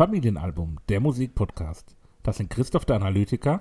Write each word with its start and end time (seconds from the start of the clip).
Familienalbum, 0.00 0.78
der 0.88 0.98
Musikpodcast. 0.98 1.94
Das 2.22 2.38
sind 2.38 2.48
Christoph 2.48 2.86
der 2.86 2.96
Analytiker 2.96 3.60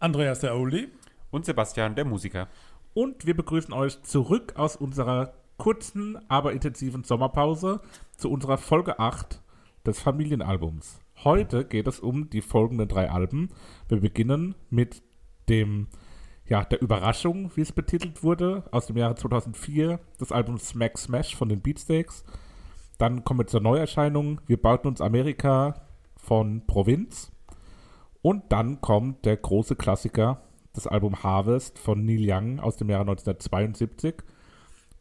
Andreas 0.00 0.40
der 0.40 0.56
Oli. 0.56 0.88
Und 1.30 1.44
Sebastian, 1.44 1.94
der 1.94 2.04
Musiker. 2.04 2.48
und 2.94 3.26
wir 3.26 3.36
begrüßen 3.36 3.72
euch 3.72 4.02
zurück 4.02 4.54
aus 4.56 4.74
unserer 4.74 5.34
kurzen, 5.58 6.18
aber 6.28 6.52
intensiven 6.52 7.04
Sommerpause 7.04 7.80
zu 8.16 8.28
unserer 8.28 8.58
Folge 8.58 8.98
8 8.98 9.40
des 9.86 10.00
Familienalbums. 10.00 10.98
Heute 11.22 11.64
geht 11.64 11.86
es 11.86 12.00
um 12.00 12.28
die 12.28 12.42
folgenden 12.42 12.88
drei 12.88 13.08
Alben. 13.08 13.50
Wir 13.88 14.00
beginnen 14.00 14.56
mit 14.68 15.00
dem, 15.48 15.86
ja, 16.44 16.64
der 16.64 16.82
Überraschung, 16.82 17.52
wie 17.54 17.60
es 17.60 17.70
betitelt 17.70 18.24
wurde, 18.24 18.64
aus 18.72 18.88
dem 18.88 18.96
Jahre 18.96 19.14
2004, 19.14 20.00
das 20.18 20.32
Album 20.32 20.58
Smack 20.58 20.98
Smash 20.98 21.36
von 21.36 21.48
den 21.48 21.60
Beatsteaks. 21.60 22.24
Dann 23.02 23.24
kommen 23.24 23.40
wir 23.40 23.48
zur 23.48 23.60
Neuerscheinung, 23.60 24.40
wir 24.46 24.62
bauten 24.62 24.86
uns 24.86 25.00
Amerika 25.00 25.74
von 26.16 26.64
Provinz. 26.68 27.32
Und 28.22 28.52
dann 28.52 28.80
kommt 28.80 29.24
der 29.24 29.36
große 29.36 29.74
Klassiker, 29.74 30.40
das 30.72 30.86
Album 30.86 31.24
Harvest 31.24 31.80
von 31.80 32.04
Neil 32.04 32.20
Young 32.24 32.60
aus 32.60 32.76
dem 32.76 32.90
Jahre 32.90 33.00
1972. 33.00 34.22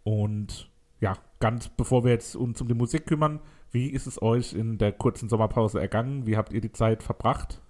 Und 0.04 0.72
ja, 1.00 1.14
ganz 1.40 1.70
bevor 1.70 2.04
wir 2.04 2.10
jetzt 2.10 2.36
uns 2.36 2.60
um 2.60 2.68
die 2.68 2.74
Musik 2.74 3.06
kümmern, 3.06 3.40
wie 3.70 3.90
ist 3.90 4.08
es 4.08 4.20
euch 4.20 4.54
in 4.54 4.80
der 4.80 4.94
kurzen 4.94 5.30
Sommerpause 5.30 5.80
ergangen? 5.80 6.26
Wie 6.26 6.38
habt 6.38 6.54
ihr 6.54 6.62
die 6.62 6.72
Zeit 6.72 7.04
verbracht? 7.04 7.62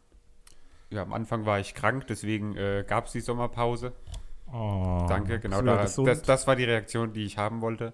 Ja, 0.91 1.01
am 1.01 1.11
Anfang 1.11 1.45
war 1.45 1.59
ich 1.59 1.73
krank, 1.73 2.07
deswegen 2.07 2.55
äh, 2.55 2.85
gab 2.87 3.07
es 3.07 3.11
die 3.11 3.19
Sommerpause. 3.19 3.91
Oh, 4.53 5.05
Danke, 5.09 5.41
genau. 5.41 5.61
Da, 5.61 5.75
das, 5.75 6.21
das 6.21 6.47
war 6.47 6.55
die 6.55 6.63
Reaktion, 6.63 7.11
die 7.11 7.25
ich 7.25 7.37
haben 7.37 7.59
wollte. 7.59 7.91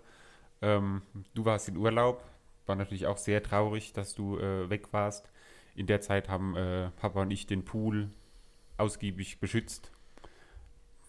Ähm, 0.61 1.01
du 1.33 1.45
warst 1.45 1.69
in 1.69 1.77
Urlaub. 1.77 2.23
War 2.65 2.75
natürlich 2.75 3.07
auch 3.07 3.17
sehr 3.17 3.41
traurig, 3.43 3.93
dass 3.93 4.13
du 4.13 4.37
äh, 4.37 4.69
weg 4.69 4.91
warst. 4.91 5.29
In 5.75 5.87
der 5.87 6.01
Zeit 6.01 6.27
haben 6.27 6.55
äh, 6.55 6.89
Papa 6.97 7.21
und 7.21 7.31
ich 7.31 7.47
den 7.47 7.63
Pool 7.63 8.09
ausgiebig 8.77 9.39
beschützt. 9.39 9.91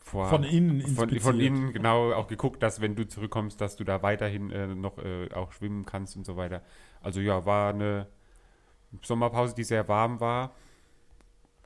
Vor, 0.00 0.28
Von 0.28 0.42
innen 0.42 0.80
von, 0.86 1.20
von 1.20 1.38
innen, 1.38 1.72
genau, 1.72 2.12
auch 2.12 2.28
geguckt, 2.28 2.62
dass 2.62 2.80
wenn 2.80 2.96
du 2.96 3.06
zurückkommst, 3.06 3.60
dass 3.60 3.76
du 3.76 3.84
da 3.84 4.02
weiterhin 4.02 4.50
äh, 4.50 4.66
noch 4.66 4.96
äh, 4.98 5.30
auch 5.34 5.52
schwimmen 5.52 5.84
kannst 5.84 6.16
und 6.16 6.24
so 6.24 6.36
weiter. 6.36 6.62
Also 7.02 7.20
ja, 7.20 7.44
war 7.44 7.74
eine 7.74 8.06
Sommerpause, 9.02 9.54
die 9.54 9.64
sehr 9.64 9.86
warm 9.86 10.20
war. 10.20 10.54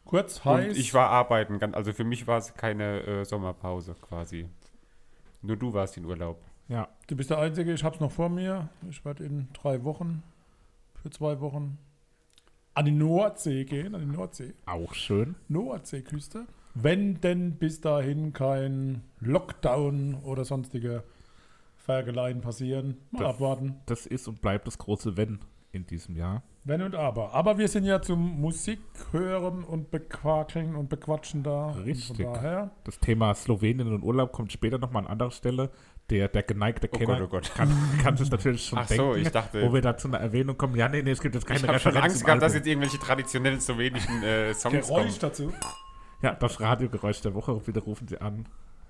Kurz, 0.04 0.44
heiß. 0.44 0.70
Und 0.70 0.76
ich 0.76 0.92
war 0.92 1.10
arbeiten, 1.10 1.62
also 1.74 1.92
für 1.92 2.04
mich 2.04 2.26
war 2.26 2.38
es 2.38 2.54
keine 2.54 3.02
äh, 3.02 3.24
Sommerpause 3.24 3.94
quasi. 4.00 4.48
Nur 5.40 5.56
du 5.56 5.72
warst 5.72 5.96
in 5.96 6.04
Urlaub. 6.04 6.42
Ja, 6.68 6.88
Du 7.06 7.16
bist 7.16 7.30
der 7.30 7.38
Einzige, 7.38 7.72
ich 7.74 7.84
hab's 7.84 8.00
noch 8.00 8.10
vor 8.12 8.28
mir. 8.28 8.68
Ich 8.88 9.04
werde 9.04 9.24
in 9.24 9.48
drei 9.52 9.84
Wochen, 9.84 10.22
für 11.02 11.10
zwei 11.10 11.40
Wochen, 11.40 11.78
an 12.74 12.84
die 12.86 12.90
Nordsee 12.92 13.64
gehen, 13.64 13.94
an 13.94 14.00
die 14.00 14.16
Nordsee. 14.16 14.54
auch 14.66 14.94
schön. 14.94 15.34
Nordseeküste. 15.48 16.46
Wenn 16.74 17.20
denn 17.20 17.56
bis 17.56 17.82
dahin 17.82 18.32
kein 18.32 19.02
Lockdown 19.20 20.14
oder 20.24 20.44
sonstige 20.46 21.02
Fergeleien 21.76 22.40
passieren. 22.40 22.96
Mal 23.10 23.24
Das- 23.24 23.34
abwarten. 23.34 23.76
Das 23.86 24.06
ist 24.06 24.26
und 24.28 24.40
bleibt 24.40 24.66
das 24.66 24.78
große 24.78 25.16
Wenn 25.18 25.40
in 25.72 25.86
diesem 25.86 26.16
Jahr. 26.16 26.42
Wenn 26.64 26.80
und 26.80 26.94
aber. 26.94 27.34
Aber 27.34 27.58
wir 27.58 27.66
sind 27.68 27.84
ja 27.84 28.00
zum 28.00 28.40
Musik 28.40 28.78
hören 29.10 29.64
und 29.64 29.90
bequakeln 29.90 30.76
und 30.76 30.88
bequatschen 30.88 31.42
da. 31.42 31.70
Richtig. 31.72 32.10
Und 32.20 32.24
von 32.24 32.34
daher. 32.34 32.70
Das 32.84 32.98
Thema 33.00 33.34
Slowenien 33.34 33.92
und 33.92 34.02
Urlaub 34.02 34.32
kommt 34.32 34.52
später 34.52 34.78
nochmal 34.78 35.04
an 35.04 35.10
anderer 35.10 35.30
Stelle. 35.32 35.70
Der, 36.10 36.28
der 36.28 36.42
geneigte 36.42 36.88
Oh 36.92 36.96
Kenner 36.98 37.14
Gott, 37.20 37.22
oh 37.22 37.28
Gott. 37.28 37.54
Kann, 37.54 37.70
kann 38.02 38.16
sich 38.16 38.30
natürlich 38.30 38.66
schon 38.66 38.78
Ach 38.78 38.86
denken, 38.86 39.02
so, 39.04 39.14
ich 39.14 39.30
dachte- 39.30 39.62
wo 39.62 39.72
wir 39.72 39.80
da 39.80 39.96
zu 39.96 40.08
einer 40.08 40.18
Erwähnung 40.18 40.58
kommen. 40.58 40.76
Ja, 40.76 40.88
nee, 40.88 41.02
nee, 41.02 41.10
es 41.12 41.20
gibt 41.20 41.34
jetzt 41.34 41.46
keine 41.46 41.60
Ich 41.60 41.66
habe 41.68 41.78
schon 41.78 41.92
Referenz 41.92 42.14
Angst 42.14 42.24
gehabt, 42.26 42.42
dass 42.42 42.54
jetzt 42.54 42.66
irgendwelche 42.66 42.98
traditionellen 42.98 43.60
slowenischen 43.60 44.22
äh, 44.22 44.52
Songs 44.52 44.86
Geräusch 44.88 45.04
kommen. 45.06 45.18
dazu. 45.20 45.52
Ja, 46.20 46.34
das 46.34 46.60
Radiogeräusch 46.60 47.20
der 47.22 47.34
Woche. 47.34 47.54
Bitte 47.64 47.80
rufen 47.80 48.08
Sie 48.08 48.20
an. 48.20 48.46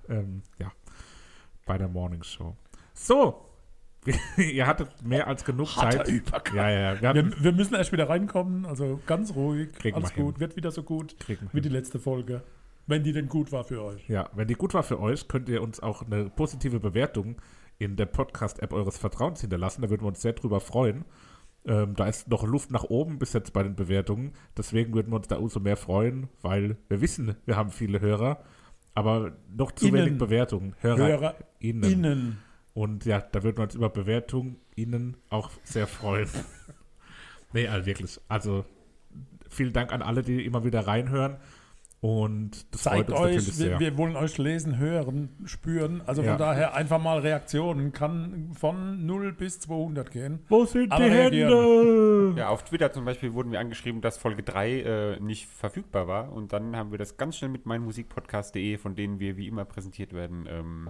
Ähm, 0.09 0.41
ja, 0.59 0.71
bei 1.65 1.77
der 1.77 1.87
Morning 1.87 2.23
Show. 2.23 2.57
So, 2.93 3.45
ihr 4.37 4.67
hattet 4.67 4.89
mehr 5.01 5.27
als 5.27 5.45
genug 5.45 5.75
Harter 5.77 5.99
Zeit. 5.99 6.09
Übergang. 6.09 6.55
Ja, 6.55 6.69
ja, 6.69 7.01
wir 7.01 7.15
Wir, 7.15 7.43
wir 7.43 7.51
müssen 7.53 7.75
erst 7.75 7.91
wieder 7.93 8.09
reinkommen, 8.09 8.65
also 8.65 8.99
ganz 9.05 9.33
ruhig, 9.33 9.71
Kriegen 9.73 9.95
alles 9.95 10.09
wir 10.09 10.15
hin. 10.15 10.25
gut, 10.25 10.39
wird 10.41 10.55
wieder 10.57 10.71
so 10.71 10.83
gut 10.83 11.17
Kriegen 11.19 11.43
wir 11.43 11.49
wie 11.53 11.57
hin. 11.57 11.63
die 11.63 11.69
letzte 11.69 11.99
Folge. 11.99 12.43
Wenn 12.85 13.03
die 13.03 13.13
denn 13.13 13.29
gut 13.29 13.51
war 13.51 13.63
für 13.63 13.81
euch. 13.83 14.07
ja, 14.09 14.29
wenn 14.33 14.47
die 14.47 14.55
gut 14.55 14.73
war 14.73 14.83
für 14.83 14.99
euch, 14.99 15.27
könnt 15.27 15.47
ihr 15.49 15.61
uns 15.61 15.79
auch 15.79 16.01
eine 16.01 16.29
positive 16.29 16.79
Bewertung 16.79 17.37
in 17.77 17.95
der 17.95 18.05
Podcast-App 18.05 18.73
eures 18.73 18.97
Vertrauens 18.97 19.41
hinterlassen. 19.41 19.81
Da 19.81 19.89
würden 19.89 20.03
wir 20.03 20.09
uns 20.09 20.21
sehr 20.21 20.33
drüber 20.33 20.59
freuen. 20.59 21.05
Ähm, 21.65 21.95
da 21.95 22.07
ist 22.07 22.27
noch 22.27 22.43
Luft 22.43 22.71
nach 22.71 22.83
oben 22.83 23.19
bis 23.19 23.33
jetzt 23.33 23.53
bei 23.53 23.63
den 23.63 23.75
Bewertungen. 23.75 24.33
Deswegen 24.57 24.93
würden 24.93 25.11
wir 25.11 25.15
uns 25.15 25.27
da 25.27 25.37
umso 25.37 25.59
mehr 25.59 25.77
freuen, 25.77 26.27
weil 26.41 26.77
wir 26.89 26.99
wissen, 26.99 27.35
wir 27.45 27.55
haben 27.55 27.71
viele 27.71 28.01
Hörer, 28.01 28.43
aber 28.93 29.37
noch 29.49 29.71
zu 29.71 29.87
Innen. 29.87 30.05
wenig 30.05 30.17
Bewertungen. 30.17 30.75
Hörer, 30.81 30.97
Hörer 30.97 31.35
innen. 31.59 31.83
innen. 31.91 32.37
Und 32.73 33.05
ja, 33.05 33.21
da 33.21 33.43
würden 33.43 33.57
wir 33.57 33.63
uns 33.63 33.75
über 33.75 33.89
Bewertungen 33.89 34.57
Ihnen 34.75 35.15
auch 35.29 35.51
sehr 35.63 35.87
freuen. 35.87 36.27
nee, 37.53 37.67
also 37.67 37.85
wirklich. 37.85 38.19
Also 38.27 38.65
vielen 39.49 39.73
Dank 39.73 39.93
an 39.93 40.01
alle, 40.01 40.21
die 40.21 40.43
immer 40.43 40.63
wieder 40.65 40.85
reinhören. 40.85 41.37
Und 42.03 42.65
das 42.73 42.81
Zeigt 42.83 43.09
freut 43.09 43.09
uns 43.11 43.19
natürlich 43.21 43.47
euch, 43.47 43.53
sehr. 43.53 43.79
wir, 43.79 43.79
wir 43.79 43.97
wollen 43.97 44.17
euch 44.17 44.37
lesen, 44.37 44.77
hören, 44.77 45.29
spüren. 45.45 46.01
Also 46.05 46.21
von 46.21 46.31
Ja. 46.31 46.37
daher 46.37 46.73
einfach 46.73 47.01
mal 47.01 47.19
Reaktionen. 47.19 47.93
Kann 47.93 48.51
von 48.59 49.05
0 49.05 49.31
bis 49.31 49.61
200 49.61 50.11
gehen. 50.11 50.39
Wo 50.49 50.65
sind 50.65 50.91
Aber 50.91 51.01
die 51.05 51.11
Hände? 51.11 52.33
Ja, 52.35 52.49
auf 52.49 52.63
Twitter 52.65 52.91
zum 52.91 53.05
Beispiel 53.05 53.33
wurden 53.33 53.53
wir 53.53 53.61
angeschrieben, 53.61 54.01
dass 54.01 54.17
Folge 54.17 54.43
3 54.43 54.81
äh, 54.81 55.19
nicht 55.21 55.47
verfügbar 55.47 56.09
war. 56.09 56.33
Und 56.33 56.51
dann 56.51 56.75
haben 56.75 56.91
wir 56.91 56.97
das 56.97 57.15
ganz 57.15 57.37
schnell 57.37 57.49
mit 57.51 57.65
meinmusikpodcast.de, 57.65 58.77
von 58.79 58.95
denen 58.95 59.21
wir 59.21 59.37
wie 59.37 59.47
immer 59.47 59.63
präsentiert 59.63 60.11
werden, 60.11 60.45
ähm, 60.49 60.89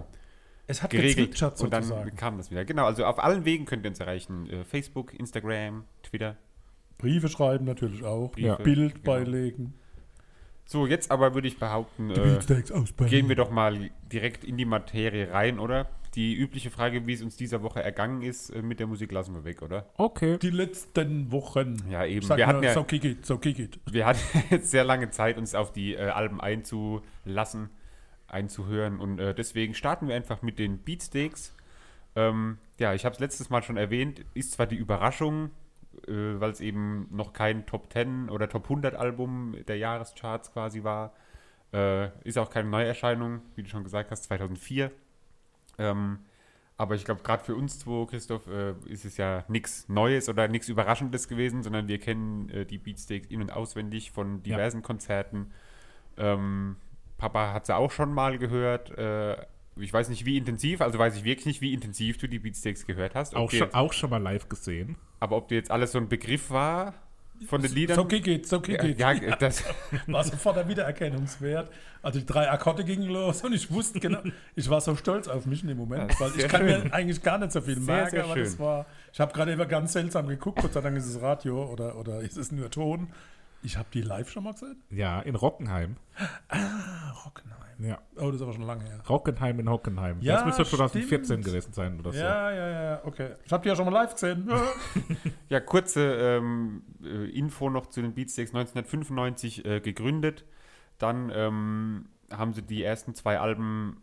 Es 0.66 0.82
hat 0.82 0.90
geregelt. 0.90 1.40
Und 1.60 1.72
dann 1.72 1.84
sozusagen. 1.84 2.16
kam 2.16 2.38
das 2.38 2.50
wieder. 2.50 2.64
Genau, 2.64 2.86
also 2.86 3.04
auf 3.04 3.22
allen 3.22 3.44
Wegen 3.44 3.66
könnt 3.66 3.84
ihr 3.86 3.90
uns 3.90 4.00
erreichen. 4.00 4.50
Äh, 4.50 4.64
Facebook, 4.64 5.14
Instagram, 5.14 5.84
Twitter. 6.02 6.34
Briefe 6.98 7.28
schreiben 7.28 7.66
natürlich 7.66 8.02
auch. 8.02 8.36
Ja. 8.36 8.56
Bild 8.56 8.94
genau. 8.96 9.04
beilegen. 9.04 9.74
So, 10.66 10.86
jetzt 10.86 11.10
aber 11.10 11.34
würde 11.34 11.48
ich 11.48 11.58
behaupten, 11.58 12.10
äh, 12.10 12.38
gehen 13.06 13.28
wir 13.28 13.36
doch 13.36 13.50
mal 13.50 13.90
direkt 14.10 14.44
in 14.44 14.56
die 14.56 14.64
Materie 14.64 15.30
rein, 15.30 15.58
oder? 15.58 15.88
Die 16.14 16.34
übliche 16.34 16.70
Frage, 16.70 17.06
wie 17.06 17.12
es 17.12 17.22
uns 17.22 17.36
dieser 17.36 17.62
Woche 17.62 17.82
ergangen 17.82 18.22
ist, 18.22 18.50
äh, 18.50 18.62
mit 18.62 18.78
der 18.78 18.86
Musik 18.86 19.10
lassen 19.10 19.34
wir 19.34 19.44
weg, 19.44 19.62
oder? 19.62 19.86
Okay. 19.96 20.38
Die 20.38 20.50
letzten 20.50 21.32
Wochen. 21.32 21.76
Ja, 21.90 22.06
eben. 22.06 22.24
Sag 22.24 22.38
Wir 22.38 22.46
hatten 22.46 22.62
ja- 22.62 22.72
so 22.72 22.86
it, 22.90 23.26
so 23.26 23.38
it. 23.42 23.80
Wir 23.90 24.06
hatten 24.06 24.20
jetzt 24.50 24.70
sehr 24.70 24.84
lange 24.84 25.10
Zeit, 25.10 25.36
uns 25.38 25.54
auf 25.54 25.72
die 25.72 25.94
äh, 25.94 26.08
Alben 26.08 26.40
einzulassen, 26.40 27.70
einzuhören 28.28 29.00
und 29.00 29.18
äh, 29.18 29.34
deswegen 29.34 29.74
starten 29.74 30.08
wir 30.08 30.14
einfach 30.14 30.40
mit 30.40 30.58
den 30.58 30.78
Beatsteaks. 30.78 31.54
Ähm, 32.16 32.58
ja, 32.78 32.94
ich 32.94 33.04
habe 33.04 33.14
es 33.14 33.20
letztes 33.20 33.50
Mal 33.50 33.62
schon 33.62 33.76
erwähnt, 33.76 34.24
ist 34.34 34.52
zwar 34.52 34.66
die 34.66 34.76
Überraschung, 34.76 35.50
äh, 36.06 36.40
weil 36.40 36.50
es 36.50 36.60
eben 36.60 37.08
noch 37.10 37.32
kein 37.32 37.66
Top 37.66 37.92
10 37.92 38.30
oder 38.30 38.48
Top 38.48 38.64
100 38.64 38.94
Album 38.94 39.56
der 39.66 39.78
Jahrescharts 39.78 40.52
quasi 40.52 40.84
war. 40.84 41.14
Äh, 41.72 42.08
ist 42.26 42.38
auch 42.38 42.50
keine 42.50 42.68
Neuerscheinung, 42.68 43.42
wie 43.56 43.62
du 43.62 43.68
schon 43.68 43.84
gesagt 43.84 44.10
hast, 44.10 44.24
2004. 44.24 44.90
Ähm, 45.78 46.20
aber 46.76 46.96
ich 46.96 47.04
glaube, 47.04 47.22
gerade 47.22 47.44
für 47.44 47.54
uns 47.54 47.78
zwei, 47.78 48.04
Christoph, 48.06 48.46
äh, 48.48 48.74
ist 48.86 49.04
es 49.04 49.16
ja 49.16 49.44
nichts 49.48 49.88
Neues 49.88 50.28
oder 50.28 50.48
nichts 50.48 50.68
Überraschendes 50.68 51.28
gewesen, 51.28 51.62
sondern 51.62 51.86
wir 51.86 51.98
kennen 51.98 52.48
äh, 52.50 52.66
die 52.66 52.78
Beatsteaks 52.78 53.28
in- 53.28 53.42
und 53.42 53.52
auswendig 53.52 54.10
von 54.10 54.42
diversen 54.42 54.82
Konzerten. 54.82 55.52
Ähm, 56.16 56.76
Papa 57.16 57.52
hat 57.52 57.66
sie 57.66 57.76
auch 57.76 57.90
schon 57.90 58.12
mal 58.12 58.38
gehört. 58.38 58.90
Äh, 58.98 59.36
ich 59.76 59.92
weiß 59.92 60.08
nicht, 60.08 60.24
wie 60.24 60.36
intensiv, 60.36 60.80
also 60.80 60.98
weiß 60.98 61.16
ich 61.16 61.24
wirklich 61.24 61.46
nicht, 61.46 61.60
wie 61.60 61.72
intensiv 61.72 62.18
du 62.18 62.28
die 62.28 62.38
Beatsteaks 62.38 62.86
gehört 62.86 63.14
hast. 63.14 63.34
Auch 63.34 63.50
schon, 63.50 63.60
jetzt, 63.60 63.74
auch 63.74 63.92
schon 63.92 64.10
mal 64.10 64.22
live 64.22 64.48
gesehen. 64.48 64.96
aber 65.20 65.36
ob 65.36 65.48
dir 65.48 65.56
jetzt 65.56 65.70
alles 65.70 65.92
so 65.92 65.98
ein 65.98 66.08
Begriff 66.08 66.50
war, 66.50 66.94
von 67.48 67.60
den 67.60 67.72
Liedern. 67.72 67.96
So 67.96 68.04
geht's, 68.04 68.48
so 68.48 68.62
ja, 68.62 68.76
geht's. 68.76 69.00
ja, 69.00 69.14
das, 69.36 69.64
war 70.06 70.22
sofort 70.22 70.56
der 70.56 70.68
Wiedererkennungswert. 70.68 71.68
Also 72.00 72.20
die 72.20 72.26
drei 72.26 72.48
Akkorde 72.50 72.84
gingen 72.84 73.08
los 73.10 73.42
und 73.42 73.52
ich 73.52 73.70
wusste 73.72 73.98
genau, 73.98 74.20
ich 74.54 74.70
war 74.70 74.80
so 74.80 74.94
stolz 74.94 75.26
auf 75.26 75.44
mich 75.44 75.62
in 75.62 75.68
dem 75.68 75.78
Moment, 75.78 76.12
Ja, 76.12 76.20
weil 76.20 76.30
ich 76.38 76.48
kann 76.48 76.66
schön. 76.68 76.84
mir 76.84 76.92
eigentlich 76.92 77.22
gar 77.22 77.38
nicht 77.38 77.50
so 77.52 77.60
viel 77.60 77.74
Sehr, 77.74 77.82
merken, 77.94 78.10
sehr 78.12 78.24
aber 78.24 78.34
schön. 78.34 78.44
das 78.44 78.58
war, 78.58 78.86
ich 79.12 79.20
habe 79.20 79.32
gerade 79.32 79.52
immer 79.52 79.66
ganz 79.66 79.92
seltsam 79.94 80.28
geguckt, 80.28 80.60
Gott 80.62 80.72
sei 80.74 80.80
Dank 80.80 80.96
ist 80.96 81.06
es 81.06 81.20
Radio 81.20 81.64
oder, 81.70 81.96
oder 81.98 82.20
ist 82.20 82.36
es 82.36 82.52
nur 82.52 82.70
Ton. 82.70 83.08
Ich 83.64 83.78
habe 83.78 83.88
die 83.92 84.02
live 84.02 84.30
schon 84.30 84.44
mal 84.44 84.52
gesehen. 84.52 84.82
Ja, 84.90 85.20
in 85.20 85.34
Rockenheim. 85.34 85.96
Ah, 86.48 87.10
Rockenheim. 87.24 87.64
Ja. 87.78 87.98
Oh, 88.16 88.26
das 88.26 88.36
ist 88.36 88.42
aber 88.42 88.52
schon 88.52 88.62
lange 88.62 88.84
her. 88.84 89.00
Rockenheim 89.08 89.58
in 89.58 89.68
Hockenheim. 89.68 90.18
Ja, 90.20 90.34
das 90.34 90.44
müsste 90.44 90.64
2014 90.64 91.24
stimmt. 91.24 91.44
gewesen 91.44 91.72
sein 91.72 91.98
oder 91.98 92.12
so. 92.12 92.18
Ja, 92.18 92.50
ja, 92.52 92.68
ja, 92.68 93.04
okay. 93.04 93.36
Ich 93.44 93.52
habe 93.52 93.62
die 93.62 93.68
ja 93.70 93.76
schon 93.76 93.86
mal 93.86 93.90
live 93.92 94.12
gesehen. 94.12 94.48
Ja. 95.48 95.60
kurze 95.60 96.00
ähm, 96.02 96.82
äh, 97.02 97.30
Info 97.30 97.70
noch 97.70 97.86
zu 97.86 98.02
den 98.02 98.14
Beatsteaks 98.14 98.50
1995 98.54 99.64
äh, 99.64 99.80
gegründet. 99.80 100.44
Dann 100.98 101.32
ähm, 101.34 102.08
haben 102.30 102.52
sie 102.52 102.62
die 102.62 102.82
ersten 102.82 103.14
zwei 103.14 103.38
Alben 103.40 104.02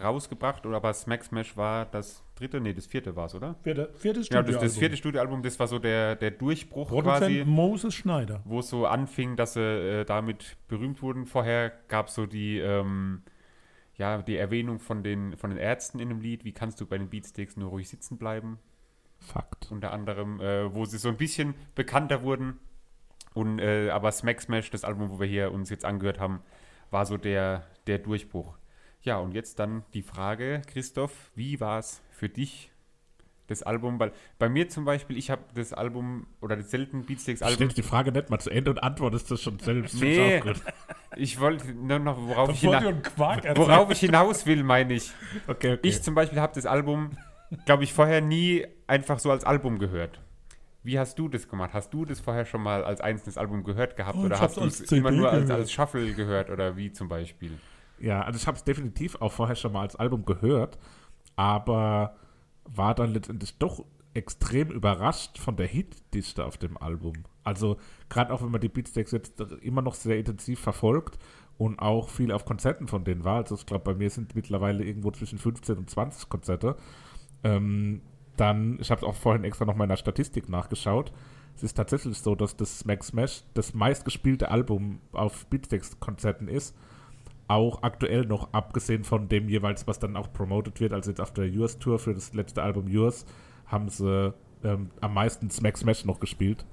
rausgebracht, 0.00 0.64
oder 0.64 0.76
aber 0.76 0.94
Smack 0.94 1.24
Smash 1.24 1.56
war 1.56 1.86
das 1.86 2.22
dritte, 2.42 2.60
nee, 2.60 2.74
das 2.74 2.86
vierte 2.86 3.14
war 3.16 3.26
es, 3.26 3.34
oder? 3.34 3.54
Vierte, 3.62 3.90
viertes 3.94 4.28
Ja, 4.28 4.42
das, 4.42 4.46
das 4.46 4.54
Studioalbum. 4.54 4.78
vierte 4.78 4.96
Studioalbum, 4.96 5.42
das 5.42 5.58
war 5.58 5.66
so 5.68 5.78
der, 5.78 6.16
der 6.16 6.32
Durchbruch 6.32 6.88
Produzent 6.88 7.20
quasi. 7.20 7.44
Moses 7.46 7.94
Schneider. 7.94 8.42
wo 8.44 8.58
es 8.60 8.68
so 8.68 8.86
anfing, 8.86 9.36
dass 9.36 9.54
sie 9.54 9.60
äh, 9.60 10.04
damit 10.04 10.56
berühmt 10.68 11.00
wurden. 11.02 11.26
Vorher 11.26 11.72
gab 11.88 12.08
es 12.08 12.14
so 12.14 12.26
die, 12.26 12.58
ähm, 12.58 13.22
ja, 13.96 14.20
die 14.22 14.36
Erwähnung 14.36 14.78
von 14.80 15.02
den, 15.02 15.36
von 15.36 15.50
den 15.50 15.58
Ärzten 15.58 15.98
in 16.00 16.08
dem 16.08 16.20
Lied, 16.20 16.44
wie 16.44 16.52
kannst 16.52 16.80
du 16.80 16.86
bei 16.86 16.98
den 16.98 17.08
Beatsticks 17.08 17.56
nur 17.56 17.70
ruhig 17.70 17.88
sitzen 17.88 18.18
bleiben, 18.18 18.58
Fakt. 19.20 19.70
unter 19.70 19.92
anderem, 19.92 20.40
äh, 20.40 20.74
wo 20.74 20.84
sie 20.84 20.98
so 20.98 21.08
ein 21.08 21.16
bisschen 21.16 21.54
bekannter 21.74 22.22
wurden. 22.22 22.58
Und 23.34 23.60
äh, 23.60 23.88
aber 23.90 24.12
Smack 24.12 24.42
Smash, 24.42 24.70
das 24.70 24.84
Album, 24.84 25.10
wo 25.10 25.18
wir 25.20 25.26
hier 25.26 25.52
uns 25.52 25.70
jetzt 25.70 25.84
angehört 25.84 26.20
haben, 26.20 26.40
war 26.90 27.06
so 27.06 27.16
der, 27.16 27.64
der 27.86 27.98
Durchbruch. 27.98 28.58
Ja, 29.00 29.18
und 29.18 29.32
jetzt 29.32 29.58
dann 29.58 29.82
die 29.94 30.02
Frage, 30.02 30.62
Christoph, 30.66 31.32
wie 31.34 31.58
war 31.58 31.78
es 31.78 32.02
für 32.22 32.28
dich, 32.28 32.70
das 33.48 33.64
Album? 33.64 33.98
Weil 33.98 34.12
bei 34.38 34.48
mir 34.48 34.68
zum 34.68 34.84
Beispiel, 34.84 35.18
ich 35.18 35.28
habe 35.28 35.42
das 35.56 35.72
Album 35.72 36.28
oder 36.40 36.56
das 36.56 36.70
selten 36.70 37.04
Beatsticks-Album 37.04 37.56
Stellst 37.56 37.78
die 37.78 37.82
Frage 37.82 38.12
nicht 38.12 38.30
mal 38.30 38.38
zu 38.38 38.48
Ende 38.48 38.70
und 38.70 38.80
antwortest 38.80 39.28
das 39.32 39.42
schon 39.42 39.58
selbst. 39.58 40.00
Nee. 40.00 40.40
Ich 41.14 41.38
wollte 41.38 41.74
nur 41.74 41.98
noch, 41.98 42.16
worauf 42.16 42.48
ich, 42.48 42.62
worauf 42.62 43.90
ich 43.90 44.00
hinaus 44.00 44.46
will, 44.46 44.62
meine 44.64 44.94
ich. 44.94 45.12
Okay, 45.46 45.74
okay. 45.74 45.78
Ich 45.82 46.02
zum 46.02 46.14
Beispiel 46.14 46.40
habe 46.40 46.54
das 46.54 46.64
Album, 46.64 47.10
glaube 47.66 47.84
ich, 47.84 47.92
vorher 47.92 48.22
nie 48.22 48.66
einfach 48.86 49.18
so 49.18 49.30
als 49.30 49.44
Album 49.44 49.78
gehört. 49.78 50.22
Wie 50.82 50.98
hast 50.98 51.18
du 51.18 51.28
das 51.28 51.46
gemacht? 51.48 51.72
Hast 51.74 51.92
du 51.92 52.06
das 52.06 52.18
vorher 52.18 52.46
schon 52.46 52.62
mal 52.62 52.82
als 52.82 53.02
einzelnes 53.02 53.36
Album 53.36 53.62
gehört 53.62 53.94
gehabt? 53.96 54.16
Oh, 54.16 54.24
oder 54.24 54.40
hast 54.40 54.56
du 54.56 54.62
es 54.62 54.80
immer 54.90 55.10
nur 55.10 55.30
als, 55.30 55.50
als 55.50 55.70
Shuffle 55.70 56.14
gehört? 56.14 56.48
Oder 56.48 56.78
wie 56.78 56.90
zum 56.92 57.10
Beispiel? 57.10 57.58
Ja, 57.98 58.22
also 58.22 58.38
ich 58.38 58.46
habe 58.46 58.56
es 58.56 58.64
definitiv 58.64 59.16
auch 59.20 59.32
vorher 59.32 59.54
schon 59.54 59.72
mal 59.72 59.82
als 59.82 59.96
Album 59.96 60.24
gehört, 60.24 60.78
aber 61.36 62.16
war 62.64 62.94
dann 62.94 63.12
letztendlich 63.12 63.58
doch 63.58 63.84
extrem 64.14 64.70
überrascht 64.70 65.38
von 65.38 65.56
der 65.56 65.66
Hitdichte 65.66 66.44
auf 66.44 66.58
dem 66.58 66.76
Album. 66.76 67.24
Also 67.44 67.78
gerade 68.08 68.32
auch 68.32 68.42
wenn 68.42 68.50
man 68.50 68.60
die 68.60 68.68
Beatsteaks 68.68 69.12
jetzt 69.12 69.40
immer 69.62 69.82
noch 69.82 69.94
sehr 69.94 70.18
intensiv 70.18 70.60
verfolgt 70.60 71.18
und 71.58 71.78
auch 71.78 72.08
viel 72.08 72.30
auf 72.30 72.44
Konzerten 72.44 72.88
von 72.88 73.04
denen 73.04 73.24
war, 73.24 73.36
also 73.36 73.54
ich 73.54 73.66
glaube 73.66 73.84
bei 73.84 73.94
mir 73.94 74.10
sind 74.10 74.34
mittlerweile 74.34 74.84
irgendwo 74.84 75.10
zwischen 75.10 75.38
15 75.38 75.78
und 75.78 75.90
20 75.90 76.28
Konzerte, 76.28 76.76
ähm, 77.42 78.02
dann, 78.36 78.78
ich 78.80 78.90
habe 78.90 79.00
es 79.00 79.06
auch 79.06 79.14
vorhin 79.14 79.44
extra 79.44 79.64
noch 79.64 79.74
mal 79.74 79.84
in 79.84 79.90
der 79.90 79.96
Statistik 79.96 80.48
nachgeschaut, 80.48 81.12
es 81.56 81.62
ist 81.62 81.74
tatsächlich 81.74 82.18
so, 82.18 82.34
dass 82.34 82.56
das 82.56 82.80
Smack 82.80 83.04
Smash 83.04 83.42
das 83.54 83.74
meistgespielte 83.74 84.50
Album 84.50 85.00
auf 85.12 85.46
Beatsteaks-Konzerten 85.46 86.48
ist 86.48 86.74
auch 87.48 87.82
aktuell 87.82 88.24
noch, 88.24 88.52
abgesehen 88.52 89.04
von 89.04 89.28
dem 89.28 89.48
jeweils, 89.48 89.86
was 89.86 89.98
dann 89.98 90.16
auch 90.16 90.32
promoted 90.32 90.80
wird, 90.80 90.92
also 90.92 91.10
jetzt 91.10 91.20
auf 91.20 91.32
der 91.32 91.48
Yours 91.48 91.78
Tour 91.78 91.98
für 91.98 92.14
das 92.14 92.32
letzte 92.34 92.62
Album 92.62 92.88
Yours, 92.88 93.26
haben 93.66 93.88
sie 93.88 94.32
ähm, 94.64 94.90
am 95.00 95.14
meisten 95.14 95.50
Smack 95.50 95.76
Smash 95.76 96.04
noch 96.04 96.20
gespielt. 96.20 96.64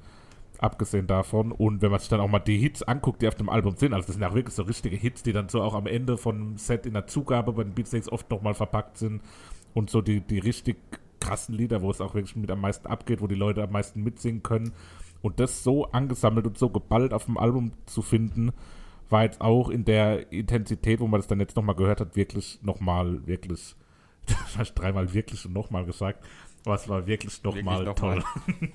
Abgesehen 0.60 1.08
davon. 1.08 1.54
Und 1.54 1.82
wenn 1.82 1.90
man 1.90 2.02
sich 2.02 2.10
dann 2.10 2.20
auch 2.20 2.28
mal 2.28 2.40
die 2.40 2.58
Hits 2.58 2.84
anguckt, 2.84 3.22
die 3.22 3.28
auf 3.30 3.36
dem 3.36 3.50
Album 3.50 3.78
sind, 3.78 3.94
also 3.94 4.08
das 4.08 4.16
sind 4.16 4.22
ja 4.22 4.30
auch 4.30 4.36
wirklich 4.36 4.56
so 4.56 4.64
richtige 4.64 4.98
Hits, 4.98 5.24
die 5.24 5.32
dann 5.32 5.48
so 5.48 5.62
auch 5.62 5.74
am 5.74 5.88
Ende 5.88 6.18
von 6.18 6.58
Set 6.58 6.86
in 6.86 6.94
der 6.94 7.08
Zugabe 7.08 7.54
bei 7.54 7.64
den 7.64 7.74
Beatsteaks 7.74 8.10
oft 8.10 8.30
nochmal 8.30 8.54
verpackt 8.54 8.98
sind. 8.98 9.22
Und 9.74 9.90
so 9.90 10.02
die, 10.02 10.20
die 10.20 10.40
richtig 10.40 10.78
krassen 11.22 11.56
Lieder, 11.56 11.82
wo 11.82 11.92
es 11.92 12.02
auch 12.02 12.14
wirklich 12.14 12.36
mit 12.36 12.52
am 12.52 12.62
meisten 12.62 12.88
abgeht, 12.88 13.22
wo 13.22 13.28
die 13.28 13.36
Leute 13.36 13.64
am 13.64 13.72
meisten 13.72 14.04
mitsingen 14.04 14.44
können. 14.44 14.74
Und 15.22 15.40
das 15.40 15.64
so 15.64 15.86
angesammelt 15.92 16.48
und 16.48 16.58
so 16.58 16.70
geballt 16.70 17.14
auf 17.14 17.26
dem 17.26 17.38
Album 17.38 17.72
zu 17.86 18.02
finden, 18.02 18.52
war 19.10 19.24
jetzt 19.24 19.42
auch 19.42 19.70
in 19.70 19.86
der 19.86 20.32
Intensität, 20.32 21.00
wo 21.00 21.08
man 21.08 21.20
das 21.20 21.28
dann 21.28 21.40
jetzt 21.40 21.56
nochmal 21.56 21.76
gehört 21.76 22.00
hat, 22.02 22.16
wirklich 22.16 22.60
nochmal, 22.62 23.26
wirklich, 23.26 23.76
das 24.26 24.68
ich 24.68 24.74
dreimal 24.74 25.14
wirklich 25.14 25.46
und 25.46 25.54
nochmal 25.54 25.86
gesagt, 25.86 26.24
aber 26.66 26.76
es 26.76 26.88
war 26.88 27.08
wirklich 27.08 27.44
nochmal 27.44 27.84
noch 27.84 27.96
toll. 27.96 28.24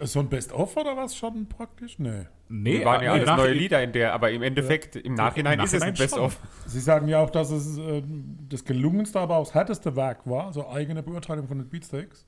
So 0.00 0.20
ein 0.20 0.28
Best-of 0.28 0.76
oder 0.76 0.94
was 0.94 1.16
schon 1.16 1.46
praktisch? 1.48 1.98
Nee. 1.98 2.26
Nee, 2.50 2.80
Die 2.80 2.84
waren 2.84 3.02
ja 3.02 3.12
alles 3.12 3.26
neue 3.26 3.54
Lieder 3.54 3.82
in 3.82 3.92
der, 3.92 4.12
aber 4.12 4.30
im 4.30 4.42
Endeffekt, 4.42 4.96
im 4.96 5.14
Nachhinein 5.14 5.58
Im 5.58 5.64
ist 5.64 5.72
es 5.72 5.80
ein 5.80 5.92
Nachhinein. 5.94 6.10
Best-of. 6.10 6.38
Sie 6.66 6.80
sagen 6.80 7.08
ja 7.08 7.18
auch, 7.20 7.30
dass 7.30 7.50
es 7.50 7.78
äh, 7.78 8.02
das 8.50 8.66
gelungenste, 8.66 9.18
aber 9.18 9.36
auch 9.36 9.46
das 9.46 9.54
härteste 9.54 9.96
Werk 9.96 10.26
war. 10.26 10.48
Also 10.48 10.68
eigene 10.68 11.02
Beurteilung 11.02 11.48
von 11.48 11.56
den 11.56 11.68
Beatsteaks 11.70 12.26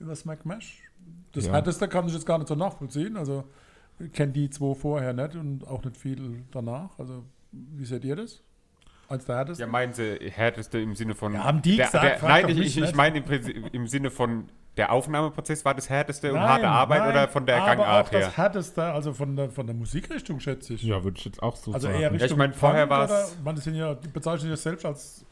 über 0.00 0.16
Smack 0.16 0.44
Mash. 0.44 0.82
Das 1.30 1.46
Ja. 1.46 1.52
härteste 1.52 1.86
kann 1.86 2.08
ich 2.08 2.14
jetzt 2.14 2.26
gar 2.26 2.38
nicht 2.38 2.48
so 2.48 2.56
nachvollziehen. 2.56 3.16
Also 3.16 3.44
kenne 4.12 4.32
die 4.32 4.50
zwei 4.50 4.74
vorher 4.74 5.12
nicht 5.12 5.34
und 5.34 5.66
auch 5.66 5.82
nicht 5.84 5.96
viel 5.96 6.42
danach. 6.50 6.98
Also 6.98 7.24
wie 7.52 7.84
seht 7.84 8.04
ihr 8.04 8.16
das? 8.16 8.42
Als 9.08 9.24
der 9.24 9.36
härteste? 9.36 9.62
Ja, 9.62 9.66
meinen 9.66 9.92
Sie 9.94 10.18
härteste 10.30 10.78
im 10.78 10.94
Sinne 10.94 11.14
von. 11.14 11.32
Ja, 11.32 11.44
haben 11.44 11.62
die 11.62 11.76
der, 11.76 11.86
gesagt, 11.86 12.22
der, 12.22 12.28
Nein, 12.28 12.48
ich, 12.50 12.58
ich, 12.58 12.78
ich 12.82 12.94
meine 12.94 13.18
im, 13.18 13.24
Prinzip- 13.24 13.72
im 13.74 13.86
Sinne 13.86 14.10
von 14.10 14.48
der 14.76 14.92
Aufnahmeprozess 14.92 15.64
war 15.64 15.74
das 15.74 15.88
härteste 15.88 16.28
und 16.28 16.34
Nein, 16.38 16.46
harte 16.48 16.68
Arbeit 16.68 17.00
nein, 17.00 17.10
oder 17.10 17.28
von 17.28 17.46
der 17.46 17.56
aber 17.56 17.66
Gangart 17.76 18.06
auch 18.08 18.12
her? 18.12 18.20
das 18.20 18.36
härteste, 18.36 18.84
also 18.84 19.12
von 19.14 19.34
der, 19.34 19.50
von 19.50 19.66
der 19.66 19.74
Musikrichtung 19.74 20.38
schätze 20.40 20.74
ich. 20.74 20.82
Ja, 20.82 21.02
würde 21.02 21.16
ich 21.18 21.24
jetzt 21.24 21.42
auch 21.42 21.56
so 21.56 21.72
Also 21.72 21.88
sagen. 21.88 22.00
eher 22.00 22.12
Richtung 22.12 22.30
ich 22.30 22.36
mein, 22.36 22.52
vorher 22.52 22.88
war's- 22.90 23.32
oder- 23.32 23.42
Man 23.44 23.56
sind 23.56 23.74
ja, 23.76 23.94
die 23.94 24.08
bezeichnen 24.08 24.50
sich 24.50 24.60
selbst 24.60 24.84
als 24.84 25.24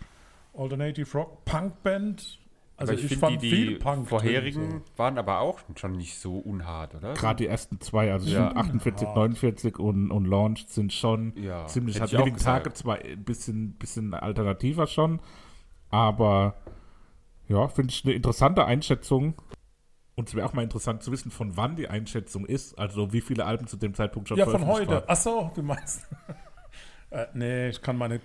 Alternative 0.56 1.18
Rock 1.18 1.44
Punk 1.44 1.82
Band. 1.82 2.38
Also 2.78 2.92
aber 2.92 2.98
ich, 2.98 3.04
ich, 3.04 3.08
finde, 3.12 3.26
fand 3.26 3.42
die, 3.42 3.50
viel 3.50 3.66
die 3.68 3.74
Punk 3.76 4.06
vorherigen 4.08 4.68
drin, 4.68 4.82
waren 4.96 5.16
aber 5.18 5.40
auch 5.40 5.60
schon 5.76 5.92
nicht 5.92 6.18
so 6.18 6.36
unhart, 6.36 6.94
oder? 6.94 7.14
Gerade 7.14 7.36
die 7.36 7.46
ersten 7.46 7.80
zwei, 7.80 8.12
also 8.12 8.28
Ja. 8.28 8.50
ja. 8.50 8.56
48, 8.56 9.06
Hart. 9.06 9.16
49 9.16 9.78
und, 9.78 10.10
und 10.10 10.26
Launch 10.26 10.66
sind 10.68 10.92
schon 10.92 11.32
Ja, 11.36 11.66
ziemlich 11.66 12.00
hart. 12.00 12.12
Living 12.12 12.36
Tage 12.36 12.72
zwar 12.74 12.98
ein 12.98 13.24
bisschen, 13.24 13.72
bisschen 13.72 14.12
alternativer 14.12 14.86
schon, 14.86 15.20
aber 15.90 16.56
ja, 17.48 17.66
finde 17.68 17.92
ich 17.92 18.04
eine 18.04 18.12
interessante 18.14 18.64
Einschätzung. 18.64 19.34
Und 20.14 20.28
es 20.28 20.34
wäre 20.34 20.46
auch 20.46 20.54
mal 20.54 20.62
interessant 20.62 21.02
zu 21.02 21.12
wissen, 21.12 21.30
von 21.30 21.56
wann 21.58 21.76
die 21.76 21.88
Einschätzung 21.88 22.46
ist, 22.46 22.78
also 22.78 23.12
wie 23.12 23.20
viele 23.20 23.44
Alben 23.44 23.66
zu 23.66 23.76
dem 23.76 23.94
Zeitpunkt 23.94 24.28
schon 24.28 24.36
So. 24.36 24.44
Ja, 24.44 24.46
von 24.46 24.60
veröffentlicht 24.60 24.90
heute. 24.90 25.00
waren. 25.00 25.04
Ach 25.08 25.16
so, 25.16 25.50
du 25.54 25.62
meinst. 25.62 26.06
äh, 27.10 27.26
nee, 27.34 27.68
ich 27.68 27.80
kann 27.80 27.96
meine 27.98 28.20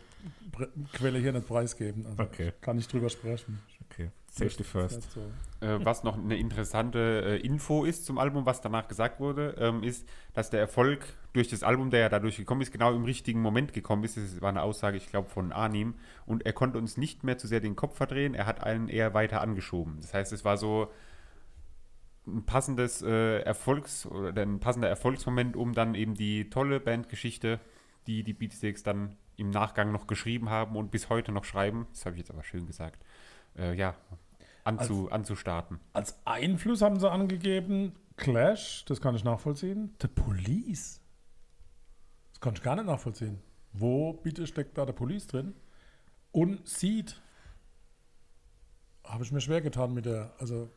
Quelle 0.94 1.20
hier 1.20 1.34
nicht 1.34 1.48
preisgeben. 1.48 2.06
Also 2.06 2.24
Okay. 2.24 2.54
Kann 2.62 2.78
nicht 2.78 2.92
drüber 2.92 3.10
sprechen. 3.10 3.60
Okay, 3.92 4.12
Safety 4.28 4.64
first. 4.64 4.96
Nicht 4.98 5.12
so. 5.12 5.20
Äh, 5.66 5.84
was 5.86 6.04
noch 6.04 6.18
eine 6.18 6.38
interessante 6.38 7.24
äh, 7.26 7.46
Info 7.46 7.84
ist 7.84 8.06
zum 8.06 8.18
Album, 8.18 8.46
was 8.46 8.62
danach 8.62 8.88
gesagt 8.88 9.20
wurde, 9.20 9.56
ähm, 9.60 9.84
ist, 9.84 10.08
dass 10.34 10.50
der 10.50 10.62
Erfolg 10.62 11.06
durch 11.34 11.50
das 11.50 11.64
Album, 11.64 11.90
der 11.90 12.00
ja 12.02 12.10
dadurch 12.10 12.38
gekommen 12.38 12.62
ist, 12.62 12.72
genau 12.72 12.94
im 12.94 13.04
richtigen 13.04 13.42
Moment 13.42 13.74
gekommen 13.74 14.04
ist. 14.04 14.18
Das 14.18 14.42
war 14.42 14.50
eine 14.50 14.62
Aussage, 14.62 14.98
ich 14.98 15.08
glaube, 15.08 15.30
von 15.30 15.52
Arnim. 15.52 15.96
Und 16.26 16.46
er 16.46 16.54
konnte 16.54 16.78
uns 16.78 16.98
nicht 16.98 17.24
mehr 17.24 17.38
zu 17.38 17.48
sehr 17.48 17.60
den 17.60 17.76
Kopf 17.76 17.98
verdrehen, 17.98 18.34
er 18.34 18.46
hat 18.46 18.64
einen 18.64 18.88
eher 18.88 19.14
weiter 19.14 19.42
angeschoben. 19.42 19.98
Das 20.00 20.14
heißt, 20.14 20.32
es 20.32 20.46
war 20.46 20.58
so 20.58 20.90
ein 22.26 22.46
passendes 22.46 23.02
äh, 23.02 23.40
Erfolgs- 23.40 24.06
oder 24.06 24.42
ein 24.42 24.60
passender 24.60 24.88
Erfolgsmoment, 24.88 25.58
um 25.58 25.74
dann 25.74 25.96
eben 25.96 26.14
die 26.14 26.50
tolle 26.50 26.80
Bandgeschichte, 26.80 27.60
die 28.08 28.24
die 28.24 28.34
Beatsteaks 28.34 28.84
dann 28.84 29.18
im 29.38 29.50
Nachgang 29.50 29.92
noch 29.92 30.08
geschrieben 30.08 30.50
haben 30.50 30.76
und 30.76 30.92
bis 30.92 31.10
heute 31.10 31.32
noch 31.32 31.46
schreiben, 31.46 31.88
das 31.92 32.06
habe 32.06 32.16
ich 32.16 32.20
jetzt 32.20 32.32
aber 32.32 32.44
schön 32.44 32.68
gesagt, 32.68 33.04
äh, 33.58 33.74
ja, 33.76 33.96
anzu, 34.64 35.10
anzustarten. 35.12 35.80
Als 35.94 36.16
Einfluss 36.26 36.82
haben 36.82 37.00
sie 37.00 37.10
angegeben, 37.10 37.94
Clash, 38.18 38.86
das 38.86 39.02
kann 39.02 39.16
ich 39.16 39.24
nachvollziehen. 39.24 39.96
The 40.02 40.08
Police. 40.08 41.02
Das 42.34 42.42
kann 42.42 42.54
ich 42.54 42.62
gar 42.62 42.76
nicht 42.76 42.86
nachvollziehen. 42.86 43.40
Wo 43.74 44.14
bitte 44.14 44.46
steckt 44.48 44.78
da 44.78 44.86
der 44.86 44.94
Police 44.94 45.28
drin? 45.28 45.54
Und 46.32 46.68
Seed. 46.68 47.20
Habe 49.04 49.24
ich 49.24 49.32
mir 49.32 49.42
schwer 49.42 49.62
getan 49.62 49.94
mit 49.94 50.06
der, 50.06 50.32
also, 50.40 50.70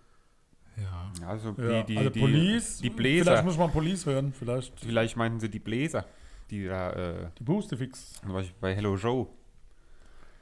Ja. 0.76 1.28
Also 1.28 1.54
ja, 1.58 1.82
die, 1.82 1.92
die, 1.92 1.98
also 1.98 2.10
die, 2.10 2.20
Police. 2.20 2.78
die 2.78 2.90
Vielleicht 2.90 2.96
Bläser. 3.24 3.42
muss 3.42 3.58
man 3.58 3.70
Police 3.70 4.06
hören, 4.06 4.32
vielleicht. 4.32 4.80
Vielleicht 4.80 5.16
meinten 5.16 5.38
sie 5.40 5.48
die 5.50 5.58
Bläser, 5.60 6.04
die 6.50 6.66
da 6.66 6.90
äh, 6.92 7.30
Die 7.38 7.44
Boostefix. 7.44 8.14
zum 8.14 8.32
Beispiel 8.32 8.56
bei 8.60 8.74
Hello 8.74 8.96
Joe. 8.96 9.26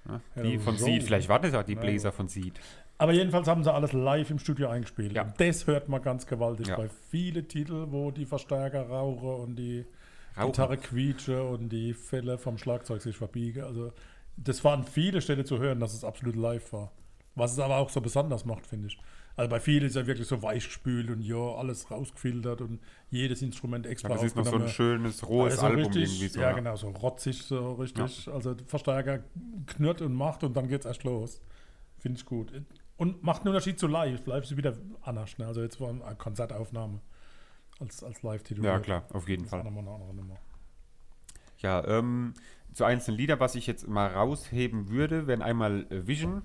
Ne? 0.05 0.21
die 0.43 0.59
von. 0.59 0.77
Seed. 0.77 1.03
Vielleicht 1.05 1.29
waren 1.29 1.43
das 1.43 1.55
auch 1.55 1.63
die 1.63 1.75
Ja. 1.75 1.81
Bläser 1.81 2.13
von 2.13 2.29
Seed. 2.29 2.59
Aber 2.99 3.13
jedenfalls 3.13 3.49
haben 3.49 3.65
sie 3.65 3.73
alles 3.73 3.93
live 3.93 4.31
im 4.31 4.39
Studio 4.39 4.69
eingespielt. 4.69 5.13
Ja. 5.13 5.33
Das 5.39 5.67
hört 5.67 5.89
man 5.89 6.03
ganz 6.03 6.27
gewaltig 6.27 6.69
Ja. 6.69 6.77
bei 6.77 6.89
vielen 7.11 7.49
Titeln, 7.49 7.91
wo 7.93 8.11
die 8.11 8.27
Verstärker 8.27 8.89
rauchen 8.89 9.29
und 9.43 9.57
die 9.57 9.85
Rauchen. 10.37 10.47
Gitarre 10.53 10.77
quietsche 10.77 11.43
und 11.43 11.69
die 11.69 11.95
Fälle 11.95 12.39
vom 12.39 12.59
Schlagzeug 12.59 13.03
sich 13.03 13.17
verbiegen. 13.17 13.63
Also 13.65 13.93
das 14.37 14.63
waren 14.65 14.85
viele 14.85 15.21
Stellen 15.21 15.45
zu 15.45 15.59
hören, 15.59 15.81
dass 15.81 15.95
es 15.95 16.05
absolut 16.05 16.37
live 16.37 16.73
war. 16.73 16.91
Was 17.35 17.53
es 17.53 17.59
aber 17.59 17.77
auch 17.79 17.91
so 17.91 18.01
besonders 18.01 18.45
macht, 18.45 18.67
finde 18.67 18.89
ich. 18.89 18.99
Also 19.37 19.49
bei 19.49 19.61
vielen 19.61 19.87
ist 19.87 19.97
ja 19.97 20.07
wirklich 20.07 20.29
so 20.29 20.43
weich 20.43 20.65
gespült 20.65 21.09
und 21.11 21.23
ja, 21.23 21.37
alles 21.37 21.91
rausgefiltert 21.91 22.61
und 22.61 22.81
jedes 23.11 23.41
Instrument 23.43 23.87
extra 23.87 24.11
Ja, 24.11 24.15
das 24.17 24.25
ist 24.25 24.37
noch 24.37 24.45
so 24.45 24.57
ein 24.57 24.69
schönes, 24.69 25.27
rohes 25.27 25.55
Also 25.55 25.67
Album 25.67 25.85
richtig, 25.85 26.03
irgendwie 26.03 26.29
so. 26.29 26.41
Ja, 26.41 26.53
genau, 26.53 26.77
so 26.77 26.89
rotzig, 26.91 27.43
so 27.43 27.73
richtig. 27.75 28.29
Also 28.29 28.55
Verstärker 28.67 29.21
knurrt 29.67 30.03
und 30.03 30.15
macht 30.15 30.45
und 30.45 30.55
dann 30.57 30.69
geht's 30.69 30.85
erst 30.85 31.05
los. 31.05 31.41
Finde 31.99 32.19
ich 32.19 32.27
gut. 32.27 32.53
Und 32.97 33.23
macht 33.23 33.43
einen 33.43 33.49
Unterschied 33.49 33.79
zu 33.79 33.87
live. 33.87 34.27
Live 34.27 34.45
ist 34.45 34.57
wieder 34.57 34.77
anders. 35.01 35.39
Ne? 35.39 35.47
Also 35.47 35.63
jetzt 35.63 35.81
war 35.81 35.89
eine 35.89 36.17
Konzertaufnahme 36.17 37.01
als, 37.81 38.05
als 38.05 38.23
Live-Titel. 38.23 38.65
Ja, 38.65 38.81
klar, 38.81 39.07
auf 39.13 39.29
jeden 39.29 39.47
Fall. 39.47 39.65
nochmal 39.65 39.83
eine 39.83 39.95
andere 39.95 40.15
Nummer. 40.15 40.37
Ja, 41.59 41.87
ähm, 41.87 42.35
zu 42.75 42.85
einzelnen 42.85 43.19
Lieder, 43.19 43.41
was 43.41 43.55
ich 43.55 43.67
jetzt 43.67 43.87
mal 43.89 44.09
rausheben 44.09 44.89
würde, 44.89 45.27
wären 45.27 45.43
einmal 45.43 45.87
äh, 45.91 46.07
Vision 46.07 46.43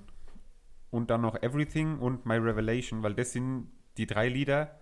und 0.91 1.09
dann 1.09 1.21
noch 1.21 1.41
Everything 1.41 1.97
und 1.99 2.25
My 2.25 2.35
Revelation, 2.35 3.03
weil 3.03 3.13
das 3.13 3.31
sind 3.33 3.67
die 3.97 4.07
drei 4.07 4.29
Lieder, 4.29 4.79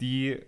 die 0.00 0.38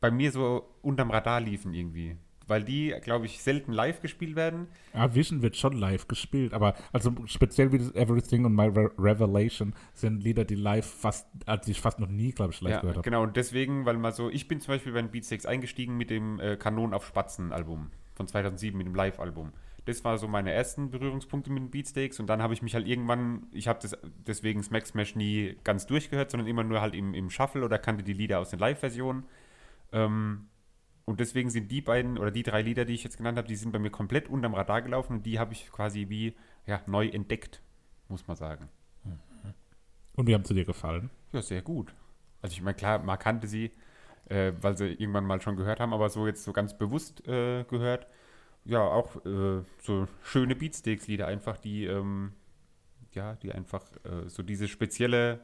bei 0.00 0.10
mir 0.10 0.30
so 0.30 0.68
unterm 0.82 1.10
Radar 1.10 1.40
liefen 1.40 1.74
irgendwie. 1.74 2.16
Weil 2.48 2.62
die, 2.62 2.94
glaube 3.02 3.26
ich, 3.26 3.42
selten 3.42 3.72
live 3.72 4.00
gespielt 4.00 4.36
werden. 4.36 4.68
Ja, 4.94 5.12
Vision 5.12 5.42
wird 5.42 5.56
schon 5.56 5.72
live 5.72 6.06
gespielt, 6.06 6.54
aber 6.54 6.76
also 6.92 7.12
speziell 7.24 7.72
wie 7.72 7.78
das 7.78 7.92
Everything 7.96 8.44
und 8.44 8.54
My 8.54 8.68
Re 8.68 8.92
Revelation 8.98 9.74
sind 9.94 10.22
Lieder, 10.22 10.44
die 10.44 10.54
live 10.54 10.86
fast, 10.86 11.26
also 11.44 11.68
ich 11.68 11.80
fast 11.80 11.98
noch 11.98 12.06
nie, 12.06 12.30
glaube 12.30 12.52
ich, 12.52 12.60
live 12.60 12.74
Ja, 12.74 12.80
gehört 12.82 12.98
habe. 12.98 13.04
genau. 13.04 13.24
Und 13.24 13.36
deswegen, 13.36 13.84
weil 13.84 13.96
mal 13.96 14.12
so, 14.12 14.30
ich 14.30 14.46
bin 14.46 14.60
zum 14.60 14.74
Beispiel 14.74 14.92
bei 14.92 15.02
den 15.02 15.10
Beatsteaks 15.10 15.44
eingestiegen 15.44 15.96
mit 15.96 16.08
dem 16.08 16.38
äh, 16.38 16.56
Kanon 16.56 16.94
auf 16.94 17.04
Spatzen 17.04 17.52
Album 17.52 17.90
von 18.14 18.28
2007, 18.28 18.78
mit 18.78 18.86
dem 18.86 18.94
Live-Album. 18.94 19.52
Das 19.86 20.04
war 20.04 20.18
so 20.18 20.28
meine 20.28 20.52
ersten 20.52 20.90
Berührungspunkte 20.90 21.50
mit 21.50 21.62
den 21.62 21.70
Beatsteaks 21.70 22.20
und 22.20 22.26
dann 22.26 22.42
habe 22.42 22.52
ich 22.52 22.60
mich 22.60 22.74
halt 22.74 22.86
irgendwann, 22.86 23.46
ich 23.52 23.68
habe 23.68 23.78
das 23.80 23.96
deswegen 24.26 24.62
Smack 24.62 24.86
Smash 24.86 25.16
nie 25.16 25.56
ganz 25.64 25.86
durchgehört, 25.86 26.30
sondern 26.30 26.48
immer 26.48 26.64
nur 26.64 26.80
halt 26.80 26.94
im, 26.94 27.14
im 27.14 27.30
Shuffle 27.30 27.64
oder 27.64 27.78
kannte 27.78 28.02
die 28.04 28.12
Lieder 28.12 28.40
aus 28.40 28.50
den 28.50 28.58
Live-Versionen. 28.58 29.24
Ähm, 29.92 30.48
und 31.04 31.20
deswegen 31.20 31.50
sind 31.50 31.70
die 31.70 31.80
beiden 31.80 32.18
oder 32.18 32.32
die 32.32 32.42
drei 32.42 32.62
Lieder, 32.62 32.84
die 32.84 32.94
ich 32.94 33.04
jetzt 33.04 33.16
genannt 33.16 33.38
habe, 33.38 33.48
die 33.48 33.56
sind 33.56 33.70
bei 33.72 33.78
mir 33.78 33.90
komplett 33.90 34.28
unterm 34.28 34.54
Radar 34.54 34.82
gelaufen 34.82 35.14
und 35.14 35.26
die 35.26 35.38
habe 35.38 35.52
ich 35.52 35.70
quasi 35.70 36.08
wie 36.08 36.34
ja, 36.66 36.82
neu 36.86 37.06
entdeckt, 37.06 37.62
muss 38.08 38.26
man 38.26 38.36
sagen. 38.36 38.68
Und 40.16 40.26
wie 40.26 40.34
haben 40.34 40.44
sie 40.44 40.54
dir 40.54 40.64
gefallen? 40.64 41.10
Ja, 41.32 41.42
sehr 41.42 41.62
gut. 41.62 41.94
Also 42.42 42.54
ich 42.54 42.62
meine, 42.62 42.74
klar, 42.74 42.98
man 42.98 43.18
kannte 43.18 43.46
sie, 43.46 43.70
äh, 44.28 44.52
weil 44.60 44.76
sie 44.76 44.88
irgendwann 44.88 45.26
mal 45.26 45.40
schon 45.40 45.56
gehört 45.56 45.78
haben, 45.78 45.92
aber 45.92 46.08
so 46.08 46.26
jetzt 46.26 46.42
so 46.42 46.52
ganz 46.52 46.76
bewusst 46.76 47.26
äh, 47.28 47.64
gehört. 47.64 48.06
Ja, 48.66 48.80
auch 48.80 49.16
äh, 49.24 49.62
so 49.82 50.08
schöne 50.22 50.56
Beatsteaks-Lieder 50.56 51.26
einfach, 51.26 51.56
die, 51.58 51.84
ähm, 51.84 52.32
ja, 53.12 53.34
die 53.36 53.52
einfach 53.52 53.82
äh, 54.04 54.28
so 54.28 54.42
diese 54.42 54.66
spezielle, 54.68 55.40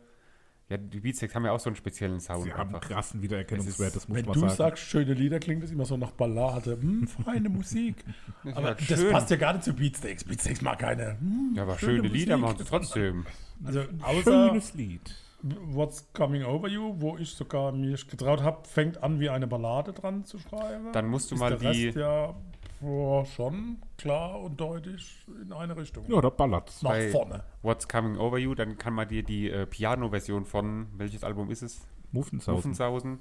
ja, 0.68 0.76
die 0.76 1.00
Beatsteaks 1.00 1.34
haben 1.34 1.44
ja 1.44 1.52
auch 1.52 1.60
so 1.60 1.68
einen 1.70 1.76
speziellen 1.76 2.18
Sound 2.18 2.44
Sie 2.44 2.52
haben 2.52 2.68
einen 2.68 2.74
einfach. 2.76 2.88
krassen 2.88 3.22
Wiedererkennungswert, 3.22 3.94
das 3.94 4.08
muss 4.08 4.18
Wenn 4.18 4.24
man 4.24 4.34
du 4.34 4.40
sagen. 4.40 4.54
sagst, 4.54 4.82
schöne 4.84 5.14
Lieder, 5.14 5.38
klingt 5.38 5.62
das 5.62 5.70
immer 5.70 5.84
so 5.84 5.96
nach 5.96 6.10
Ballade. 6.12 6.78
Hm, 6.80 7.06
feine 7.06 7.48
Musik. 7.50 8.04
Ja, 8.44 8.56
Aber 8.56 8.74
das 8.74 8.84
schön. 8.86 9.12
passt 9.12 9.30
ja 9.30 9.36
gar 9.36 9.52
nicht 9.52 9.64
zu 9.64 9.72
Beatsteaks. 9.74 10.24
Beatsteaks 10.24 10.60
mag 10.62 10.78
keine. 10.80 11.18
Hm, 11.20 11.52
Ja, 11.54 11.62
aber 11.62 11.78
schöne, 11.78 12.08
Lieder 12.08 12.36
Musik. 12.36 12.50
machen 12.54 12.58
sie 12.58 12.64
trotzdem. 12.70 13.26
Also 13.64 13.82
außer 14.02 14.48
Schönes 14.48 14.74
Lied. 14.74 15.14
What's 15.42 16.12
Coming 16.12 16.44
Over 16.44 16.68
You, 16.68 16.94
wo 17.00 17.16
ich 17.18 17.30
sogar 17.30 17.70
mich 17.72 18.06
getraut 18.08 18.42
habe, 18.42 18.66
fängt 18.66 19.02
an 19.02 19.18
wie 19.20 19.28
eine 19.30 19.46
Ballade 19.46 19.92
dran 19.92 20.24
zu 20.24 20.38
schreiben. 20.38 20.92
Dann 20.92 21.06
musst 21.08 21.30
du 21.30 21.34
ist 21.34 21.40
mal 21.40 21.56
der 21.56 21.72
die- 21.72 21.86
Rest 21.86 21.96
ja 21.98 22.34
boah, 22.82 23.24
schon 23.24 23.78
klar 23.96 24.38
und 24.40 24.60
deutlich 24.60 25.24
in 25.42 25.52
eine 25.52 25.76
Richtung. 25.76 26.04
Ja, 26.08 26.20
da 26.20 26.28
ballert's. 26.28 26.82
Nach 26.82 26.90
bei- 26.90 27.10
vorne. 27.10 27.44
What's 27.62 27.88
Coming 27.88 28.18
Over 28.18 28.38
You, 28.38 28.54
dann 28.54 28.76
kann 28.76 28.92
man 28.92 29.08
dir 29.08 29.22
die 29.22 29.50
äh, 29.50 29.66
Piano-Version 29.66 30.44
von, 30.44 30.88
welches 30.96 31.24
Album 31.24 31.50
ist 31.50 31.62
es? 31.62 31.86
Muffensausen. 32.10 32.54
Muffensausen. 32.54 33.18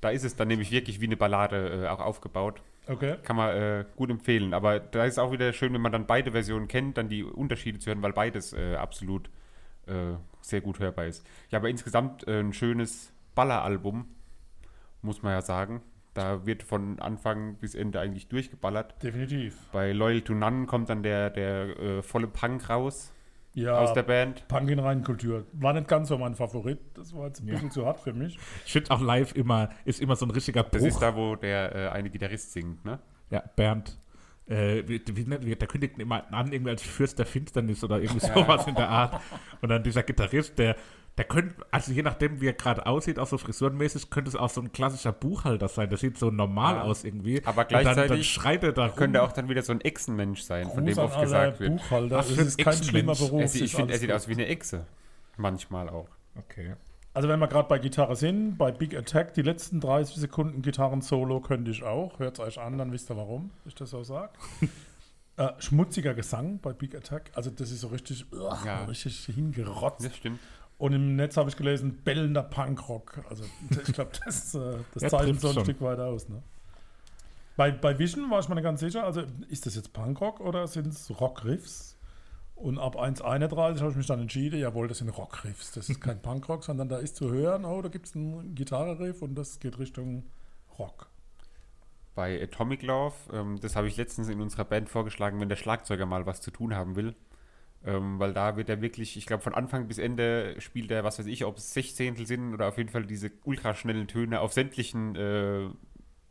Da 0.00 0.10
ist 0.10 0.24
es 0.24 0.36
dann 0.36 0.48
nämlich 0.48 0.70
wirklich 0.70 1.00
wie 1.00 1.06
eine 1.06 1.16
Ballade 1.16 1.84
äh, 1.84 1.88
auch 1.88 2.00
aufgebaut. 2.00 2.60
Okay. 2.86 3.16
Kann 3.22 3.36
man 3.36 3.56
äh, 3.56 3.84
gut 3.96 4.10
empfehlen. 4.10 4.52
Aber 4.52 4.80
da 4.80 5.04
ist 5.04 5.18
auch 5.18 5.32
wieder 5.32 5.52
schön, 5.52 5.72
wenn 5.72 5.80
man 5.80 5.92
dann 5.92 6.06
beide 6.06 6.32
Versionen 6.32 6.68
kennt, 6.68 6.98
dann 6.98 7.08
die 7.08 7.22
Unterschiede 7.22 7.78
zu 7.78 7.88
hören, 7.88 8.02
weil 8.02 8.12
beides 8.12 8.52
äh, 8.52 8.74
absolut 8.76 9.30
äh, 9.86 10.14
sehr 10.40 10.60
gut 10.60 10.78
hörbar 10.80 11.06
ist. 11.06 11.26
Ja, 11.50 11.58
aber 11.58 11.70
insgesamt 11.70 12.26
äh, 12.28 12.40
ein 12.40 12.52
schönes 12.52 13.12
Balleralbum, 13.34 14.06
muss 15.00 15.22
man 15.22 15.32
ja 15.32 15.40
sagen. 15.42 15.80
Da 16.14 16.46
wird 16.46 16.62
von 16.62 17.00
Anfang 17.00 17.56
bis 17.56 17.74
Ende 17.74 17.98
eigentlich 18.00 18.28
durchgeballert. 18.28 19.02
Definitiv. 19.02 19.56
Bei 19.72 19.92
Loyal 19.92 20.20
to 20.22 20.32
None 20.32 20.66
kommt 20.66 20.88
dann 20.88 21.02
der, 21.02 21.30
der 21.30 21.78
äh, 21.80 22.02
volle 22.02 22.28
Punk 22.28 22.68
raus 22.70 23.12
Ja, 23.54 23.78
aus 23.78 23.92
der 23.94 24.04
Band. 24.04 24.46
Punk 24.46 24.70
in 24.70 24.78
Reinkultur. 24.78 25.44
War 25.52 25.72
nicht 25.72 25.88
ganz 25.88 26.08
so 26.08 26.16
mein 26.18 26.36
Favorit. 26.36 26.78
Das 26.94 27.12
war 27.14 27.26
jetzt 27.26 27.40
ein 27.40 27.46
bisschen 27.46 27.70
zu 27.72 27.84
hart 27.84 27.98
für 28.00 28.12
mich. 28.12 28.38
Ich 28.64 28.72
finde 28.72 28.92
auch 28.92 29.00
live 29.00 29.34
immer, 29.34 29.70
ist 29.84 30.00
immer 30.00 30.14
so 30.14 30.24
ein 30.26 30.30
richtiger 30.30 30.62
Bruch. 30.62 30.70
Das 30.72 30.82
ist 30.84 30.98
da, 31.02 31.16
wo 31.16 31.34
der 31.34 31.74
äh, 31.74 31.88
eine 31.88 32.10
Gitarrist 32.10 32.52
singt, 32.52 32.84
ne? 32.84 33.00
Ja, 33.30 33.42
Bernd. 33.56 33.98
Äh, 34.46 34.82
wie, 34.86 35.02
wie, 35.16 35.24
nennt- 35.24 35.44
wie, 35.44 35.56
der 35.56 35.66
kündigt 35.66 35.98
immer 35.98 36.32
an, 36.32 36.52
irgendwie 36.52 36.70
als 36.70 36.82
Fürst 36.82 37.18
der 37.18 37.26
Finsternis 37.26 37.82
oder 37.82 37.98
irgendwie 38.00 38.24
sowas 38.26 38.66
in 38.66 38.74
der 38.74 38.88
Art. 38.90 39.20
Und 39.62 39.70
dann 39.70 39.82
dieser 39.82 40.02
Gitarrist, 40.02 40.58
der, 40.58 40.76
der 41.16 41.24
könnte, 41.26 41.54
also 41.70 41.92
je 41.92 42.02
nachdem, 42.02 42.40
wie 42.40 42.48
er 42.48 42.54
gerade 42.54 42.86
aussieht, 42.86 43.18
auch 43.20 43.28
so 43.28 43.38
frisurenmäßig, 43.38 44.10
könnte 44.10 44.28
es 44.30 44.34
auch 44.36 44.50
so 44.50 44.60
ein 44.60 44.72
klassischer 44.72 45.12
Buchhalter 45.12 45.68
sein. 45.68 45.88
Der 45.88 45.96
sieht 45.98 46.18
so 46.18 46.30
normal 46.30 46.76
Ja. 46.76 46.82
aus 46.82 47.04
irgendwie. 47.04 47.40
Aber 47.44 47.62
Und 47.62 47.72
dann, 47.72 47.84
dann 47.84 47.94
gleichzeitig 47.94 48.28
schreit 48.32 48.64
er 48.64 48.72
da 48.72 48.86
rum. 48.86 48.96
Könnte 48.96 49.22
auch 49.22 49.30
dann 49.32 49.48
wieder 49.48 49.62
so 49.62 49.72
ein 49.72 49.80
Echsenmensch 49.80 50.42
sein, 50.42 50.68
von 50.70 50.84
Gruß 50.84 50.94
dem 50.94 50.98
an 50.98 51.04
oft 51.06 51.20
gesagt 51.20 51.60
wird. 51.60 51.70
Buchhalter. 51.76 52.18
Es 52.18 52.30
für 52.32 52.40
ein 52.40 52.46
ist 52.48 52.58
kein 52.58 52.82
schlimmer. 52.82 53.14
Beruf. 53.14 53.40
Er, 53.40 53.48
sieht- 53.48 53.62
ich 53.62 53.76
finde, 53.76 53.92
er 53.92 53.98
sieht 54.00 54.08
gut. 54.08 54.16
aus 54.16 54.26
wie 54.28 54.32
eine 54.32 54.46
Echse. 54.46 54.86
Manchmal 55.36 55.88
auch. 55.88 56.08
Okay. 56.36 56.74
Also 57.12 57.28
wenn 57.28 57.38
wir 57.38 57.46
gerade 57.46 57.68
bei 57.68 57.78
Gitarre 57.78 58.16
sind, 58.16 58.56
bei 58.58 58.72
Big 58.72 58.96
Attack, 58.96 59.34
die 59.34 59.42
letzten 59.42 59.78
30 59.78 60.16
Sekunden 60.16 60.62
Gitarren-Solo 60.62 61.40
könnte 61.42 61.70
ich 61.70 61.84
auch. 61.84 62.18
Hört 62.18 62.40
es 62.40 62.40
euch 62.44 62.58
an, 62.60 62.76
dann 62.76 62.90
wisst 62.90 63.08
ihr, 63.08 63.16
warum 63.16 63.52
ich 63.66 63.74
das 63.76 63.90
so 63.90 64.02
sage. 64.02 64.32
äh, 65.36 65.48
schmutziger 65.58 66.14
Gesang 66.14 66.58
bei 66.60 66.72
Big 66.72 66.94
Attack. 66.96 67.30
Also 67.34 67.50
das 67.50 67.70
ist 67.70 67.82
so 67.82 67.88
richtig, 67.88 68.26
uah, 68.32 68.58
Ja. 68.66 68.84
richtig 68.86 69.16
hingerotzt. 69.26 70.04
Das 70.04 70.16
stimmt. 70.16 70.40
Und 70.78 70.92
im 70.92 71.16
Netz 71.16 71.36
habe 71.36 71.48
ich 71.48 71.56
gelesen, 71.56 72.00
bellender 72.04 72.42
Punkrock. 72.42 73.20
Also 73.28 73.44
ich 73.70 73.92
glaube, 73.92 74.10
das, 74.24 74.54
äh, 74.54 74.78
das 74.92 75.04
Ja, 75.04 75.08
zeichnet 75.10 75.40
so 75.40 75.48
ein 75.48 75.54
schon. 75.54 75.64
Stück 75.64 75.80
weit 75.80 75.98
aus. 76.00 76.28
Ne? 76.28 76.42
Bei, 77.56 77.70
bei 77.70 77.98
Vision 77.98 78.30
war 78.30 78.40
ich 78.40 78.48
mir 78.48 78.56
nicht 78.56 78.64
ganz 78.64 78.80
sicher, 78.80 79.04
also 79.04 79.22
ist 79.48 79.66
das 79.66 79.76
jetzt 79.76 79.92
Punkrock 79.92 80.40
oder 80.40 80.66
sind 80.66 80.88
es 80.88 81.20
Rockriffs? 81.20 81.96
Und 82.56 82.78
ab 82.78 82.96
1.31 82.96 83.80
habe 83.80 83.90
ich 83.90 83.96
mich 83.96 84.06
dann 84.06 84.20
entschieden, 84.20 84.60
jawohl, 84.60 84.88
das 84.88 84.98
sind 84.98 85.08
Rockriffs. 85.08 85.72
Das 85.72 85.88
ist 85.88 86.00
kein 86.00 86.20
Punkrock, 86.22 86.64
sondern 86.64 86.88
da 86.88 86.98
ist 86.98 87.16
zu 87.16 87.30
hören, 87.30 87.64
oh, 87.64 87.82
da 87.82 87.88
gibt 87.88 88.06
es 88.06 88.14
einen 88.14 88.54
Gitarreriff 88.54 89.22
und 89.22 89.34
das 89.34 89.58
geht 89.58 89.78
Richtung 89.78 90.24
Rock. 90.78 91.08
Bei 92.14 92.40
Atomic 92.40 92.82
Love, 92.82 93.14
ähm, 93.32 93.58
das 93.60 93.74
habe 93.74 93.88
ich 93.88 93.96
letztens 93.96 94.28
in 94.28 94.40
unserer 94.40 94.64
Band 94.64 94.88
vorgeschlagen, 94.88 95.40
wenn 95.40 95.48
der 95.48 95.56
Schlagzeuger 95.56 96.06
mal 96.06 96.26
was 96.26 96.40
zu 96.40 96.52
tun 96.52 96.74
haben 96.74 96.94
will. 96.94 97.14
Ähm, 97.86 98.18
weil 98.18 98.32
da 98.32 98.56
wird 98.56 98.70
er 98.70 98.80
wirklich, 98.80 99.16
ich 99.16 99.26
glaube, 99.26 99.42
von 99.42 99.54
Anfang 99.54 99.88
bis 99.88 99.98
Ende 99.98 100.58
spielt 100.58 100.90
er, 100.90 101.04
was 101.04 101.18
weiß 101.18 101.26
ich, 101.26 101.44
ob 101.44 101.58
es 101.58 101.74
Sechzehntel 101.74 102.26
sind 102.26 102.54
oder 102.54 102.68
auf 102.68 102.78
jeden 102.78 102.88
Fall 102.88 103.04
diese 103.04 103.30
ultraschnellen 103.44 104.08
Töne 104.08 104.40
auf 104.40 104.54
sämtlichen 104.54 105.14
äh, 105.16 105.68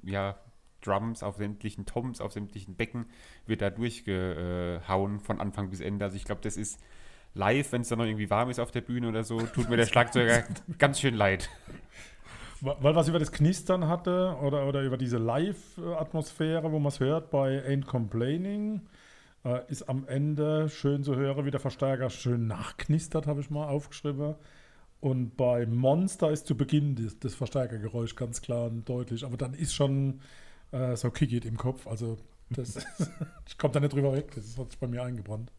ja, 0.04 0.40
Drums, 0.82 1.22
auf 1.22 1.38
sämtlichen 1.38 1.86
Toms, 1.86 2.22
auf 2.22 2.34
sämtlichen 2.34 2.76
Becken 2.76 3.06
wird 3.46 3.62
da 3.62 3.70
durchgehauen 3.70 5.20
von 5.20 5.40
Anfang 5.40 5.70
bis 5.70 5.80
Ende. 5.80 6.06
Also 6.06 6.18
ich 6.18 6.26
glaube, 6.26 6.42
das 6.42 6.58
ist 6.58 6.80
live, 7.36 7.72
wenn 7.72 7.82
es 7.82 7.90
dann 7.90 8.00
noch 8.00 8.06
irgendwie 8.06 8.30
warm 8.30 8.50
ist 8.50 8.60
auf 8.60 8.72
der 8.72 8.82
Bühne 8.82 9.08
oder 9.08 9.24
so, 9.24 9.40
tut 9.40 9.70
mir 9.70 9.78
der 9.78 9.86
Schlagzeuger 9.88 10.44
ganz 10.80 11.00
schön 11.00 11.16
leid. 11.16 11.50
Weil 12.62 12.96
was 12.96 13.10
über 13.10 13.20
das 13.20 13.32
Knistern 13.32 13.88
hatte 13.88 14.38
oder, 14.42 14.66
oder 14.68 14.84
über 14.84 14.98
diese 14.98 15.18
Live-Atmosphäre, 15.18 16.72
wo 16.72 16.80
man 16.80 16.88
es 16.88 17.00
hört 17.02 17.30
bei 17.30 17.62
Ain't 17.68 17.86
Complaining, 17.86 18.82
äh, 19.46 19.60
ist 19.70 19.84
am 19.84 20.08
Ende 20.08 20.70
schön 20.70 21.04
zu 21.04 21.16
hören, 21.16 21.46
wie 21.46 21.52
der 21.52 21.60
Verstärker 21.60 22.10
schön 22.10 22.48
nachknistert, 22.48 23.28
habe 23.28 23.42
ich 23.42 23.50
mal 23.50 23.68
aufgeschrieben. 23.68 24.36
Und 25.00 25.36
bei 25.36 25.66
Monster 25.66 26.32
ist 26.32 26.48
zu 26.48 26.56
Beginn 26.56 26.96
das, 26.96 27.20
das 27.20 27.36
Verstärkergeräusch 27.36 28.16
ganz 28.16 28.42
klar 28.42 28.68
und 28.68 28.88
deutlich. 28.88 29.26
Aber 29.26 29.36
dann 29.36 29.54
ist 29.54 29.74
schon 29.74 30.22
äh, 30.72 30.96
so 30.96 31.12
Kickit 31.12 31.46
im 31.46 31.58
Kopf. 31.58 31.88
Also 31.88 32.18
das 32.50 32.78
ich 33.48 33.58
komme 33.58 33.74
da 33.74 33.80
nicht 33.80 33.94
drüber 33.94 34.14
weg. 34.14 34.32
Das 34.36 34.58
hat 34.58 34.72
sich 34.72 34.80
bei 34.80 34.88
mir 34.88 35.04
eingebrannt. 35.04 35.52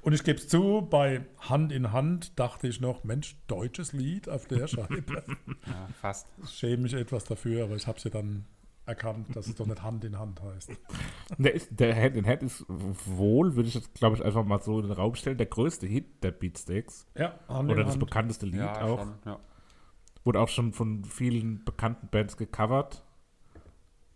Und 0.00 0.12
ich 0.12 0.22
gebe 0.22 0.38
es 0.38 0.48
zu, 0.48 0.86
bei 0.88 1.26
Hand 1.38 1.72
in 1.72 1.92
Hand 1.92 2.38
dachte 2.38 2.68
ich 2.68 2.80
noch, 2.80 3.04
Mensch, 3.04 3.36
deutsches 3.48 3.92
Lied 3.92 4.28
auf 4.28 4.46
der 4.46 4.66
Scheibe. 4.68 5.24
Ja, 5.66 5.88
fast. 6.00 6.28
Ich 6.44 6.50
schäme 6.50 6.84
mich 6.84 6.94
etwas 6.94 7.24
dafür, 7.24 7.64
aber 7.64 7.76
ich 7.76 7.86
habe 7.86 7.98
es 7.98 8.04
ja 8.04 8.10
dann 8.10 8.44
erkannt, 8.88 9.34
dass 9.36 9.46
es 9.46 9.54
doch 9.54 9.66
nicht 9.66 9.82
Hand 9.82 10.04
in 10.04 10.18
Hand 10.18 10.42
heißt. 10.42 10.70
Der, 11.38 11.54
ist, 11.54 11.68
der 11.78 11.94
Hand 11.94 12.16
in 12.16 12.26
Hand 12.26 12.42
ist 12.42 12.64
wohl, 12.68 13.54
würde 13.54 13.68
ich 13.68 13.74
jetzt, 13.74 13.94
glaube 13.94 14.16
ich, 14.16 14.24
einfach 14.24 14.44
mal 14.44 14.60
so 14.62 14.80
in 14.80 14.86
den 14.88 14.92
Raum 14.92 15.14
stellen, 15.14 15.36
der 15.38 15.46
größte 15.46 15.86
Hit 15.86 16.24
der 16.24 16.30
Beatsteaks. 16.32 17.06
Ja, 17.16 17.38
Hand 17.48 17.70
Oder 17.70 17.80
in 17.82 17.86
das 17.86 17.94
Hand. 17.94 18.00
bekannteste 18.00 18.46
Lied 18.46 18.56
Ja, 18.60 18.82
auch. 18.82 18.98
schon, 19.00 19.14
ja. 19.26 19.38
Wurde 20.24 20.40
auch 20.40 20.48
schon 20.48 20.72
von 20.72 21.04
vielen 21.04 21.64
bekannten 21.64 22.08
Bands 22.08 22.36
gecovert. 22.36 23.04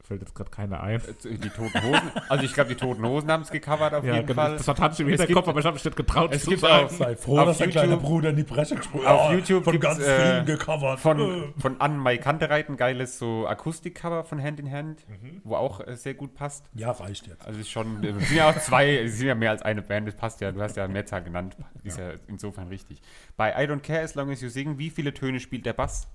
Fällt 0.04 0.20
jetzt 0.20 0.34
gerade 0.34 0.50
keiner 0.50 0.82
ein. 0.82 1.00
Äh, 1.00 1.36
Die 1.38 1.48
Toten 1.48 1.80
Hosen. 1.80 2.10
Also 2.28 2.44
ich 2.44 2.52
glaube, 2.54 2.70
die 2.70 2.74
Toten 2.74 3.06
Hosen 3.06 3.30
haben 3.30 3.42
es 3.42 3.50
gecovert 3.52 3.94
auf 3.94 4.04
Ja, 4.04 4.14
jeden 4.16 4.26
genau. 4.26 4.42
Fall. 4.42 4.56
Das 4.56 4.66
hat 4.66 4.80
Hans 4.80 4.98
im 4.98 5.06
Hinterkopf, 5.06 5.34
gibt- 5.36 5.48
aber 5.48 5.60
ich 5.60 5.64
habe 5.64 5.74
mich 5.74 5.84
nicht 5.84 5.96
getraut 5.96 6.34
es 6.34 6.42
zu 6.42 6.50
gibt 6.50 6.62
sagen. 6.62 6.86
auch- 6.86 6.90
Sei 6.90 7.14
froh, 7.16 7.38
Auf 7.38 7.46
dass 7.46 7.58
der 7.58 7.68
kleine 7.68 7.92
YouTube- 7.92 8.02
Bruder 8.02 8.30
in 8.30 8.36
die 8.36 8.42
Bresche 8.42 8.74
gesprungen 8.74 9.06
Auf 9.06 9.30
ist. 9.32 9.38
YouTube 9.48 9.62
Von 9.64 9.78
ganz 9.78 10.00
äh, 10.00 10.32
vielen 10.42 10.46
gecovert. 10.46 10.98
Von, 10.98 11.20
Äh. 11.20 11.60
von 11.60 11.80
Anne-Mai 11.80 12.18
Kantereit 12.18 12.68
ein 12.68 12.76
geiles 12.76 13.18
so 13.20 13.46
Akustikcover 13.46 14.24
von 14.24 14.42
Hand 14.42 14.58
in 14.58 14.70
Hand, 14.72 15.06
Mhm. 15.08 15.40
wo 15.44 15.54
auch 15.54 15.86
äh, 15.86 15.96
sehr 15.96 16.14
gut 16.14 16.34
passt. 16.34 16.68
Ja, 16.74 16.90
reicht 16.90 17.28
jetzt. 17.28 17.46
Also 17.46 17.60
ist 17.60 17.70
schon, 17.70 18.02
es 18.04 18.28
sind 18.28 18.36
ja 18.36 18.50
auch 18.50 18.58
zwei, 18.58 18.96
es 19.04 19.18
sind 19.18 19.28
ja 19.28 19.36
mehr 19.36 19.50
als 19.52 19.62
eine 19.62 19.82
Band, 19.82 20.08
das 20.08 20.16
passt 20.16 20.40
ja, 20.40 20.50
du 20.50 20.60
hast 20.60 20.76
ja 20.76 20.88
Mehrzahl 20.88 21.22
genannt, 21.22 21.56
ist 21.84 21.96
ja 21.98 22.10
insofern 22.26 22.66
richtig. 22.68 23.00
Bei 23.36 23.52
I 23.52 23.68
Don't 23.68 23.80
Care 23.80 24.00
As 24.02 24.16
Long 24.16 24.30
As 24.32 24.40
You 24.40 24.48
Sing, 24.48 24.78
wie 24.78 24.90
viele 24.90 25.14
Töne 25.14 25.38
spielt 25.38 25.64
der 25.64 25.74
Bass? 25.74 26.08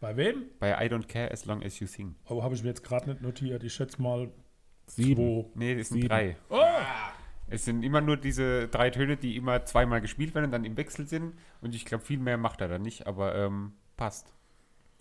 Bei 0.00 0.16
wem? 0.16 0.44
Bei 0.60 0.72
I 0.84 0.88
Don't 0.88 1.08
Care 1.08 1.30
As 1.30 1.44
Long 1.44 1.62
As 1.62 1.80
You 1.80 1.86
Sing. 1.86 2.14
Oh, 2.28 2.42
habe 2.42 2.54
ich 2.54 2.62
mir 2.62 2.68
jetzt 2.68 2.84
gerade 2.84 3.10
nicht 3.10 3.20
notiert. 3.22 3.64
Ich 3.64 3.74
schätze 3.74 4.00
mal 4.00 4.30
Sieben. 4.86 5.44
zwei. 5.44 5.50
Nee, 5.54 5.74
das 5.76 5.88
sind 5.88 5.96
Sieben. 6.02 6.08
drei. 6.08 6.36
Oh! 6.50 6.60
Es 7.48 7.64
sind 7.64 7.82
immer 7.82 8.00
nur 8.00 8.16
diese 8.16 8.68
drei 8.68 8.90
Töne, 8.90 9.16
die 9.16 9.36
immer 9.36 9.64
zweimal 9.64 10.00
gespielt 10.00 10.34
werden 10.34 10.46
und 10.46 10.52
dann 10.52 10.64
im 10.64 10.76
Wechsel 10.76 11.08
sind. 11.08 11.34
Und 11.60 11.74
ich 11.74 11.84
glaube, 11.84 12.04
viel 12.04 12.18
mehr 12.18 12.36
macht 12.36 12.60
er 12.60 12.68
da 12.68 12.78
nicht, 12.78 13.06
aber 13.06 13.34
ähm, 13.34 13.72
passt. 13.96 14.34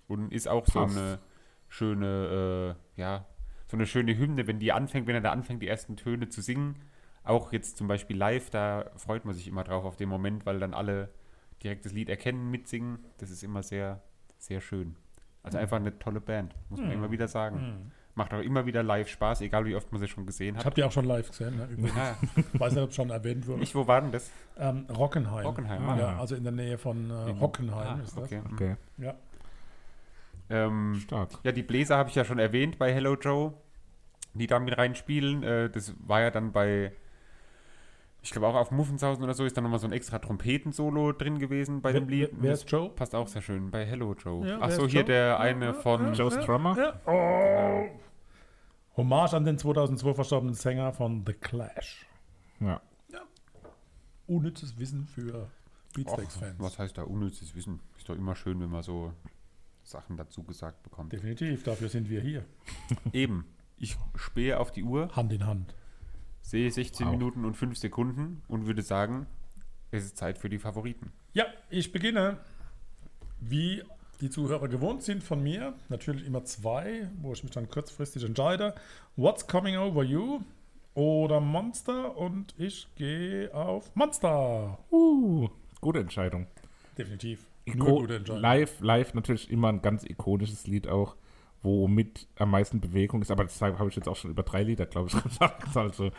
Und 0.07 0.31
ist 0.31 0.47
auch 0.47 0.65
so 0.65 0.79
Passt. 0.79 0.97
eine 0.97 1.19
schöne, 1.67 2.75
äh, 2.97 2.99
ja, 3.01 3.25
so 3.67 3.75
eine 3.75 3.85
schöne 3.85 4.17
Hymne, 4.17 4.47
wenn 4.47 4.59
die 4.59 4.71
anfängt, 4.71 5.07
wenn 5.07 5.15
er 5.15 5.21
da 5.21 5.31
anfängt, 5.33 5.61
die 5.61 5.67
ersten 5.67 5.97
Töne 5.97 6.29
zu 6.29 6.41
singen. 6.41 6.75
Auch 7.23 7.51
jetzt 7.51 7.75
zum 7.75 7.89
Beispiel 7.89 8.15
live, 8.15 8.49
da 8.49 8.89
freut 8.95 9.25
man 9.25 9.35
sich 9.35 9.47
immer 9.49 9.65
drauf 9.65 9.83
auf 9.83 9.97
den 9.97 10.07
Moment, 10.07 10.45
weil 10.45 10.59
dann 10.59 10.73
alle 10.73 11.09
direkt 11.61 11.83
das 11.85 11.91
Lied 11.91 12.07
erkennen, 12.07 12.49
mitsingen. 12.49 12.99
Das 13.17 13.29
ist 13.29 13.43
immer 13.43 13.61
sehr, 13.63 14.01
sehr 14.38 14.62
schön. 14.62 14.96
Also 15.44 15.58
einfach 15.58 15.77
eine 15.77 15.98
tolle 16.00 16.20
Band, 16.20 16.53
muss 16.70 16.79
man 16.82 16.91
immer 16.91 17.10
wieder 17.12 17.27
sagen. 17.27 17.91
Macht 18.15 18.34
auch 18.34 18.39
immer 18.41 18.65
wieder 18.65 18.82
live 18.82 19.08
Spaß, 19.10 19.41
egal 19.41 19.65
wie 19.65 19.75
oft 19.75 19.91
man 19.91 20.01
sie 20.01 20.08
schon 20.08 20.25
gesehen 20.25 20.56
Ich 20.56 20.60
hat. 20.60 20.65
habe 20.65 20.75
die 20.75 20.84
auch 20.84 20.91
schon 20.91 21.06
live 21.06 21.29
gesehen. 21.29 21.56
Ne? 21.56 21.65
Übrigens. 21.72 21.96
Ja, 21.96 22.15
Weiß 22.53 22.74
nicht, 22.74 22.82
ob 22.84 22.89
es 22.89 22.96
schon 22.96 23.12
erwähnt 23.12 23.46
wurde. 23.46 23.62
ich, 23.62 23.75
wo 23.75 23.86
war 23.88 24.01
denn 24.01 24.12
das? 24.12 24.32
Ähm, 24.58 24.88
Rockenheim. 24.89 25.46
Rockenheim, 25.46 25.88
ah. 25.88 25.98
Ja, 26.00 26.17
also 26.20 26.36
in 26.36 26.44
der 26.44 26.51
Nähe 26.53 26.79
von 26.79 27.12
äh, 27.12 27.39
Hockenheim 27.39 28.00
Ah, 28.00 28.03
ist 28.03 28.17
das. 28.17 28.24
okay. 28.24 28.41
Okay, 28.53 28.75
Ja. 28.98 29.13
Ähm, 30.50 30.96
stark. 31.03 31.29
ja, 31.44 31.51
die 31.51 31.62
Bläser 31.63 31.98
habe 31.98 32.10
ich 32.10 32.15
ja 32.15 32.24
schon 32.25 32.39
erwähnt 32.39 32.77
bei 32.79 32.94
Hello 32.94 33.15
Joe, 33.15 33.53
die 34.34 34.48
da 34.48 34.60
mit 34.60 34.77
reinspielen. 34.77 35.44
Äh, 35.44 35.70
das 35.70 35.94
war 36.00 36.22
ja 36.22 36.32
dann 36.32 36.51
bei, 36.51 36.94
ich 38.27 38.31
glaube 38.34 38.48
auch 38.48 38.55
auf 38.55 38.72
Muffensausen 38.72 39.24
oder 39.24 39.34
so, 39.34 39.46
ist 39.46 39.55
dann 39.55 39.63
nochmal 39.63 39.79
so 39.79 39.88
ein 39.88 39.93
extra 39.93 40.19
Trompetensolo 40.19 41.13
drin 41.13 41.39
gewesen 41.39 41.81
bei 41.81 41.93
Wer, 41.93 42.01
dem 42.01 42.10
Lied. 42.10 42.29
wer, 42.34 42.51
ist 42.53 42.69
Joe? 42.69 42.89
passt 42.89 43.15
auch 43.15 43.29
sehr 43.29 43.41
schön 43.41 43.72
bei 43.72 43.86
Hello 43.86 44.13
Joe. 44.15 44.46
Ja, 44.46 44.57
Ach 44.60 44.67
wer 44.67 44.75
so, 44.75 44.86
ist 44.86 44.91
hier 44.91 45.01
Joe? 45.01 45.07
der 45.07 45.39
eine 45.39 45.74
von 45.74 46.13
Joe 46.13 46.29
Strummer? 46.29 46.77
Ja. 46.77 47.01
Oh. 47.05 47.89
Hommage 48.98 49.34
an 49.34 49.46
den 49.46 49.57
2002 49.57 50.13
verstorbenen 50.13 50.55
Sänger 50.55 50.91
von 50.91 51.24
The 51.25 51.31
Clash. 51.34 52.05
Ja. 52.60 52.81
Unnützes 54.25 54.77
Wissen 54.77 55.05
für 55.05 55.50
Beatsteaks-Fans. 55.96 56.55
was 56.60 56.77
heißt 56.79 56.98
da 56.98 57.03
unnützes 57.03 57.55
Wissen? 57.55 57.79
Ist 57.98 58.10
doch 58.10 58.15
immer 58.15 58.36
schön, 58.36 58.60
wenn 58.60 58.69
man 58.69 58.84
so 58.84 59.13
Sachen 59.84 60.17
dazu 60.17 60.43
gesagt 60.43 60.84
bekommt. 60.84 61.13
Definitiv, 61.13 61.63
dafür 61.63 61.88
sind 61.88 62.10
wir 62.10 62.19
hier. 62.19 62.43
Eben, 63.13 63.46
ich 63.77 63.98
spähe 64.15 64.60
auf 64.60 64.72
die 64.72 64.84
Uhr, 64.84 65.15
Hand 65.15 65.31
in 65.31 65.46
Hand. 65.46 65.74
Sehe 66.47 66.71
16 66.71 67.05
Wow. 67.05 67.11
Minuten 67.13 67.43
und 67.45 67.55
5 67.55 67.77
Sekunden 67.77 68.41
und 68.47 68.67
würde 68.67 68.81
sagen, 68.81 69.27
es 69.91 70.05
ist 70.05 70.17
Zeit 70.17 70.37
für 70.37 70.47
die 70.49 70.59
Favoriten. 70.59 71.11
Ja, 71.33 71.45
ich 71.69 71.91
beginne, 71.91 72.37
wie 73.41 73.83
die 74.21 74.29
Zuhörer 74.29 74.67
gewohnt 74.69 75.03
sind 75.03 75.23
von 75.23 75.43
mir. 75.43 75.73
Natürlich 75.89 76.25
immer 76.25 76.45
zwei, 76.45 77.10
wo 77.21 77.33
ich 77.33 77.43
mich 77.43 77.51
dann 77.51 77.69
kurzfristig 77.69 78.23
entscheide. 78.23 78.75
What's 79.17 79.45
Coming 79.47 79.75
Over 79.77 80.03
You 80.03 80.39
oder 80.93 81.41
Monster? 81.41 82.17
Und 82.17 82.55
ich 82.57 82.88
gehe 82.95 83.53
auf 83.53 83.93
Monster. 83.95 84.77
Uh, 84.89 85.49
gute 85.81 85.99
Entscheidung. 85.99 86.47
Definitiv. 86.97 87.45
Iko 87.65 87.77
Nur 87.77 87.99
gute 88.01 88.15
Entscheidung. 88.15 88.41
live, 88.41 88.79
live 88.79 89.13
natürlich 89.13 89.51
immer 89.51 89.67
ein 89.67 89.81
ganz 89.81 90.05
ikonisches 90.05 90.65
Lied 90.65 90.88
auch, 90.88 91.17
wo 91.62 91.88
mit 91.88 92.28
am 92.38 92.52
meisten 92.52 92.80
Bewegung 92.80 93.22
ist. 93.22 93.32
Aber 93.32 93.43
das 93.43 93.62
habe 93.62 93.89
ich 93.89 93.96
jetzt 93.96 94.08
auch 94.08 94.15
schon 94.15 94.32
über 94.32 94.43
drei 94.43 94.63
Lieder, 94.63 94.86
glaube 94.86 95.10
ich, 95.10 95.24
gesagt. 95.24 95.76
Also, 95.76 96.12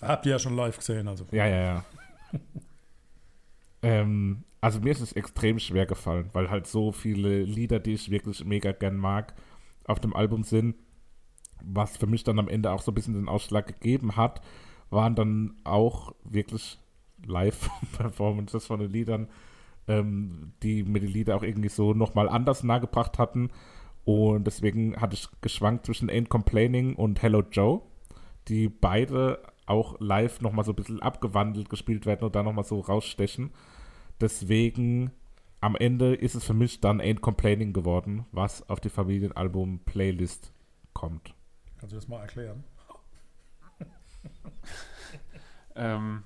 Habt 0.00 0.26
ihr 0.26 0.32
ja 0.32 0.38
schon 0.38 0.56
live 0.56 0.76
gesehen. 0.76 1.08
Also. 1.08 1.26
ja, 1.32 1.46
ja, 1.46 1.60
ja. 1.60 1.84
ähm, 3.82 4.44
also 4.60 4.80
mir 4.80 4.90
ist 4.90 5.00
es 5.00 5.12
extrem 5.12 5.58
schwer 5.58 5.86
gefallen, 5.86 6.30
weil 6.32 6.50
halt 6.50 6.66
so 6.66 6.92
viele 6.92 7.42
Lieder, 7.42 7.80
die 7.80 7.94
ich 7.94 8.10
wirklich 8.10 8.44
mega 8.44 8.72
gern 8.72 8.96
mag, 8.96 9.34
auf 9.84 10.00
dem 10.00 10.14
Album 10.14 10.42
sind. 10.42 10.76
Was 11.60 11.96
für 11.96 12.06
mich 12.06 12.24
dann 12.24 12.38
am 12.38 12.48
Ende 12.48 12.70
auch 12.70 12.82
so 12.82 12.92
ein 12.92 12.94
bisschen 12.94 13.14
den 13.14 13.28
Ausschlag 13.28 13.66
gegeben 13.66 14.16
hat, 14.16 14.40
waren 14.90 15.14
dann 15.14 15.56
auch 15.64 16.14
wirklich 16.24 16.78
Live-Performances 17.26 18.66
von 18.66 18.80
den 18.80 18.90
Liedern, 18.90 19.28
ähm, 19.88 20.52
die 20.62 20.84
mir 20.84 21.00
die 21.00 21.06
Lieder 21.08 21.36
auch 21.36 21.42
irgendwie 21.42 21.68
so 21.68 21.94
nochmal 21.94 22.28
anders 22.28 22.62
nahegebracht 22.62 23.18
hatten. 23.18 23.50
Und 24.08 24.46
deswegen 24.46 24.98
hatte 24.98 25.12
ich 25.12 25.28
geschwankt 25.42 25.84
zwischen 25.84 26.08
Ain't 26.08 26.30
Complaining 26.30 26.94
und 26.94 27.20
Hello 27.20 27.42
Joe, 27.42 27.82
die 28.48 28.70
beide 28.70 29.42
auch 29.66 30.00
live 30.00 30.40
nochmal 30.40 30.64
so 30.64 30.72
ein 30.72 30.76
bisschen 30.76 31.02
abgewandelt 31.02 31.68
gespielt 31.68 32.06
werden 32.06 32.24
und 32.24 32.34
da 32.34 32.42
nochmal 32.42 32.64
so 32.64 32.80
rausstechen. 32.80 33.50
Deswegen 34.18 35.10
am 35.60 35.76
Ende 35.76 36.14
ist 36.14 36.34
es 36.34 36.42
für 36.42 36.54
mich 36.54 36.80
dann 36.80 37.02
Ain't 37.02 37.20
Complaining 37.20 37.74
geworden, 37.74 38.24
was 38.32 38.66
auf 38.70 38.80
die 38.80 38.88
Familienalbum-Playlist 38.88 40.54
kommt. 40.94 41.34
Kannst 41.78 41.92
du 41.92 41.96
das 41.96 42.08
mal 42.08 42.22
erklären? 42.22 42.64
Ähm, 45.76 46.24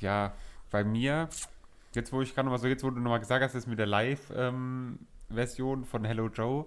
ja, 0.00 0.32
bei 0.70 0.82
mir, 0.82 1.28
jetzt 1.94 2.12
wo 2.14 2.22
ich 2.22 2.34
gerade 2.34 2.46
nochmal 2.46 2.58
so, 2.58 2.66
jetzt 2.66 2.82
wo 2.82 2.88
du 2.88 2.98
nochmal 2.98 3.20
gesagt 3.20 3.44
hast, 3.44 3.54
das 3.54 3.66
mit 3.66 3.78
der 3.78 3.86
Live-Version 3.86 5.84
von 5.84 6.04
Hello 6.04 6.28
Joe, 6.28 6.66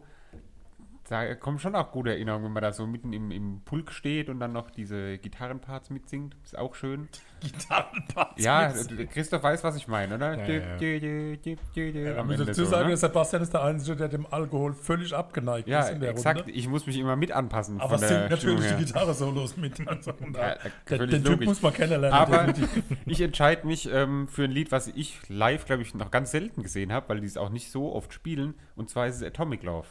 da 1.09 1.35
kommen 1.35 1.57
schon 1.57 1.73
auch 1.75 1.91
gute 1.91 2.09
Erinnerungen, 2.09 2.45
wenn 2.45 2.53
man 2.53 2.63
da 2.63 2.73
so 2.73 2.85
mitten 2.85 3.13
im, 3.13 3.31
im 3.31 3.61
Pulk 3.63 3.91
steht 3.91 4.29
und 4.29 4.39
dann 4.39 4.51
noch 4.51 4.69
diese 4.69 5.17
Gitarrenparts 5.17 5.89
mitsingt. 5.89 6.35
Ist 6.43 6.57
auch 6.57 6.75
schön. 6.75 7.07
Gitarrenparts. 7.39 8.43
Ja, 8.43 8.73
mit- 8.75 8.99
äh, 8.99 9.05
Christoph 9.05 9.43
weiß, 9.43 9.63
was 9.63 9.77
ich 9.77 9.87
meine, 9.87 10.15
oder? 10.15 10.35
Ja, 10.47 10.77
ja. 10.77 12.19
am 12.19 12.27
muss 12.27 12.37
dazu 12.37 12.65
so, 12.65 12.71
sagen, 12.71 12.83
ne? 12.83 12.89
der 12.89 12.97
Sebastian 12.97 13.41
ist 13.41 13.53
der 13.53 13.63
Einzige, 13.63 13.95
der 13.95 14.09
dem 14.09 14.25
Alkohol 14.29 14.73
völlig 14.73 15.13
abgeneigt 15.13 15.67
Ja, 15.67 15.81
ist 15.81 15.91
in 15.91 16.01
der 16.01 16.09
exakt. 16.11 16.41
Runde. 16.41 16.51
Ich 16.51 16.67
muss 16.67 16.85
mich 16.85 16.97
immer 16.97 17.15
mit 17.15 17.31
anpassen. 17.31 17.79
Aber 17.79 17.97
von 17.97 18.05
Stimmung 18.05 18.29
natürlich 18.29 18.61
die 18.61 18.67
her. 18.67 18.77
Gitarre-Solos 18.77 19.57
mit. 19.57 19.87
Also, 19.87 20.13
Ja, 20.33 20.97
den 20.97 21.09
den 21.09 21.23
Typ 21.23 21.45
muss 21.45 21.61
man 21.61 21.73
kennenlernen. 21.73 22.11
Aber 22.11 22.53
ich 23.05 23.21
entscheide 23.21 23.65
mich 23.65 23.89
ähm, 23.91 24.27
für 24.27 24.43
ein 24.43 24.51
Lied, 24.51 24.71
was 24.71 24.87
ich 24.87 25.19
live, 25.29 25.65
glaube 25.65 25.83
ich, 25.83 25.93
noch 25.93 26.11
ganz 26.11 26.31
selten 26.31 26.63
gesehen 26.63 26.91
habe, 26.91 27.09
weil 27.09 27.21
die 27.21 27.27
es 27.27 27.37
auch 27.37 27.49
nicht 27.49 27.71
so 27.71 27.93
oft 27.93 28.13
spielen. 28.13 28.55
Und 28.75 28.89
zwar 28.89 29.07
ist 29.07 29.17
es 29.17 29.23
Atomic 29.23 29.63
Love. 29.63 29.87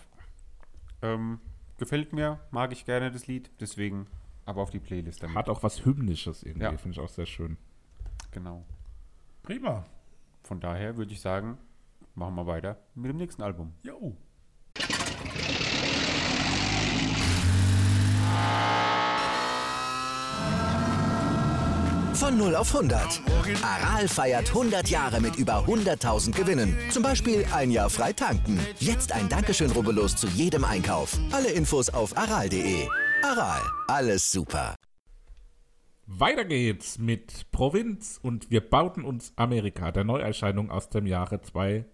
Ähm, 1.03 1.41
gefällt 1.79 2.13
mir, 2.13 2.41
mag 2.51 2.73
ich 2.73 2.85
gerne 2.85 3.11
das 3.11 3.27
Lied, 3.27 3.51
deswegen 3.61 4.07
aber 4.45 4.63
auf 4.63 4.71
die 4.71 4.79
Playlist 4.81 5.23
damit. 5.23 5.37
Hat 5.37 5.49
auch 5.49 5.63
was 5.63 5.85
Hymnisches 5.85 6.43
irgendwie, 6.43 6.65
Ja. 6.65 6.77
finde 6.77 6.93
ich 6.93 7.01
auch 7.01 7.09
sehr 7.09 7.27
schön. 7.27 7.57
Genau. 8.31 8.65
Prima. 9.43 9.85
Von 10.43 10.61
daher 10.61 10.97
würde 10.97 11.13
ich 11.13 11.21
sagen, 11.21 11.59
machen 12.15 12.35
wir 12.37 12.47
weiter 12.47 12.79
mit 12.95 13.11
dem 13.11 13.17
nächsten 13.17 13.43
Album. 13.43 13.73
Jo. 13.83 14.17
Von 22.17 22.39
0 22.39 22.57
auf 22.57 22.75
100. 22.75 23.21
Aral 23.63 24.09
feiert 24.09 24.49
100 24.49 24.89
Jahre 24.89 25.21
mit 25.21 25.37
über 25.37 25.65
100.000 25.67 26.33
Gewinnen. 26.33 26.77
Zum 26.91 27.03
Beispiel 27.03 27.45
ein 27.53 27.71
Jahr 27.71 27.91
frei 27.91 28.13
tanken. 28.13 28.59
Jetzt 28.79 29.13
ein 29.13 29.29
Dankeschön, 29.29 29.71
rubbellos 29.71 30.17
zu 30.17 30.27
jedem 30.29 30.65
Einkauf. 30.65 31.19
Alle 31.31 31.51
Infos 31.51 31.91
auf 31.91 32.17
aral.de. 32.17 32.89
Aral, 33.23 33.61
alles 33.89 34.31
super. 34.31 34.75
Weiter 36.07 36.45
geht's 36.45 36.99
mit 36.99 37.51
Provinz 37.53 38.19
und 38.23 38.51
wir 38.51 38.61
bauten 38.69 39.05
uns 39.05 39.33
Amerika, 39.37 39.93
der 39.93 40.05
Neuerscheinung 40.05 40.71
aus 40.71 40.89
dem 40.89 41.07
Jahre 41.07 41.43
200, 41.43 41.87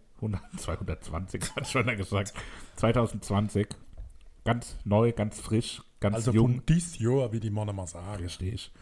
220, 0.58 1.42
hat 1.56 1.68
schon 1.68 1.86
gesagt, 1.96 2.32
2020. 2.76 3.68
Ganz 4.44 4.76
neu, 4.84 5.12
ganz 5.12 5.40
frisch, 5.40 5.82
ganz 6.00 6.16
Also 6.16 6.32
jung. 6.32 6.56
von 6.56 6.62
dies 6.68 6.98
Jahr, 6.98 7.32
wie 7.32 7.40
die 7.40 7.50
Männer 7.50 7.72
mal 7.72 7.86
sagen. 7.86 8.20
Verstehe 8.20 8.52
ich. 8.52 8.72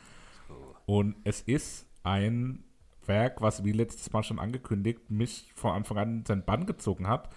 Und 0.91 1.15
es 1.23 1.41
ist 1.43 1.87
ein 2.03 2.65
Werk, 3.07 3.41
was 3.43 3.63
wie 3.63 3.71
letztes 3.71 4.13
Mal 4.13 4.25
schon 4.25 4.41
angekündigt, 4.41 5.09
mich 5.09 5.53
von 5.55 5.71
Anfang 5.71 5.99
an 5.99 6.19
in 6.19 6.27
seinen 6.27 6.45
Bann 6.45 6.67
gezogen 6.67 7.07
hat. 7.07 7.29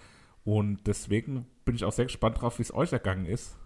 Und 0.42 0.88
deswegen 0.88 1.46
bin 1.64 1.76
ich 1.76 1.84
auch 1.84 1.92
sehr 1.92 2.06
gespannt 2.06 2.40
drauf, 2.40 2.58
wie 2.58 2.64
es 2.64 2.74
euch 2.74 2.92
ergangen 2.92 3.26
ist. 3.26 3.56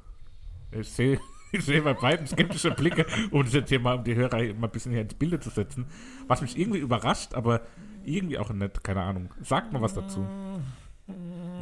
Ich 0.73 0.91
sehe 0.91 1.19
ich 1.53 1.65
sehe 1.65 1.81
bei 1.81 1.95
beiden 1.95 2.27
skeptische 2.27 2.73
Blicke, 2.73 3.07
um 3.31 3.45
das 3.45 3.55
jetzt 3.55 3.73
um 3.73 4.05
die 4.05 4.15
Hörer 4.15 4.53
mal 4.53 4.67
ein 4.67 4.71
bisschen 4.71 4.93
hier 4.93 5.01
ins 5.01 5.15
Bilde 5.15 5.41
zu 5.41 5.49
setzen. 5.49 5.87
Was 6.27 6.43
mich 6.43 6.59
irgendwie 6.59 6.81
überrascht, 6.81 7.33
aber 7.33 7.63
irgendwie 8.05 8.37
auch 8.37 8.51
nicht, 8.51 8.85
keine 8.85 9.01
Ahnung. 9.01 9.33
Sagt 9.41 9.73
mal 9.73 9.81
was 9.81 9.95
dazu. 9.95 10.23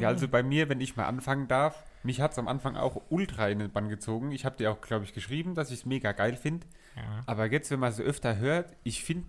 Ja, 0.01 0.09
also 0.09 0.27
bei 0.27 0.43
mir, 0.43 0.67
wenn 0.67 0.81
ich 0.81 0.97
mal 0.97 1.05
anfangen 1.05 1.47
darf, 1.47 1.81
mich 2.07 2.21
hat 2.21 2.31
es 2.31 2.39
am 2.39 2.47
Anfang 2.47 2.77
auch 2.77 3.01
ultra 3.09 3.49
in 3.49 3.59
den 3.59 3.69
Bann 3.69 3.89
gezogen. 3.89 4.31
Ich 4.31 4.45
habe 4.45 4.55
dir 4.55 4.71
auch, 4.71 4.79
glaube 4.79 5.03
ich, 5.03 5.13
geschrieben, 5.13 5.55
dass 5.55 5.71
ich 5.71 5.79
es 5.79 5.85
mega 5.85 6.13
geil 6.13 6.37
finde. 6.37 6.65
Ja. 6.95 7.23
Aber 7.25 7.51
jetzt, 7.51 7.69
wenn 7.69 7.81
man 7.81 7.91
es 7.91 7.99
öfter 7.99 8.37
hört, 8.37 8.73
ich 8.83 9.03
finde, 9.03 9.27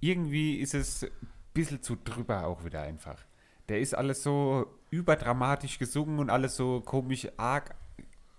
irgendwie 0.00 0.56
ist 0.56 0.74
es 0.74 1.04
ein 1.04 1.10
bisschen 1.54 1.82
zu 1.82 1.96
drüber 1.96 2.46
auch 2.46 2.66
wieder 2.66 2.82
einfach. 2.82 3.24
Der 3.70 3.80
ist 3.80 3.94
alles 3.94 4.22
so 4.22 4.66
überdramatisch 4.90 5.78
gesungen 5.78 6.18
und 6.18 6.28
alles 6.28 6.54
so 6.54 6.82
komisch 6.82 7.28
arg 7.38 7.74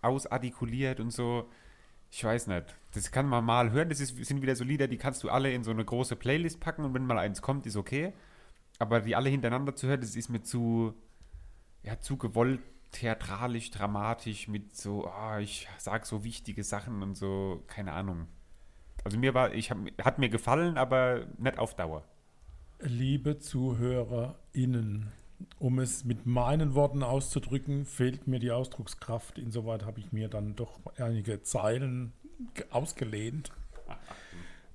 ausartikuliert 0.04 1.00
und 1.00 1.10
so. 1.10 1.50
Ich 2.12 2.24
weiß 2.24 2.46
nicht. 2.46 2.76
Das 2.94 3.12
kann 3.12 3.28
man 3.28 3.44
mal 3.44 3.72
hören. 3.72 3.90
Das 3.90 4.00
ist, 4.00 4.24
sind 4.24 4.44
wieder 4.44 4.56
so 4.56 4.64
Lieder, 4.64 4.88
die 4.88 4.98
kannst 4.98 5.24
du 5.24 5.30
alle 5.30 5.52
in 5.52 5.64
so 5.64 5.72
eine 5.72 5.84
große 5.84 6.16
Playlist 6.16 6.60
packen 6.60 6.86
und 6.86 6.94
wenn 6.94 7.08
mal 7.08 7.18
eins 7.18 7.42
kommt, 7.42 7.66
ist 7.66 7.76
okay. 7.76 8.14
Aber 8.78 9.02
die 9.02 9.16
alle 9.16 9.30
hintereinander 9.30 9.76
zu 9.76 9.88
hören, 9.88 10.02
das 10.02 10.16
ist 10.16 10.30
mir 10.30 10.44
zu, 10.44 10.94
ja, 11.82 12.00
zu 12.00 12.18
gewollt, 12.18 12.62
theatralisch, 12.92 13.72
dramatisch, 13.72 14.48
mit 14.48 14.76
so, 14.76 15.08
ah, 15.08 15.40
ich 15.40 15.68
sag 15.78 16.06
so 16.06 16.24
wichtige 16.24 16.64
Sachen 16.64 17.04
und 17.04 17.16
so, 17.16 17.64
keine 17.68 17.94
Ahnung. 17.94 18.28
Also 19.04 19.18
mir 19.18 19.34
war, 19.34 19.54
ich 19.54 19.72
hab, 19.72 19.78
hat 20.04 20.20
mir 20.20 20.30
gefallen, 20.30 20.78
aber 20.78 21.28
nicht 21.38 21.58
auf 21.60 21.76
Dauer. 21.76 22.04
Liebe 22.82 23.40
ZuhörerInnen, 23.40 25.12
um 25.58 25.80
es 25.80 26.04
mit 26.04 26.26
meinen 26.26 26.76
Worten 26.76 27.04
auszudrücken, 27.04 27.86
fehlt 27.86 28.28
mir 28.28 28.40
die 28.40 28.52
Ausdruckskraft. 28.52 29.38
Insoweit 29.38 29.86
habe 29.86 30.00
ich 30.00 30.12
mir 30.12 30.28
dann 30.28 30.56
doch 30.56 30.80
einige 30.98 31.42
Zeilen 31.42 32.14
ge- 32.54 32.66
ausgelehnt. 32.72 33.52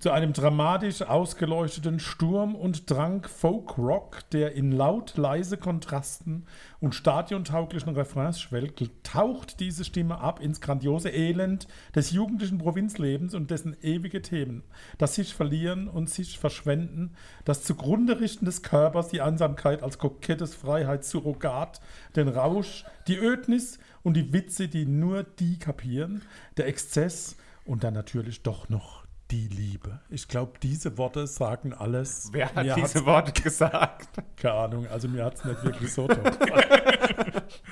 Zu 0.05 0.11
einem 0.11 0.35
dramatisch 0.35 1.01
ausgeleuchteten 1.01 1.99
Sturm 1.99 2.55
und 2.55 2.91
Drang 2.91 3.27
Folk-Rock, 3.27 4.29
der 4.33 4.53
in 4.53 4.71
laut-leise 4.71 5.57
Kontrasten 5.57 6.45
und 6.79 6.95
stadiontauglichen 6.95 7.95
Refrains 7.95 8.39
schwelgt, 8.39 8.85
taucht 9.03 9.61
diese 9.61 9.83
Stimme 9.83 10.19
ab 10.19 10.41
ins 10.41 10.61
grandiose 10.61 11.09
Elend 11.09 11.69
des 11.95 12.11
jugendlichen 12.11 12.59
Provinzlebens 12.59 13.35
und 13.35 13.51
dessen 13.51 13.79
ewige 13.81 14.21
Themen. 14.21 14.63
Das 14.99 15.15
sich 15.15 15.33
verlieren 15.33 15.89
und 15.89 16.11
sich 16.11 16.39
verschwenden, 16.39 17.15
das 17.47 17.63
zugrunde 17.63 18.21
richten 18.21 18.45
des 18.45 18.63
Körpers, 18.63 19.09
die 19.09 19.23
Einsamkeit 19.23 19.83
als 19.83 19.97
kokettes 19.97 20.55
Freiheitssurrogat, 20.55 21.81
den 22.15 22.29
Rausch, 22.29 22.85
die 23.09 23.17
Ödnis 23.17 23.79
und 24.03 24.19
die 24.19 24.35
Witze, 24.35 24.69
die 24.69 24.85
nur 24.85 25.23
die 25.23 25.59
kapieren, 25.59 26.21
der 26.59 26.67
Exzess 26.67 27.37
und 27.65 27.85
dann 27.85 27.95
natürlich 27.95 28.43
doch 28.43 28.69
noch 28.69 29.04
die 29.35 29.49
Liebe. 29.49 30.01
Ich 30.11 30.29
glaube, 30.29 30.53
diese 30.63 30.97
Worte 30.97 31.27
sagen 31.27 31.73
alles. 31.73 32.29
Wer 32.31 32.55
hat 32.55 32.65
Mir 32.65 32.75
diese 32.75 33.05
Worte 33.05 33.33
gesagt? 33.43 34.09
keine 34.37 34.55
Ahnung, 34.55 34.87
also 34.87 35.09
mir 35.09 35.25
hat 35.25 35.35
es 35.35 35.45
nicht 35.45 35.65
wirklich 35.65 35.93
so 35.93 36.07
tot. 36.07 36.39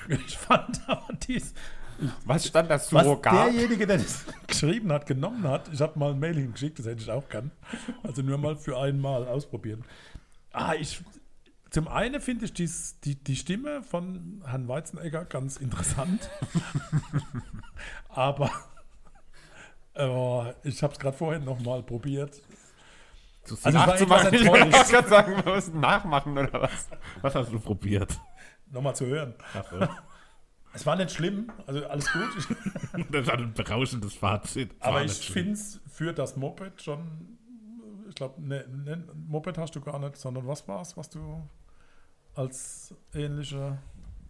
ich 0.08 0.36
fand 0.36 0.80
aber 0.88 1.06
dies, 1.28 1.54
Was 2.24 2.46
stand 2.48 2.68
das 2.68 2.92
was 2.92 3.04
Surrogat? 3.04 3.46
derjenige, 3.52 3.86
der 3.86 3.98
das 3.98 4.24
geschrieben 4.48 4.90
hat, 4.92 5.06
genommen 5.06 5.46
hat. 5.46 5.70
Ich 5.72 5.80
habe 5.80 5.96
mal 5.98 6.10
ein 6.12 6.18
Mail 6.18 6.34
hingeschickt, 6.34 6.80
das 6.80 6.86
hätte 6.86 7.00
ich 7.00 7.10
auch 7.10 7.28
gern. 7.28 7.52
Also 8.02 8.22
nur 8.22 8.38
mal 8.38 8.56
für 8.56 8.76
einmal 8.78 9.28
ausprobieren. 9.28 9.84
Ah, 10.52 10.74
ich, 10.74 11.00
zum 11.70 11.86
einen 11.86 12.20
finde 12.20 12.46
ich 12.46 12.52
dies, 12.52 12.98
die, 13.04 13.14
die 13.14 13.36
Stimme 13.36 13.84
von 13.84 14.42
Herrn 14.44 14.66
Weizenegger 14.66 15.24
ganz 15.26 15.58
interessant. 15.58 16.28
aber 18.08 18.50
äh, 19.94 20.50
ich 20.68 20.82
habe 20.82 20.92
es 20.92 20.98
gerade 20.98 21.16
vorhin 21.16 21.44
noch 21.44 21.60
mal 21.60 21.82
probiert. 21.82 22.40
Zu 23.44 23.56
Also 23.62 23.78
singen. 23.78 24.30
ich 24.32 24.46
war 24.46 24.60
wollte 24.60 25.08
sagen, 25.08 25.44
wir 25.44 25.54
müssen 25.54 25.80
nachmachen 25.80 26.38
oder 26.38 26.62
was? 26.62 26.88
was 27.20 27.34
hast 27.34 27.52
du 27.52 27.58
probiert? 27.60 28.18
nochmal 28.72 28.96
zu 28.96 29.06
hören. 29.06 29.34
Ach 29.54 29.64
so. 29.70 29.88
Es 30.74 30.86
war 30.86 30.96
nicht 30.96 31.10
schlimm, 31.10 31.52
also 31.66 31.86
alles 31.86 32.10
gut. 32.10 32.48
Das 33.10 33.28
hat 33.28 33.40
ein 33.40 33.52
berauschendes 33.52 34.14
Fazit. 34.14 34.74
Aber 34.80 34.96
War 34.96 35.04
ich 35.04 35.30
finde 35.30 35.52
es 35.52 35.78
für 35.86 36.14
das 36.14 36.34
Moped 36.36 36.80
schon, 36.80 37.36
ich 38.08 38.14
glaube, 38.14 38.40
ne, 38.40 38.64
ne, 38.68 39.04
Moped 39.28 39.58
hast 39.58 39.76
du 39.76 39.82
gar 39.82 39.98
nicht, 39.98 40.16
sondern 40.16 40.46
was 40.46 40.66
war 40.66 40.80
es, 40.80 40.96
was 40.96 41.10
du 41.10 41.46
als 42.34 42.94
ähnliche. 43.12 43.76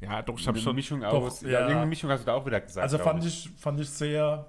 Ja, 0.00 0.20
doch, 0.22 0.36
ich 0.36 0.48
habe 0.48 0.56
Eine 0.56 0.64
schon. 0.64 0.74
Mischung 0.74 1.00
Doch, 1.02 1.12
aus. 1.12 1.42
Ja, 1.42 1.48
ja. 1.48 1.60
irgendeine 1.60 1.86
Mischung 1.86 2.10
hast 2.10 2.22
du 2.22 2.26
da 2.26 2.34
auch 2.34 2.44
wieder 2.44 2.60
gesagt. 2.60 2.82
Also 2.82 2.98
fand 2.98 3.24
ich, 3.24 3.48
fand 3.56 3.78
ich 3.78 3.88
sehr, 3.88 4.44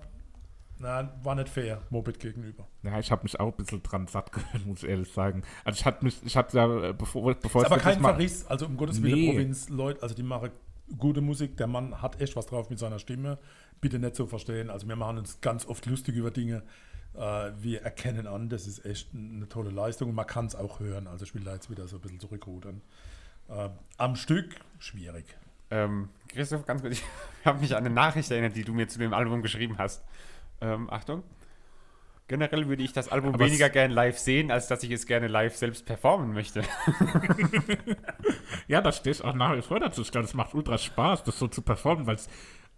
na, 0.84 1.12
war 1.24 1.34
nicht 1.34 1.50
fair, 1.50 1.82
Moped 1.90 2.20
gegenüber. 2.20 2.68
Ja, 2.84 3.00
ich 3.00 3.12
habe 3.12 3.24
mich 3.24 3.40
auch 3.40 3.48
ein 3.48 3.56
bisschen 3.58 3.82
dran 3.82 4.06
satt 4.08 4.32
gehört, 4.32 4.66
muss 4.66 4.84
ich 4.84 4.90
ehrlich 4.90 5.12
sagen. 5.12 5.44
Also 5.64 5.80
ich 5.80 5.86
hatte 5.86 6.04
mich, 6.04 6.22
ich 6.24 6.38
hatte 6.38 6.58
ja, 6.58 6.90
äh, 6.90 6.94
bevor, 6.94 7.34
bevor 7.34 7.62
Ist 7.62 7.68
es 7.68 7.72
aber 7.72 7.82
kein 7.82 8.02
Verriss, 8.02 8.46
also 8.46 8.66
um 8.66 8.78
Gottes 8.78 9.02
Willen, 9.02 9.16
Nee. 9.16 9.32
Provinz-Leute, 9.32 10.04
also 10.04 10.14
die 10.14 10.24
machen 10.24 10.52
gute 10.98 11.22
Musik, 11.22 11.58
der 11.58 11.68
Mann 11.68 12.02
hat 12.02 12.22
echt 12.22 12.36
was 12.36 12.46
drauf 12.46 12.70
mit 12.70 12.78
seiner 12.78 13.00
Stimme, 13.00 13.40
bitte 13.82 13.98
nicht 13.98 14.16
so 14.16 14.28
verstehen, 14.28 14.70
also 14.70 14.88
wir 14.88 14.96
machen 14.96 15.18
uns 15.18 15.40
ganz 15.42 15.66
oft 15.66 15.86
lustig 15.86 16.16
über 16.16 16.30
Dinge, 16.30 16.62
äh, 17.16 17.52
wir 17.58 17.82
erkennen 17.82 18.28
an, 18.28 18.50
das 18.50 18.68
ist 18.68 18.86
echt 18.86 19.14
eine 19.16 19.48
tolle 19.48 19.72
Leistung 19.72 20.10
und 20.10 20.16
man 20.16 20.28
kann 20.28 20.46
es 20.46 20.56
auch 20.56 20.82
hören, 20.82 21.08
also 21.08 21.24
ich 21.24 21.34
will 21.34 21.44
da 21.44 21.54
jetzt 21.54 21.72
wieder 21.72 21.88
so 21.88 21.96
ein 21.96 22.02
bisschen 22.02 22.20
zurückrudern. 22.20 22.82
Äh, 23.50 23.70
am 23.98 24.16
Stück 24.16 24.56
schwierig. 24.80 25.26
Ähm, 25.72 26.10
Christoph, 26.28 26.66
ganz 26.66 26.82
kurz, 26.82 26.94
ich 27.40 27.46
habe 27.46 27.60
mich 27.60 27.74
an 27.76 27.86
eine 27.86 27.94
Nachricht 27.94 28.30
erinnert, 28.30 28.56
die 28.56 28.64
du 28.64 28.74
mir 28.74 28.88
zu 28.88 29.00
dem 29.00 29.14
Album 29.14 29.42
geschrieben 29.42 29.78
hast. 29.78 30.04
Ähm, 30.64 30.90
Achtung. 30.90 31.24
Generell 32.30 32.70
würde 32.70 32.82
ich 32.84 32.94
das 32.94 33.10
Album 33.10 33.34
Aber 33.34 33.46
weniger 33.46 33.70
gern 33.70 33.92
live 33.92 34.18
sehen, 34.18 34.50
als 34.50 34.68
dass 34.70 34.82
ich 34.84 34.92
es 34.92 35.06
gerne 35.06 35.28
live 35.28 35.56
selbst 35.56 35.86
performen 35.86 36.34
möchte. 36.34 36.64
Ja, 38.68 38.82
da 38.82 38.92
stehe 38.94 39.12
ich 39.14 39.22
auch 39.24 39.34
nach 39.34 39.56
wie 39.58 39.62
vor 39.62 39.80
dazu. 39.80 40.02
Ich 40.02 40.12
glaube, 40.12 40.26
es 40.26 40.34
macht 40.34 40.54
ultra 40.54 40.78
Spaß, 40.78 41.24
das 41.26 41.38
so 41.38 41.48
zu 41.50 41.62
performen, 41.62 42.08
weil 42.08 42.16
es, 42.16 42.30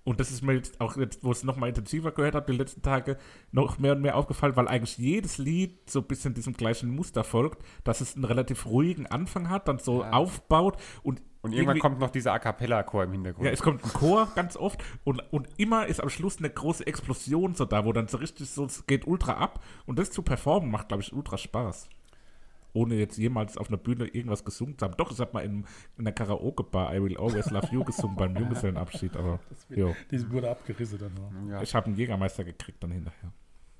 und 0.03 0.19
das 0.19 0.31
ist 0.31 0.41
mir 0.41 0.53
jetzt 0.53 0.81
auch 0.81 0.97
jetzt, 0.97 1.23
wo 1.23 1.31
ich 1.31 1.37
es 1.37 1.43
nochmal 1.43 1.69
intensiver 1.69 2.11
gehört 2.11 2.33
habe, 2.33 2.51
die 2.51 2.57
letzten 2.57 2.81
Tage, 2.81 3.17
noch 3.51 3.77
mehr 3.77 3.91
und 3.93 4.01
mehr 4.01 4.15
aufgefallen, 4.15 4.55
weil 4.55 4.67
eigentlich 4.67 4.97
jedes 4.97 5.37
Lied 5.37 5.89
so 5.89 5.99
ein 5.99 6.05
bisschen 6.07 6.33
diesem 6.33 6.53
gleichen 6.53 6.89
Muster 6.89 7.23
folgt, 7.23 7.63
dass 7.83 8.01
es 8.01 8.15
einen 8.15 8.25
relativ 8.25 8.65
ruhigen 8.65 9.05
Anfang 9.05 9.49
hat, 9.49 9.67
dann 9.67 9.77
so 9.77 10.01
Ja. 10.01 10.11
aufbaut 10.11 10.77
und 11.03 11.21
Und 11.45 11.53
irgendwann 11.53 11.77
kommt 11.77 11.99
noch 11.99 12.09
dieser 12.09 12.33
A 12.33 12.39
Cappella-Chor 12.39 13.03
im 13.03 13.11
Hintergrund. 13.11 13.45
Ja, 13.45 13.51
es 13.51 13.61
kommt 13.61 13.83
ein 13.83 13.93
Chor 13.93 14.27
ganz 14.33 14.57
oft 14.57 14.83
und, 15.03 15.21
und 15.31 15.47
immer 15.57 15.85
ist 15.85 16.01
am 16.01 16.09
Schluss 16.09 16.39
eine 16.39 16.49
große 16.49 16.87
Explosion 16.87 17.53
so 17.53 17.65
da, 17.65 17.85
wo 17.85 17.93
dann 17.93 18.07
so 18.07 18.17
richtig 18.17 18.49
so, 18.49 18.65
es 18.65 18.87
geht 18.87 19.05
ultra 19.05 19.33
ab 19.33 19.63
und 19.85 19.99
das 19.99 20.09
zu 20.09 20.23
performen 20.23 20.71
macht, 20.71 20.87
glaube 20.87 21.03
ich, 21.03 21.13
ultra 21.13 21.37
Spaß. 21.37 21.87
Ohne 22.73 22.95
jetzt 22.95 23.17
jemals 23.17 23.57
auf 23.57 23.69
einer 23.69 23.77
Bühne 23.77 24.07
irgendwas 24.07 24.43
gesungen 24.43 24.75
zu 24.75 24.85
haben. 24.85 24.95
Doch, 24.97 25.11
ich 25.11 25.19
habe 25.19 25.33
mal 25.33 25.45
in, 25.45 25.65
in 25.99 26.03
der 26.03 26.13
Karaoke-Bar 26.13 26.95
I 26.95 27.03
Will 27.03 27.15
Always 27.15 27.51
Love 27.51 27.67
You 27.71 27.83
gesungen 27.83 28.17
beim 28.17 28.35
Junggesellenabschied, 28.35 29.15
aber 29.15 29.39
jo. 29.69 29.95
Die 30.09 30.31
wurde 30.31 30.49
abgerissen 30.49 30.97
dann 30.97 31.13
noch. 31.13 31.51
Ja, 31.51 31.61
ich 31.61 31.75
habe 31.75 31.85
einen 31.85 31.95
Jägermeister 31.95 32.43
gekriegt 32.43 32.83
dann 32.83 32.91
hinterher. 32.91 33.31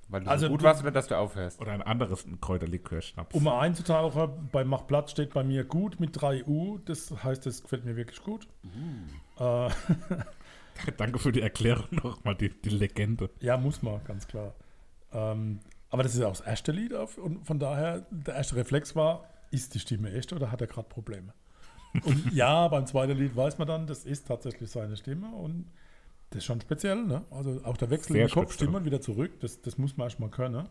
Weil 0.08 0.22
du 0.24 0.30
Also 0.30 0.46
so 0.46 0.52
gut 0.52 0.62
du- 0.62 0.66
warst 0.66 0.82
oder 0.82 0.92
dass 0.92 1.08
du 1.08 1.18
aufhörst. 1.18 1.60
Oder 1.60 1.72
ein 1.74 1.82
anderes 1.82 2.26
Kräuterlikör-Schnaps. 2.42 3.34
Um 3.36 3.44
mal 3.44 3.60
einzutauchen, 3.60 4.50
bei 4.52 4.64
Mach 4.64 4.86
Platz 4.88 5.12
steht 5.12 5.34
bei 5.34 5.44
mir 5.44 5.64
gut 5.64 6.00
mit 6.00 6.20
3 6.20 6.46
U, 6.46 6.78
das 6.86 7.12
heißt, 7.24 7.46
das 7.46 7.62
gefällt 7.64 7.86
mir 7.86 7.96
wirklich 7.96 8.22
gut. 8.24 8.48
Äh, 9.40 9.70
Danke 10.98 11.20
für 11.20 11.32
die 11.32 11.42
Erklärung 11.42 11.86
nochmal, 11.92 12.36
die, 12.36 12.50
die 12.50 12.70
Legende. 12.70 13.30
Ja, 13.40 13.58
muss 13.58 13.82
man, 13.82 14.04
ganz 14.04 14.28
klar. 14.28 14.54
Ähm, 15.14 15.60
aber 15.90 16.04
das 16.04 16.14
ist 16.14 16.20
ja 16.22 16.28
auch 16.28 16.36
das 16.38 16.42
erste 16.46 16.72
Lied 16.72 16.94
auf, 16.94 17.18
und 17.18 17.46
von 17.46 17.60
daher, 17.60 18.06
der 18.12 18.36
erste 18.36 18.56
Reflex 18.58 18.96
war, 18.96 19.24
ist 19.52 19.74
die 19.74 19.80
Stimme 19.80 20.12
echt 20.12 20.34
oder 20.34 20.52
hat 20.52 20.60
er 20.62 20.68
gerade 20.68 20.90
Probleme? 20.90 21.34
Und 22.04 22.30
ja, 22.34 22.68
beim 22.68 22.86
zweiten 22.86 23.18
Lied 23.18 23.36
weiß 23.36 23.58
man 23.58 23.68
dann, 23.68 23.88
das 23.88 24.04
ist 24.06 24.28
tatsächlich 24.28 24.70
seine 24.70 24.98
Stimme 24.98 25.30
und 25.30 25.72
das 26.36 26.44
ist 26.44 26.48
schon 26.48 26.60
speziell, 26.60 27.06
ne? 27.06 27.24
Also 27.32 27.62
auch 27.64 27.78
der 27.78 27.90
Wechsel 27.90 28.12
Sehr 28.14 28.28
die 28.28 28.34
Kopf. 28.34 28.52
Stimme 28.54 28.84
wieder 28.84 29.00
zurück, 29.00 29.40
das, 29.40 29.62
das 29.62 29.78
muss 29.78 29.96
man 29.96 30.08
erstmal 30.08 30.30
können. 30.30 30.68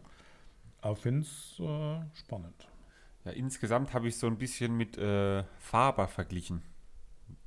Aber 0.82 0.92
ich 0.92 0.98
finde 0.98 1.22
es 1.22 1.58
äh, 1.58 2.18
spannend. 2.18 2.68
Ja, 3.24 3.32
insgesamt 3.32 3.94
habe 3.94 4.08
ich 4.08 4.18
so 4.18 4.26
ein 4.26 4.36
bisschen 4.36 4.76
mit 4.76 4.98
äh, 4.98 5.42
Faber 5.58 6.06
verglichen. 6.06 6.60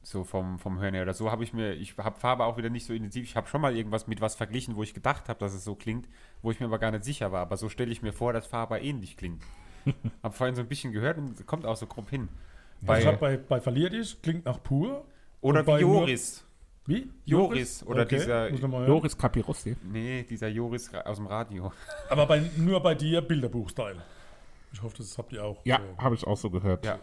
So 0.01 0.23
vom, 0.23 0.57
vom 0.57 0.79
Hören 0.79 0.95
her. 0.95 1.03
Oder 1.03 1.13
so 1.13 1.29
habe 1.29 1.43
ich 1.43 1.53
mir, 1.53 1.73
ich 1.73 1.95
habe 1.99 2.19
Faber 2.19 2.47
auch 2.47 2.57
wieder 2.57 2.71
nicht 2.71 2.87
so 2.87 2.93
intensiv. 2.93 3.23
Ich 3.23 3.35
habe 3.35 3.47
schon 3.47 3.61
mal 3.61 3.75
irgendwas 3.75 4.07
mit 4.07 4.19
was 4.19 4.33
verglichen, 4.33 4.75
wo 4.75 4.81
ich 4.81 4.95
gedacht 4.95 5.29
habe, 5.29 5.37
dass 5.37 5.53
es 5.53 5.63
so 5.63 5.75
klingt, 5.75 6.07
wo 6.41 6.49
ich 6.49 6.59
mir 6.59 6.65
aber 6.65 6.79
gar 6.79 6.89
nicht 6.89 7.03
sicher 7.03 7.31
war. 7.31 7.41
Aber 7.41 7.57
so 7.57 7.69
stelle 7.69 7.91
ich 7.91 8.01
mir 8.01 8.13
vor, 8.13 8.33
dass 8.33 8.47
Faber 8.47 8.81
ähnlich 8.81 9.15
klingt. 9.15 9.43
habe 10.23 10.33
vorhin 10.33 10.55
so 10.55 10.61
ein 10.63 10.67
bisschen 10.67 10.91
gehört 10.91 11.19
und 11.19 11.45
kommt 11.45 11.67
auch 11.67 11.77
so 11.77 11.85
grob 11.85 12.09
hin. 12.09 12.29
Bei, 12.81 13.03
Bei, 13.03 13.05
also 13.05 13.19
bei, 13.19 13.37
bei 13.37 13.61
Verlier 13.61 13.91
dich 13.91 14.19
klingt 14.23 14.45
nach 14.45 14.63
pur. 14.63 15.05
oder 15.41 15.61
bei 15.63 15.77
wie 15.77 15.81
Joris. 15.81 16.46
Wie? 16.87 17.11
Joris 17.25 17.83
oder 17.85 18.05
dieser- 18.05 18.49
muss 18.49 18.59
ich 18.59 18.65
mal 18.67 18.79
hören. 18.79 18.87
Joris 18.87 19.17
Capirossi. 19.17 19.75
Nee, 19.83 20.23
dieser 20.23 20.47
Joris 20.47 20.91
aus 20.93 21.17
dem 21.17 21.27
Radio. 21.27 21.71
Aber 22.09 22.25
bei, 22.25 22.41
nur 22.57 22.81
bei 22.81 22.95
dir 22.95 23.21
Bilderbuch-Style. 23.21 24.01
Ich 24.73 24.81
hoffe, 24.81 24.97
das 24.97 25.17
habt 25.17 25.31
ihr 25.33 25.43
auch. 25.43 25.59
Ja, 25.65 25.79
so. 25.79 26.03
habe 26.03 26.15
ich 26.15 26.25
auch 26.25 26.37
so 26.37 26.49
gehört. 26.49 26.85
Ja, 26.85 26.99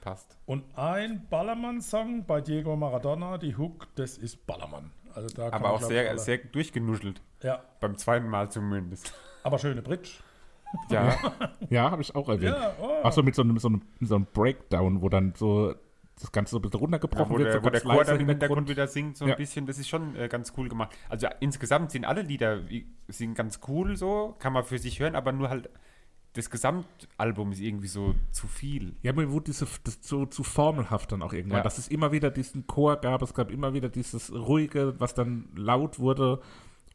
passt. 0.00 0.36
Und 0.46 0.64
ein 0.76 1.26
Ballermann-Song 1.28 2.24
bei 2.26 2.40
Diego 2.40 2.74
Maradona, 2.76 3.38
die 3.38 3.56
Hook, 3.56 3.86
das 3.96 4.16
ist 4.18 4.46
Ballermann. 4.46 4.90
Also 5.14 5.28
da 5.34 5.50
Aber 5.52 5.70
auch 5.72 5.82
sehr, 5.82 6.08
alle- 6.10 6.18
sehr 6.18 6.38
durchgenuschelt. 6.38 7.20
Ja, 7.42 7.62
Beim 7.80 7.96
zweiten 7.96 8.28
Mal 8.28 8.50
zumindest. 8.50 9.12
aber 9.42 9.58
schöne 9.58 9.82
Bridge. 9.82 10.10
Ja, 10.90 11.16
Ja, 11.70 11.90
habe 11.90 12.02
ich 12.02 12.14
auch 12.14 12.28
erwähnt. 12.28 12.54
Ja, 12.56 12.74
oh. 12.80 13.00
Ach 13.02 13.12
so, 13.12 13.22
mit 13.22 13.34
so 13.34 13.42
einem, 13.42 13.58
so, 13.58 13.68
einem, 13.68 13.82
so 14.00 14.16
einem 14.16 14.26
Breakdown, 14.32 15.00
wo 15.02 15.08
dann 15.08 15.32
so 15.34 15.74
das 16.20 16.32
Ganze 16.32 16.50
so 16.52 16.58
ein 16.58 16.62
bisschen 16.62 16.80
runtergebrochen 16.80 17.30
wo 17.34 17.38
wird, 17.38 17.48
der, 17.48 17.60
so 17.60 17.64
wo 17.64 17.70
der 17.70 17.80
Chor 17.80 18.04
dann 18.04 18.20
im 18.20 18.28
Hintergrund 18.28 18.68
wieder 18.68 18.86
singt, 18.88 19.16
so 19.16 19.26
Ja. 19.26 19.34
ein 19.34 19.38
bisschen. 19.38 19.66
Das 19.66 19.78
ist 19.78 19.88
schon 19.88 20.16
äh, 20.16 20.28
ganz 20.28 20.52
cool 20.56 20.68
gemacht. 20.68 20.90
Also 21.08 21.26
ja, 21.26 21.32
insgesamt 21.40 21.90
sind 21.92 22.04
alle 22.04 22.22
Lieder 22.22 22.68
wie- 22.68 22.86
sind 23.08 23.34
ganz 23.34 23.60
cool 23.68 23.96
so, 23.96 24.36
kann 24.38 24.52
man 24.52 24.64
für 24.64 24.78
sich 24.78 25.00
hören, 25.00 25.14
aber 25.16 25.32
nur 25.32 25.48
halt 25.48 25.70
das 26.34 26.50
Gesamtalbum 26.50 27.52
ist 27.52 27.60
irgendwie 27.60 27.88
so 27.88 28.14
zu 28.32 28.46
viel. 28.46 28.94
Ja, 29.02 29.12
mir 29.12 29.30
wurde 29.30 29.46
diese, 29.46 29.66
das 29.84 29.98
so 30.02 30.26
zu 30.26 30.44
formelhaft 30.44 31.10
dann 31.10 31.22
auch 31.22 31.32
irgendwann, 31.32 31.58
Ja. 31.58 31.62
dass 31.64 31.78
es 31.78 31.88
immer 31.88 32.12
wieder 32.12 32.30
diesen 32.30 32.66
Chor 32.66 32.96
gab, 32.96 33.22
es 33.22 33.34
gab 33.34 33.50
immer 33.50 33.72
wieder 33.72 33.88
dieses 33.88 34.32
ruhige, 34.32 34.94
was 35.00 35.14
dann 35.14 35.48
laut 35.56 35.98
wurde 35.98 36.40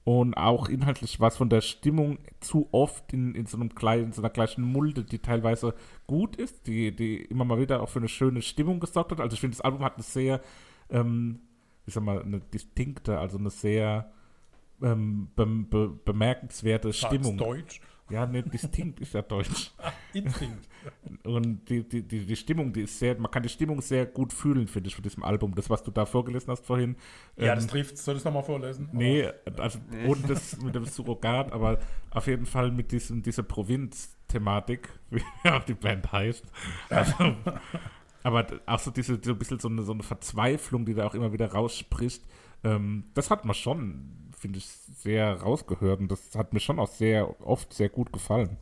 und 0.06 0.34
auch 0.34 0.68
inhaltlich 0.68 1.20
was 1.20 1.38
von 1.38 1.50
der 1.50 1.62
Stimmung 1.62 2.18
zu 2.42 2.68
oft 2.72 3.14
in, 3.14 3.36
in 3.36 3.46
so 3.46 3.58
einem 3.58 3.74
kleinen, 3.74 4.06
in 4.06 4.12
so 4.12 4.22
einer 4.22 4.30
gleichen 4.30 4.64
Mulde, 4.64 5.04
die 5.04 5.20
teilweise 5.20 5.74
gut 6.08 6.36
ist, 6.36 6.68
die, 6.68 6.94
die 6.94 7.18
immer 7.18 7.46
mal 7.46 7.60
wieder 7.60 7.82
auch 7.82 7.90
für 7.90 8.00
eine 8.00 8.10
schöne 8.10 8.42
Stimmung 8.42 8.80
gesorgt 8.80 9.12
hat. 9.12 9.22
Also 9.22 9.36
ich 9.36 9.40
finde, 9.40 9.56
das 9.56 9.66
Album 9.66 9.84
hat 9.84 9.96
eine 9.96 10.04
sehr, 10.04 10.42
ähm, 10.90 11.40
wie 11.86 11.92
sag 11.92 12.04
mal, 12.04 12.22
eine 12.22 12.40
distinkte, 12.40 13.18
also 13.18 13.38
eine 13.38 13.50
sehr 13.50 14.12
ähm, 14.82 15.30
be 15.36 15.46
be 15.46 15.90
bemerkenswerte 16.04 16.92
Stimmung. 16.92 17.38
Deutsch. 17.38 17.80
Ja, 18.10 18.26
ne, 18.26 18.44
distinkt 18.44 19.00
ist 19.00 19.14
ja 19.14 19.22
Deutsch. 19.22 19.72
Instinkt. 20.14 20.68
Und 21.24 21.68
die, 21.70 21.88
die, 21.88 22.04
die, 22.04 22.26
die 22.26 22.36
Stimmung, 22.36 22.74
die 22.74 22.82
ist 22.82 23.00
sehr, 23.00 23.18
man 23.18 23.32
kann 23.32 23.44
die 23.44 23.50
Stimmung 23.50 23.82
sehr 23.82 24.06
gut 24.06 24.34
fühlen, 24.34 24.68
finde 24.68 24.90
ich, 24.90 24.96
von 24.96 25.04
diesem 25.04 25.24
Album. 25.24 25.56
Das, 25.56 25.70
was 25.70 25.84
du 25.84 25.92
da 25.92 26.06
vorgelesen 26.06 26.52
hast 26.52 26.66
vorhin. 26.66 26.96
ja, 27.38 27.54
ähm, 27.54 27.56
das 27.56 27.68
trifft. 27.68 27.98
Soll 27.98 28.16
ich 28.16 28.20
es 28.20 28.26
nochmal 28.26 28.44
vorlesen? 28.44 28.90
Nee, 28.92 29.30
also 29.58 29.80
ohne 30.06 30.22
das 30.28 30.62
mit 30.62 30.76
dem 30.76 30.86
Surrogat, 30.86 31.52
aber 31.52 31.80
auf 32.12 32.28
jeden 32.28 32.46
Fall 32.46 32.72
mit 32.72 32.92
diesem, 32.92 33.24
dieser 33.24 33.44
Provinz-Thematik, 33.44 34.90
wie 35.10 35.50
auch 35.50 35.64
die 35.64 35.74
Band 35.74 36.12
heißt. 36.12 36.46
Also, 36.90 37.36
aber 38.24 38.48
auch 38.66 38.80
so 38.80 38.92
diese, 38.92 39.20
so 39.24 39.32
ein 39.32 39.40
bisschen 39.40 39.60
so 39.60 39.70
eine, 39.70 39.84
so 39.84 39.94
eine 39.94 40.04
Verzweiflung, 40.04 40.86
die 40.86 40.94
da 40.94 41.06
auch 41.06 41.16
immer 41.16 41.32
wieder 41.32 41.52
rausspricht, 41.52 42.24
ähm, 42.64 43.06
das 43.14 43.30
hat 43.30 43.46
man 43.46 43.56
schon, 43.56 44.32
finde 44.44 44.60
ich, 44.60 44.68
sehr 44.68 45.42
rausgehört 45.42 46.02
und 46.02 46.12
das 46.12 46.36
hat 46.36 46.52
mir 46.52 46.60
schon 46.60 46.78
auch 46.78 46.90
sehr 46.90 47.42
oft 47.48 47.74
sehr 47.74 47.88
gut 47.88 48.12
gefallen. 48.12 48.58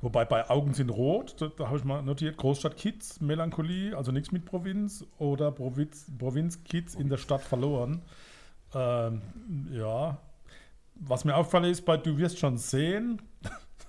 Wobei 0.00 0.24
bei 0.24 0.48
Augen 0.48 0.72
sind 0.72 0.88
rot, 0.88 1.36
da, 1.38 1.48
da 1.48 1.66
habe 1.66 1.76
ich 1.76 1.84
mal 1.84 2.02
notiert, 2.02 2.38
Großstadt 2.38 2.78
Kids, 2.78 3.20
Melancholie, 3.20 3.94
also 3.94 4.10
nichts 4.10 4.32
mit 4.32 4.46
Provinz 4.46 5.04
oder 5.18 5.52
Provinz, 5.52 6.06
Provinz 6.18 6.64
Kids 6.64 6.94
in 6.94 7.10
der 7.10 7.18
Stadt 7.18 7.42
verloren. 7.42 8.00
Ähm, 8.74 9.20
ja, 9.70 10.16
was 10.94 11.26
mir 11.26 11.36
auffällt 11.36 11.66
ist, 11.66 11.84
bei 11.84 11.98
Du 11.98 12.16
wirst 12.16 12.38
schon 12.38 12.56
sehen, 12.56 13.20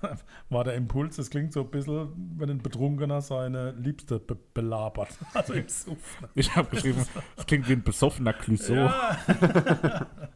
war 0.50 0.64
der 0.64 0.74
Impuls, 0.74 1.16
das 1.16 1.30
klingt 1.30 1.54
so 1.54 1.62
ein 1.62 1.70
bisschen, 1.70 2.34
wenn 2.36 2.50
ein 2.50 2.58
Betrunkener 2.58 3.22
seine 3.22 3.70
Liebste 3.72 4.18
be 4.18 4.36
belabert. 4.52 5.08
Also 5.32 5.54
im 5.54 5.68
Suff. 5.68 6.22
Ich 6.34 6.54
habe 6.54 6.68
geschrieben, 6.68 7.02
es 7.38 7.46
klingt 7.46 7.66
wie 7.66 7.72
ein 7.72 7.82
besoffener 7.82 8.34
Clouseau. 8.34 8.74
Ja. 8.74 9.18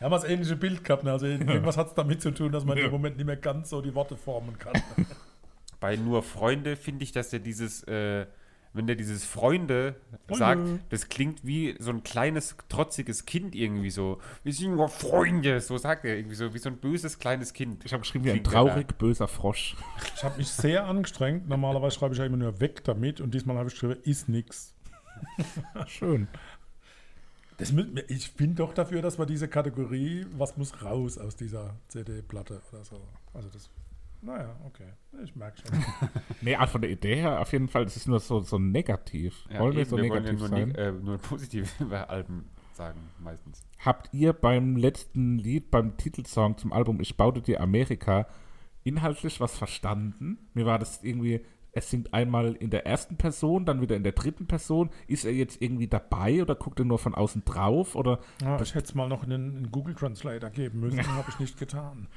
Wir 0.00 0.06
haben 0.06 0.12
das 0.12 0.24
ähnliche 0.24 0.56
Bild 0.56 0.82
gehabt. 0.82 1.04
Ne? 1.04 1.12
Also 1.12 1.26
irgendwas 1.26 1.76
hat 1.76 1.88
es 1.88 1.94
damit 1.94 2.20
zu 2.22 2.32
tun, 2.32 2.50
dass 2.50 2.64
man 2.64 2.76
Ja. 2.76 2.86
im 2.86 2.90
Moment 2.90 3.16
nicht 3.16 3.26
mehr 3.26 3.36
ganz 3.36 3.70
so 3.70 3.80
die 3.80 3.94
Worte 3.94 4.16
formen 4.16 4.58
kann. 4.58 4.72
Bei 5.80 5.94
nur 5.96 6.22
Freunde 6.22 6.76
finde 6.76 7.04
ich, 7.04 7.12
dass 7.12 7.30
der 7.30 7.38
dieses, 7.40 7.84
äh, 7.84 8.26
wenn 8.72 8.86
der 8.86 8.96
dieses 8.96 9.24
Freunde, 9.24 9.96
Freunde. 10.28 10.38
sagt, 10.38 10.92
das 10.92 11.08
klingt 11.08 11.44
wie 11.44 11.74
so 11.78 11.90
ein 11.90 12.02
kleines, 12.02 12.56
trotziges 12.68 13.24
Kind 13.26 13.54
irgendwie 13.54 13.90
so. 13.90 14.18
Wir 14.44 14.52
sind 14.52 14.74
nur 14.76 14.88
Freunde, 14.88 15.60
so 15.60 15.76
sagt 15.78 16.04
er 16.04 16.16
irgendwie 16.16 16.34
so, 16.36 16.52
wie 16.54 16.58
so 16.58 16.68
ein 16.70 16.76
böses 16.78 17.18
kleines 17.18 17.52
Kind. 17.52 17.84
Ich 17.84 17.92
habe 17.92 18.00
geschrieben 18.02 18.24
wie 18.26 18.30
ein 18.32 18.42
da. 18.42 18.50
traurig 18.50 18.96
böser 18.98 19.28
Frosch. 19.28 19.76
Ich 20.16 20.24
habe 20.24 20.36
mich 20.38 20.48
sehr 20.48 20.84
angestrengt. 20.86 21.48
Normalerweise 21.48 21.96
schreibe 21.98 22.12
ich 22.14 22.18
ja 22.18 22.26
immer 22.26 22.36
nur 22.36 22.60
weg 22.60 22.84
damit 22.84 23.20
und 23.22 23.32
diesmal 23.34 23.56
habe 23.56 23.68
ich 23.68 23.74
geschrieben, 23.74 23.96
ist 24.04 24.28
nix. 24.28 24.74
Schön. 25.86 26.28
Das, 27.60 27.72
ich 28.08 28.34
bin 28.34 28.54
doch 28.54 28.72
dafür, 28.72 29.02
dass 29.02 29.18
wir 29.18 29.26
diese 29.26 29.46
Kategorie, 29.46 30.26
was 30.36 30.56
muss 30.56 30.82
raus 30.82 31.18
aus 31.18 31.36
dieser 31.36 31.76
CD-Platte 31.88 32.62
oder 32.72 32.84
so. 32.84 33.00
Also 33.34 33.48
das, 33.50 33.70
naja, 34.22 34.56
okay. 34.64 34.92
Ich 35.22 35.36
merke 35.36 35.58
schon. 35.60 35.84
Nee, 36.40 36.56
also 36.56 36.72
von 36.72 36.80
der 36.80 36.90
Idee 36.90 37.16
her 37.16 37.40
auf 37.40 37.52
jeden 37.52 37.68
Fall, 37.68 37.84
das 37.84 37.96
ist 37.96 38.08
nur 38.08 38.20
so, 38.20 38.40
so 38.40 38.58
negativ. 38.58 39.46
Ja, 39.50 39.60
wollen 39.60 39.74
wir 39.74 39.82
eben, 39.82 39.90
so 39.90 39.96
wir 39.98 40.08
wollen 40.08 40.24
ja 40.24 40.32
negativ 40.32 40.40
nur, 40.40 40.48
sein? 40.48 40.74
äh, 40.74 40.92
nur 40.92 41.18
positiv 41.18 41.80
über 41.80 42.08
Alben 42.10 42.46
sagen, 42.72 43.00
meistens. 43.18 43.62
Habt 43.78 44.12
ihr 44.14 44.32
beim 44.32 44.76
letzten 44.76 45.38
Lied, 45.38 45.70
beim 45.70 45.96
Titelsong 45.96 46.56
zum 46.56 46.72
Album 46.72 47.00
Ich 47.00 47.16
baute 47.16 47.42
dir 47.42 47.60
Amerika, 47.60 48.26
inhaltlich 48.84 49.40
was 49.40 49.56
verstanden? 49.56 50.38
Mir 50.54 50.66
war 50.66 50.78
das 50.78 51.02
irgendwie, 51.02 51.44
es 51.72 51.90
singt 51.90 52.12
einmal 52.12 52.54
in 52.54 52.70
der 52.70 52.86
ersten 52.86 53.16
Person, 53.16 53.64
dann 53.64 53.80
wieder 53.80 53.96
in 53.96 54.02
der 54.02 54.12
dritten 54.12 54.46
Person. 54.46 54.90
Ist 55.06 55.24
er 55.24 55.32
jetzt 55.32 55.62
irgendwie 55.62 55.86
dabei 55.88 56.42
oder 56.42 56.54
guckt 56.54 56.78
er 56.78 56.84
nur 56.84 56.98
von 56.98 57.14
außen 57.14 57.44
drauf? 57.44 57.94
Oder, 57.94 58.20
Ja, 58.42 58.60
ich 58.60 58.74
hätte 58.74 58.86
es 58.86 58.94
mal 58.94 59.08
noch 59.08 59.22
einen, 59.22 59.56
einen 59.56 59.70
Google 59.70 59.94
Translator 59.94 60.50
geben 60.50 60.80
müssen, 60.80 61.06
habe 61.14 61.30
ich 61.30 61.38
nicht 61.38 61.58
getan. 61.58 62.08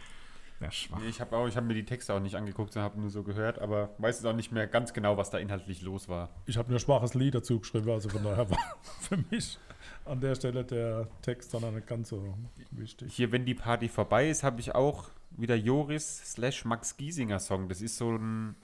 ja, 0.59 0.71
schwach. 0.71 0.99
Nee, 0.99 1.09
Ich 1.09 1.21
habe 1.21 1.35
auch, 1.35 1.47
ich 1.47 1.55
habe 1.55 1.67
mir 1.67 1.75
die 1.75 1.85
Texte 1.85 2.13
auch 2.13 2.19
nicht 2.19 2.35
angeguckt, 2.35 2.73
sondern 2.73 2.91
habe 2.91 3.01
nur 3.01 3.09
so 3.09 3.23
gehört, 3.23 3.59
aber 3.59 3.89
weiß 3.99 4.17
jetzt 4.17 4.25
auch 4.25 4.35
nicht 4.35 4.51
mehr 4.51 4.67
ganz 4.67 4.93
genau, 4.93 5.17
was 5.17 5.29
da 5.29 5.37
inhaltlich 5.37 5.81
los 5.81 6.09
war. 6.09 6.29
Ich 6.45 6.57
habe 6.57 6.69
nur 6.69 6.79
schwaches 6.79 7.13
Lied 7.13 7.35
dazu 7.35 7.59
geschrieben, 7.59 7.89
also 7.89 8.09
von 8.09 8.23
daher 8.23 8.49
war 8.49 8.59
für 9.01 9.17
mich 9.29 9.59
an 10.05 10.19
der 10.19 10.35
Stelle 10.35 10.63
der 10.63 11.07
Text 11.21 11.53
dann 11.53 11.63
auch 11.63 11.71
nicht 11.71 11.87
ganz 11.87 12.09
so 12.09 12.35
wichtig. 12.71 13.13
Hier, 13.13 13.31
wenn 13.31 13.45
die 13.45 13.55
Party 13.55 13.87
vorbei 13.87 14.29
ist, 14.29 14.43
habe 14.43 14.59
ich 14.59 14.73
auch 14.73 15.09
wieder 15.31 15.55
Joris 15.55 16.33
slash 16.33 16.65
Max 16.65 16.97
Giesinger 16.97 17.39
Song. 17.39 17.67
Das 17.69 17.81
ist 17.81 17.97
so 17.97 18.11
ein 18.11 18.55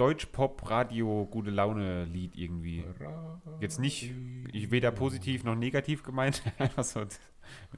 Deutsch-Pop-Radio-Gute-Laune-Lied 0.00 2.34
irgendwie. 2.34 2.84
Jetzt 3.60 3.78
nicht, 3.78 4.14
ich 4.50 4.70
weder 4.70 4.92
positiv 4.92 5.44
noch 5.44 5.56
negativ 5.56 6.02
gemeint. 6.02 6.42
Einfach 6.58 6.84
so, 6.90 7.00
jetzt 7.00 7.20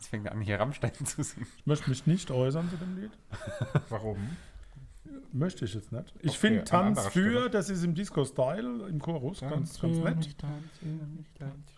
fängt 0.09 0.27
er 0.27 0.33
an, 0.33 0.41
hier 0.41 0.61
Rammstein 0.61 0.95
zu 1.05 1.25
singen. 1.25 1.49
Ich 1.59 1.67
möchte 1.67 1.91
mich 1.91 2.07
nicht 2.07 2.31
äußern 2.31 2.71
zu 2.71 2.77
dem 2.77 2.97
Lied. 2.97 3.11
Warum? 3.89 4.37
Möchte 5.35 5.65
ich 5.65 5.75
jetzt 5.75 5.91
nicht. 5.93 6.15
Ich 6.21 6.31
Okay, 6.33 6.39
finde 6.39 6.61
an 6.61 6.67
Tanz 6.67 7.07
für, 7.09 7.49
das 7.49 7.71
ist 7.71 7.83
im 7.85 7.95
Disco-Style, 7.95 8.87
im 8.89 8.99
Chorus, 9.01 9.41
ganz, 9.41 9.81
ganz 9.81 9.97
nett. 9.99 10.37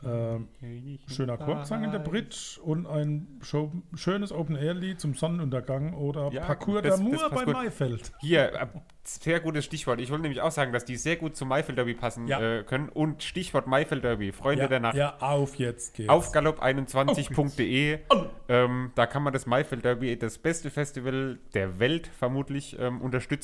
Ähm, 0.05 0.49
schöner 1.07 1.39
Chorgesang 1.39 1.85
in 1.85 1.93
der 1.93 1.99
Bridge 2.01 2.59
und 2.63 2.87
ein 2.87 3.27
show, 3.43 3.73
schönes 3.95 4.33
Open-Air-Lied 4.33 5.01
zum 5.01 5.15
Sonnenuntergang 5.15 5.95
oder 5.95 6.31
Ja, 6.33 6.43
Parcours 6.43 6.83
d'Amour 6.83 7.31
bei 7.31 7.45
gut. 7.45 7.55
Maifeld. 7.55 8.13
Hier, 8.21 8.53
äh, 8.55 8.67
sehr 9.05 9.41
gutes 9.41 9.65
Stichwort. 9.67 10.01
Ich 10.01 10.11
wollte 10.11 10.23
nämlich 10.23 10.41
auch 10.41 10.51
sagen, 10.51 10.73
dass 10.73 10.85
die 10.85 10.97
sehr 10.97 11.17
gut 11.17 11.37
zum 11.37 11.49
Maifeld 11.49 11.77
Derby 11.79 11.95
passen 11.95 12.27
Ja. 12.27 12.41
äh, 12.41 12.65
können. 12.65 12.89
Und 12.89 13.23
Stichwort 13.23 13.67
Maifeld 13.67 14.03
Derby, 14.03 14.33
Freunde 14.33 14.63
Ja, 14.63 14.69
der 14.69 14.81
Nacht. 14.81 14.97
ja, 14.97 15.17
auf 15.21 15.57
jetzt 15.57 15.95
geht's. 15.95 16.09
Auf 16.09 16.33
galopp21.de. 16.35 17.99
Ähm, 18.49 18.93
da 18.95 19.07
kann 19.07 19.23
man 19.23 19.33
das 19.33 19.47
Maifeld 19.47 19.85
Derby, 19.85 20.19
das 20.19 20.39
beste 20.39 20.71
Festival 20.71 21.39
der 21.55 21.79
Welt 21.79 22.07
vermutlich, 22.09 22.77
ähm, 22.79 23.01
unterstützen. 23.01 23.44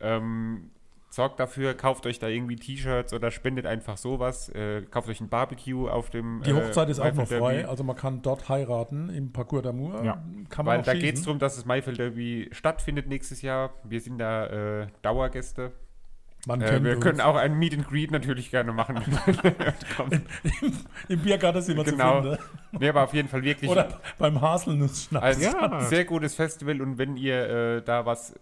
Ähm, 0.00 0.70
sorgt 1.10 1.40
dafür, 1.40 1.74
kauft 1.74 2.06
euch 2.06 2.18
da 2.20 2.28
irgendwie 2.28 2.56
T-Shirts 2.56 3.12
oder 3.12 3.30
spendet 3.30 3.66
einfach 3.66 3.96
sowas. 3.96 4.48
Äh, 4.50 4.82
kauft 4.82 5.08
euch 5.08 5.20
ein 5.20 5.28
Barbecue 5.28 5.88
auf 5.88 6.08
dem. 6.10 6.42
Die 6.44 6.50
äh, 6.50 6.54
Hochzeit 6.54 6.88
ist 6.88 7.00
auch 7.00 7.06
noch 7.06 7.16
Maifeld 7.16 7.40
frei, 7.40 7.54
Derby. 7.54 7.68
also 7.68 7.84
man 7.84 7.96
kann 7.96 8.22
dort 8.22 8.48
heiraten 8.48 9.08
im 9.10 9.32
Parcours 9.32 9.64
d'Amour. 9.64 10.04
Ja. 10.04 10.22
Kann 10.48 10.64
man 10.66 10.78
Weil 10.78 10.82
da 10.84 10.94
geht 10.94 11.16
es 11.16 11.22
darum, 11.22 11.38
dass 11.38 11.56
das 11.56 11.64
Maifeld 11.64 11.98
Derby 11.98 12.48
stattfindet 12.52 13.08
nächstes 13.08 13.42
Jahr. 13.42 13.70
Wir 13.84 14.00
sind 14.00 14.18
da 14.18 14.82
äh, 14.82 14.86
Dauergäste. 15.02 15.72
Äh, 16.48 16.82
wir 16.82 16.94
uns. 16.94 17.04
können 17.04 17.20
auch 17.20 17.36
ein 17.36 17.58
Meet 17.58 17.74
and 17.74 17.88
Greet 17.88 18.10
natürlich 18.12 18.50
gerne 18.50 18.72
machen. 18.72 18.96
Kommt. 19.96 20.22
Im 21.08 21.18
Biergarten 21.20 21.60
sind 21.60 21.76
wir 21.76 21.84
Genau. 21.84 22.22
zu 22.22 22.28
finden. 22.30 22.42
nee, 22.78 22.88
aber 22.88 23.02
auf 23.04 23.12
jeden 23.12 23.28
Fall 23.28 23.42
wirklich 23.42 23.70
Oder 23.70 24.00
beim 24.18 24.40
Haselnussschnaps. 24.40 25.42
Ja. 25.42 25.80
sehr 25.82 26.06
gutes 26.06 26.34
Festival 26.34 26.80
und 26.80 26.96
wenn 26.96 27.16
ihr 27.18 27.76
äh, 27.76 27.82
da 27.82 28.06
was 28.06 28.34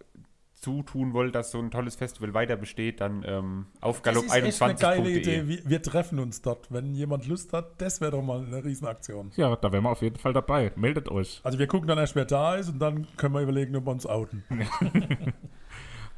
zutun 0.59 1.13
wollt, 1.13 1.35
dass 1.35 1.51
so 1.51 1.59
ein 1.59 1.71
tolles 1.71 1.95
Festival 1.95 2.33
weiter 2.33 2.57
besteht, 2.57 2.99
dann 3.01 3.23
ähm, 3.25 3.65
auf 3.81 4.01
das 4.01 4.17
ist 4.17 4.33
echt 4.33 4.61
eine 4.61 4.75
geile 4.75 5.09
Idee. 5.09 5.39
galopp21.de. 5.41 5.47
Wir, 5.47 5.69
wir 5.69 5.81
treffen 5.81 6.19
uns 6.19 6.41
dort. 6.41 6.71
Wenn 6.71 6.93
jemand 6.95 7.27
Lust 7.27 7.53
hat, 7.53 7.81
das 7.81 8.01
wäre 8.01 8.11
doch 8.11 8.21
mal 8.21 8.45
eine 8.45 8.63
Riesenaktion. 8.63 9.31
Ja, 9.37 9.55
da 9.55 9.71
wären 9.71 9.83
wir 9.83 9.91
auf 9.91 10.01
jeden 10.01 10.17
Fall 10.17 10.33
dabei. 10.33 10.71
Meldet 10.75 11.09
euch. 11.09 11.39
Also 11.43 11.59
wir 11.59 11.67
gucken 11.67 11.87
dann 11.87 11.97
erst, 11.97 12.15
wer 12.15 12.25
da 12.25 12.55
ist 12.55 12.69
und 12.69 12.79
dann 12.79 13.07
können 13.15 13.33
wir 13.33 13.41
überlegen, 13.41 13.75
ob 13.75 13.85
wir 13.85 13.91
uns 13.91 14.05
outen. 14.05 14.43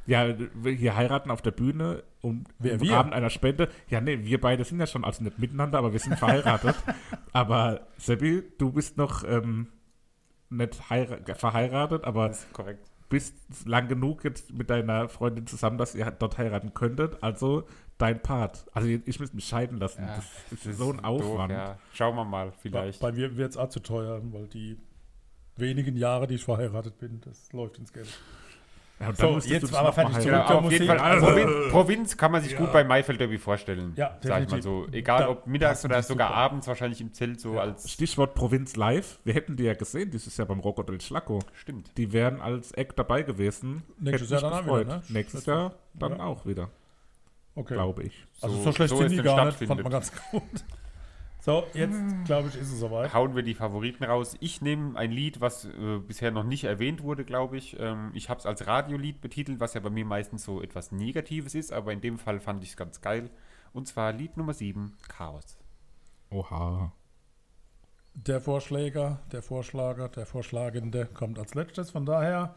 Ja, 0.08 0.34
wir 0.56 0.72
hier 0.74 0.96
heiraten 0.96 1.30
auf 1.30 1.44
der 1.44 1.52
Bühne 1.52 2.04
um, 2.22 2.44
Wer, 2.58 2.74
im 2.74 2.82
wir? 2.82 2.94
Rahmen 2.94 3.14
einer 3.14 3.30
Spende. 3.30 3.70
Ja, 3.88 4.02
nee, 4.02 4.20
wir 4.24 4.42
beide 4.42 4.64
sind 4.64 4.80
ja 4.80 4.88
schon 4.88 5.06
also 5.06 5.24
nicht 5.24 5.38
miteinander, 5.38 5.78
aber 5.78 5.94
wir 5.94 6.00
sind 6.00 6.18
verheiratet. 6.18 6.76
aber 7.34 7.82
Seppi, 7.98 8.42
du 8.58 8.72
bist 8.72 8.98
noch 8.98 9.24
ähm, 9.24 9.68
nicht 10.50 10.90
heira- 10.90 11.36
verheiratet, 11.36 12.04
aber 12.04 12.30
Das 12.30 12.40
ist 12.44 12.52
korrekt. 12.54 12.91
Bist 13.12 13.36
lang 13.68 13.88
genug 13.88 14.24
jetzt 14.24 14.54
mit 14.54 14.70
deiner 14.70 15.10
Freundin 15.10 15.46
zusammen, 15.46 15.78
dass 15.78 15.94
ihr 15.94 16.10
dort 16.10 16.38
heiraten 16.40 16.74
könntet. 16.74 17.22
Also 17.22 17.68
dein 18.00 18.22
Part. 18.22 18.66
Also 18.74 18.88
ich 18.88 19.20
müsste 19.20 19.36
mich 19.36 19.46
scheiden 19.46 19.78
lassen. 19.78 20.04
Ja, 20.04 20.24
das 20.50 20.66
ist 20.66 20.78
so 20.78 20.92
ein 20.92 21.02
Aufwand. 21.02 21.52
Doof, 21.52 21.58
ja. 21.58 21.78
Schauen 21.94 22.16
wir 22.16 22.26
mal, 22.26 22.48
Bei, 22.48 22.54
vielleicht. 22.58 23.00
bei 23.02 23.12
mir 23.12 23.36
wird 23.38 23.52
es 23.52 23.58
auch 23.58 23.70
zu 23.70 23.82
teuer, 23.82 24.22
weil 24.32 24.48
die 24.48 24.78
wenigen 25.58 25.96
Jahre, 25.98 26.26
die 26.26 26.36
ich 26.36 26.44
verheiratet 26.44 26.98
bin, 26.98 27.22
das 27.22 27.52
läuft 27.52 27.78
ins 27.78 27.94
Geld. 27.94 28.08
Ja, 29.02 29.08
und 29.10 29.18
So, 29.18 29.50
jetzt 29.50 29.74
aber 29.74 29.92
fertig 29.94 30.14
zurück. 30.20 30.26
Genau, 30.26 30.60
auf 30.60 30.72
jeden 30.72 30.86
Fall. 30.88 30.98
Musik, 30.98 31.02
also- 31.12 31.26
Provinz, 31.26 31.72
Provinz 31.72 32.18
kann 32.18 32.32
man 32.32 32.42
sich 32.44 32.56
gut 32.56 32.72
bei 32.72 32.84
Maifeld 32.84 33.20
Derby 33.20 33.38
vorstellen. 33.40 33.94
Ja, 33.96 34.18
sag 34.22 34.44
ich 34.44 34.50
mal 34.52 34.62
so. 34.62 34.86
Egal 34.92 35.22
Da 35.22 35.30
ob 35.30 35.48
mittags 35.48 35.84
oder 35.84 36.02
sogar 36.04 36.28
super. 36.30 36.38
abends, 36.40 36.68
wahrscheinlich 36.68 37.02
im 37.02 37.12
Zelt 37.14 37.42
so 37.42 37.60
als. 37.60 37.90
Stichwort 37.92 38.36
Provinz 38.36 38.76
Live. 38.76 39.20
Wir 39.24 39.34
hätten 39.34 39.56
die 39.58 39.64
ja 39.64 39.74
gesehen 39.74 40.12
dieses 40.12 40.38
Jahr 40.38 40.48
beim 40.48 40.60
Rocco 40.60 40.84
del 40.84 41.02
Schlacco. 41.02 41.40
Stimmt. 41.54 41.92
Die 41.98 42.14
wären 42.14 42.40
als 42.42 42.72
Eck 42.74 42.96
dabei 42.96 43.24
gewesen. 43.24 43.82
Nächstes 44.00 44.30
Jahr 44.30 44.42
dann 44.42 44.54
auch 44.54 44.64
wieder, 44.66 44.78
gefreut. 44.84 44.88
ne? 44.88 45.04
Nächstes. 45.10 45.46
Jahr 45.46 45.74
dann 45.96 46.18
Ja. 46.18 46.24
auch 46.26 46.46
wieder, 46.46 46.70
Okay. 47.56 47.74
glaube 47.74 48.04
ich. 48.04 48.26
Also 48.42 48.56
So- 48.58 48.64
so 48.64 48.72
schlecht 48.74 48.90
so 48.92 48.98
sind 48.98 49.12
die 49.12 49.22
gar 49.24 49.46
nicht, 49.46 49.58
fand 49.58 49.82
man 49.84 49.92
ganz 49.92 50.12
gut. 50.32 50.42
So, 51.42 51.64
jetzt 51.74 52.00
glaube 52.26 52.50
ich, 52.50 52.56
ist 52.56 52.72
es 52.72 52.80
soweit. 52.80 53.16
Hauen 53.16 53.36
wir 53.36 53.42
die 53.42 53.56
Favoriten 53.56 54.04
raus. 54.04 54.36
Ich 54.42 54.62
nehme 54.62 54.96
ein 54.96 55.12
Lied, 55.12 55.42
was 55.42 55.66
äh, 55.66 55.98
bisher 55.98 56.30
noch 56.30 56.44
nicht 56.44 56.66
erwähnt 56.66 57.02
wurde, 57.02 57.26
glaube 57.26 57.58
ich. 57.58 57.80
Ähm, 57.80 58.12
ich 58.14 58.30
habe 58.30 58.40
es 58.40 58.46
als 58.46 58.68
Radiolied 58.68 59.22
betitelt, 59.22 59.60
was 59.60 59.74
ja 59.74 59.80
bei 59.80 59.90
mir 59.90 60.06
meistens 60.06 60.44
so 60.44 60.62
etwas 60.62 60.92
Negatives 60.92 61.56
ist, 61.56 61.74
aber 61.74 61.94
in 61.94 62.02
dem 62.02 62.20
Fall 62.20 62.40
fand 62.40 62.64
ich 62.64 62.70
es 62.70 62.78
ganz 62.78 63.02
geil. 63.02 63.32
Und 63.74 63.88
zwar 63.88 64.14
Lied 64.14 64.38
Nummer 64.38 64.54
7, 64.54 64.94
Chaos. 65.08 65.58
Oha. 66.30 66.94
Der 68.14 68.40
Vorschläger, 68.40 69.20
der 69.32 69.42
Vorschlager, 69.42 70.10
der 70.10 70.28
Vorschlagende 70.28 71.08
kommt 71.08 71.40
als 71.40 71.56
letztes. 71.56 71.90
Von 71.90 72.06
daher, 72.06 72.54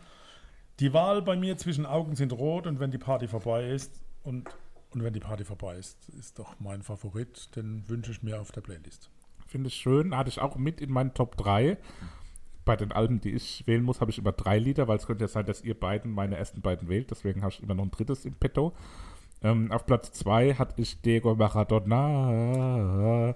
die 0.79 0.93
Wahl 0.93 1.23
bei 1.23 1.37
mir 1.37 1.57
zwischen 1.57 1.87
Augen 1.87 2.17
sind 2.17 2.35
rot 2.35 2.67
und 2.67 2.81
wenn 2.81 2.91
die 2.91 2.99
Party 2.99 3.29
vorbei 3.29 3.67
ist 3.67 4.03
und, 4.25 4.51
und 4.95 5.05
wenn 5.05 5.13
die 5.13 5.21
Party 5.21 5.45
vorbei 5.45 5.77
ist, 5.77 6.09
ist 6.11 6.39
doch 6.39 6.59
mein 6.61 6.83
Favorit. 6.83 7.55
Den 7.57 7.89
wünsche 7.89 8.13
ich 8.13 8.23
mir 8.23 8.41
auf 8.41 8.53
der 8.53 8.61
Playlist. 8.61 9.11
Finde 9.47 9.69
ich 9.69 9.75
schön. 9.75 10.17
Hatte 10.17 10.31
ich 10.31 10.41
auch 10.41 10.57
mit 10.57 10.81
in 10.81 10.91
meinen 10.91 11.15
Top 11.15 11.37
3. 11.37 11.77
Bei 12.65 12.77
den 12.77 12.93
Alben, 12.93 13.21
die 13.21 13.33
ich 13.33 13.67
wählen 13.67 13.83
muss, 13.83 14.01
habe 14.01 14.11
ich 14.11 14.19
immer 14.19 14.33
drei 14.33 14.59
Lieder, 14.59 14.89
weil 14.89 14.97
es 14.97 15.07
könnte 15.07 15.25
ja 15.25 15.29
sein, 15.29 15.45
dass 15.45 15.63
ihr 15.63 15.79
beiden 15.79 16.11
meine 16.11 16.37
ersten 16.37 16.63
beiden 16.63 16.89
wählt. 16.89 17.11
Deswegen 17.11 17.43
habe 17.43 17.53
ich 17.53 17.63
immer 17.63 17.75
noch 17.75 17.85
ein 17.85 17.91
drittes 17.91 18.25
im 18.25 18.35
Petto. 18.35 18.73
Ähm, 19.43 19.71
auf 19.71 19.85
Platz 19.85 20.13
2 20.13 20.55
hatte 20.55 20.81
ich 20.81 21.01
Diego 21.03 21.35
Maradona. 21.35 23.35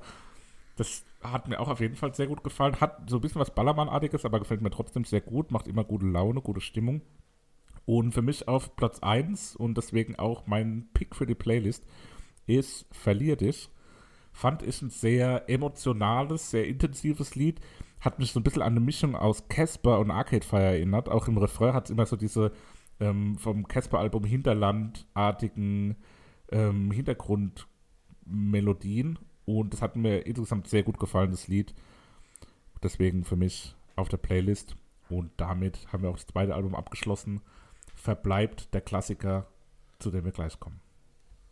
Das 0.77 1.05
hat 1.23 1.49
mir 1.49 1.61
auch 1.61 1.68
auf 1.68 1.81
jeden 1.81 1.97
Fall 1.97 2.14
sehr 2.14 2.27
gut 2.27 2.42
gefallen. 2.42 2.81
Hat 2.81 3.11
so 3.11 3.16
ein 3.16 3.21
bisschen 3.21 3.40
was 3.40 3.55
Ballermann-artiges, 3.55 4.25
aber 4.25 4.38
gefällt 4.38 4.62
mir 4.62 4.71
trotzdem 4.71 5.05
sehr 5.05 5.21
gut. 5.21 5.51
Macht 5.51 5.68
immer 5.68 5.85
gute 5.85 6.07
Laune, 6.07 6.40
gute 6.40 6.61
Stimmung. 6.61 7.03
Und 7.88 8.12
für 8.12 8.20
mich 8.20 8.46
auf 8.48 8.77
Platz 8.77 8.98
1 8.98 9.57
und 9.57 9.79
deswegen 9.79 10.16
auch 10.16 10.46
mein 10.46 10.90
Pick 10.92 11.16
für 11.16 11.24
die 11.24 11.35
Playlist 11.35 11.87
ist 12.46 12.85
Verlier 12.92 13.37
dich. 13.37 13.70
Fand 14.31 14.62
ich 14.62 14.83
ein 14.83 14.90
sehr 14.90 15.48
emotionales, 15.48 16.51
sehr 16.51 16.68
intensives 16.68 17.35
Lied. 17.35 17.62
Hat 18.01 18.18
mich 18.18 18.33
so 18.33 18.40
ein 18.40 18.42
bisschen 18.42 18.61
an 18.61 18.72
eine 18.72 18.81
Mischung 18.81 19.16
aus 19.16 19.48
Casper 19.48 20.01
und 20.01 20.11
Arcade 20.11 20.44
Fire 20.44 20.64
erinnert. 20.64 21.09
Auch 21.09 21.29
im 21.29 21.38
Refrain 21.38 21.72
hat 21.72 21.87
es 21.87 21.90
immer 21.90 22.05
so 22.05 22.16
diese 22.16 22.53
ähm, 23.01 23.38
vom 23.38 23.66
Casper-Album 23.66 24.24
Hinterland-artigen 24.24 25.96
ähm, 26.53 26.90
Hintergrundmelodien. 26.90 29.18
Und 29.46 29.72
das 29.72 29.81
hat 29.81 29.96
mir 29.96 30.27
insgesamt 30.27 30.68
sehr 30.68 30.83
gut 30.83 30.98
gefallen, 30.98 31.31
das 31.31 31.48
Lied. 31.48 31.74
Deswegen 32.83 33.24
für 33.24 33.37
mich 33.37 33.74
auf 33.96 34.11
der 34.11 34.18
Playlist. 34.18 34.77
Und 35.09 35.31
damit 35.38 35.90
haben 35.90 36.03
wir 36.03 36.11
auch 36.11 36.16
das 36.16 36.27
zweite 36.27 36.55
Album 36.55 36.74
abgeschlossen. 36.74 37.40
Verbleibt 37.98 38.72
der 38.74 38.80
Klassiker, 38.80 39.46
zu 39.98 40.11
dem 40.11 40.24
wir 40.24 40.32
gleich 40.32 40.58
kommen. 40.61 40.80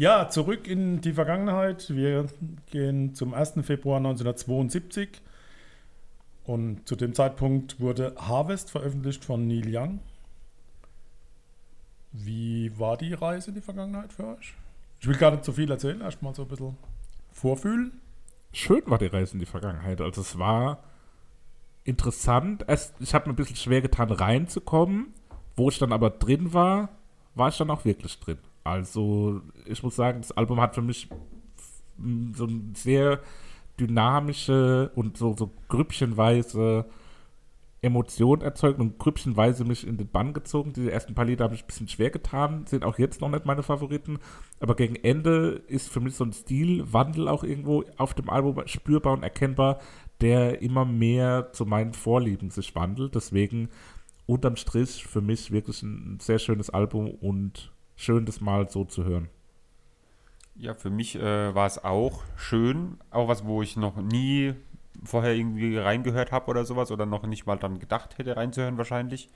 Ja, 0.00 0.30
zurück 0.30 0.66
in 0.66 1.02
die 1.02 1.12
Vergangenheit. 1.12 1.94
Wir 1.94 2.24
gehen 2.70 3.14
zum 3.14 3.34
1. 3.34 3.52
Februar 3.60 3.98
1972. 3.98 5.20
Und 6.44 6.88
zu 6.88 6.96
dem 6.96 7.12
Zeitpunkt 7.12 7.80
wurde 7.80 8.14
Harvest 8.16 8.70
veröffentlicht 8.70 9.26
von 9.26 9.46
Neil 9.46 9.66
Young. 9.66 10.00
Wie 12.12 12.72
war 12.78 12.96
die 12.96 13.12
Reise 13.12 13.50
in 13.50 13.56
die 13.56 13.60
Vergangenheit 13.60 14.10
für 14.10 14.26
euch? 14.28 14.54
Ich 15.00 15.06
will 15.06 15.18
gar 15.18 15.32
nicht 15.32 15.44
so 15.44 15.52
viel 15.52 15.70
erzählen, 15.70 16.00
erstmal 16.00 16.34
so 16.34 16.44
ein 16.44 16.48
bisschen 16.48 16.78
vorfühlen. 17.34 18.00
schön 18.54 18.80
war 18.86 18.96
die 18.96 19.04
Reise 19.04 19.34
in 19.34 19.40
die 19.40 19.44
Vergangenheit. 19.44 20.00
Also 20.00 20.22
es 20.22 20.38
war 20.38 20.82
interessant. 21.84 22.64
Es, 22.68 22.94
ich 23.00 23.12
habe 23.12 23.28
mir 23.28 23.34
ein 23.34 23.36
bisschen 23.36 23.56
schwer 23.56 23.82
getan, 23.82 24.10
reinzukommen. 24.10 25.12
Wo 25.56 25.68
ich 25.68 25.78
dann 25.78 25.92
aber 25.92 26.08
drin 26.08 26.54
war, 26.54 26.88
war 27.34 27.50
ich 27.50 27.58
dann 27.58 27.68
auch 27.68 27.84
wirklich 27.84 28.18
drin. 28.18 28.38
Also 28.64 29.40
ich 29.66 29.82
muss 29.82 29.96
sagen, 29.96 30.20
das 30.20 30.32
Album 30.32 30.60
hat 30.60 30.74
für 30.74 30.82
mich 30.82 31.08
so 32.34 32.44
eine 32.44 32.62
sehr 32.74 33.20
dynamische 33.78 34.90
und 34.94 35.16
so, 35.16 35.34
so 35.36 35.50
grüppchenweise 35.68 36.86
Emotionen 37.82 38.42
erzeugt 38.42 38.78
und 38.78 38.98
grüppchenweise 38.98 39.64
mich 39.64 39.86
in 39.86 39.96
den 39.96 40.08
Bann 40.08 40.34
gezogen. 40.34 40.74
Die 40.74 40.90
ersten 40.90 41.14
paar 41.14 41.24
Lieder 41.24 41.44
habe 41.44 41.54
ich 41.54 41.64
ein 41.64 41.66
bisschen 41.66 41.88
schwer 41.88 42.10
getan, 42.10 42.66
sind 42.66 42.84
auch 42.84 42.98
jetzt 42.98 43.22
noch 43.22 43.30
nicht 43.30 43.46
meine 43.46 43.62
Favoriten. 43.62 44.18
Aber 44.60 44.76
gegen 44.76 44.96
Ende 44.96 45.62
ist 45.66 45.88
für 45.88 46.00
mich 46.00 46.14
so 46.14 46.24
ein 46.24 46.32
Stilwandel 46.32 47.26
auch 47.26 47.42
irgendwo 47.42 47.84
auf 47.96 48.12
dem 48.12 48.28
Album 48.28 48.62
spürbar 48.66 49.14
und 49.14 49.22
erkennbar, 49.22 49.78
der 50.20 50.60
immer 50.60 50.84
mehr 50.84 51.52
zu 51.52 51.64
meinen 51.64 51.94
Vorlieben 51.94 52.50
sich 52.50 52.74
wandelt. 52.74 53.14
Deswegen 53.14 53.70
unterm 54.26 54.56
Strich 54.56 55.06
für 55.06 55.22
mich 55.22 55.50
wirklich 55.50 55.82
ein 55.82 56.18
sehr 56.20 56.38
schönes 56.38 56.68
Album 56.68 57.10
und 57.10 57.72
schön, 58.00 58.24
das 58.26 58.40
mal 58.40 58.68
so 58.68 58.84
zu 58.84 59.04
hören. 59.04 59.28
Ja, 60.56 60.74
für 60.74 60.90
mich 60.90 61.16
äh, 61.16 61.54
war 61.54 61.66
es 61.66 61.82
auch 61.82 62.22
schön. 62.36 62.98
Auch 63.10 63.28
was, 63.28 63.44
wo 63.44 63.62
ich 63.62 63.76
noch 63.76 63.96
nie 63.96 64.54
vorher 65.04 65.34
irgendwie 65.34 65.78
reingehört 65.78 66.32
habe 66.32 66.50
oder 66.50 66.64
sowas 66.64 66.90
oder 66.90 67.06
noch 67.06 67.24
nicht 67.26 67.46
mal 67.46 67.56
dann 67.56 67.78
gedacht 67.78 68.18
hätte 68.18 68.36
reinzuhören 68.36 68.76
wahrscheinlich. 68.76 69.30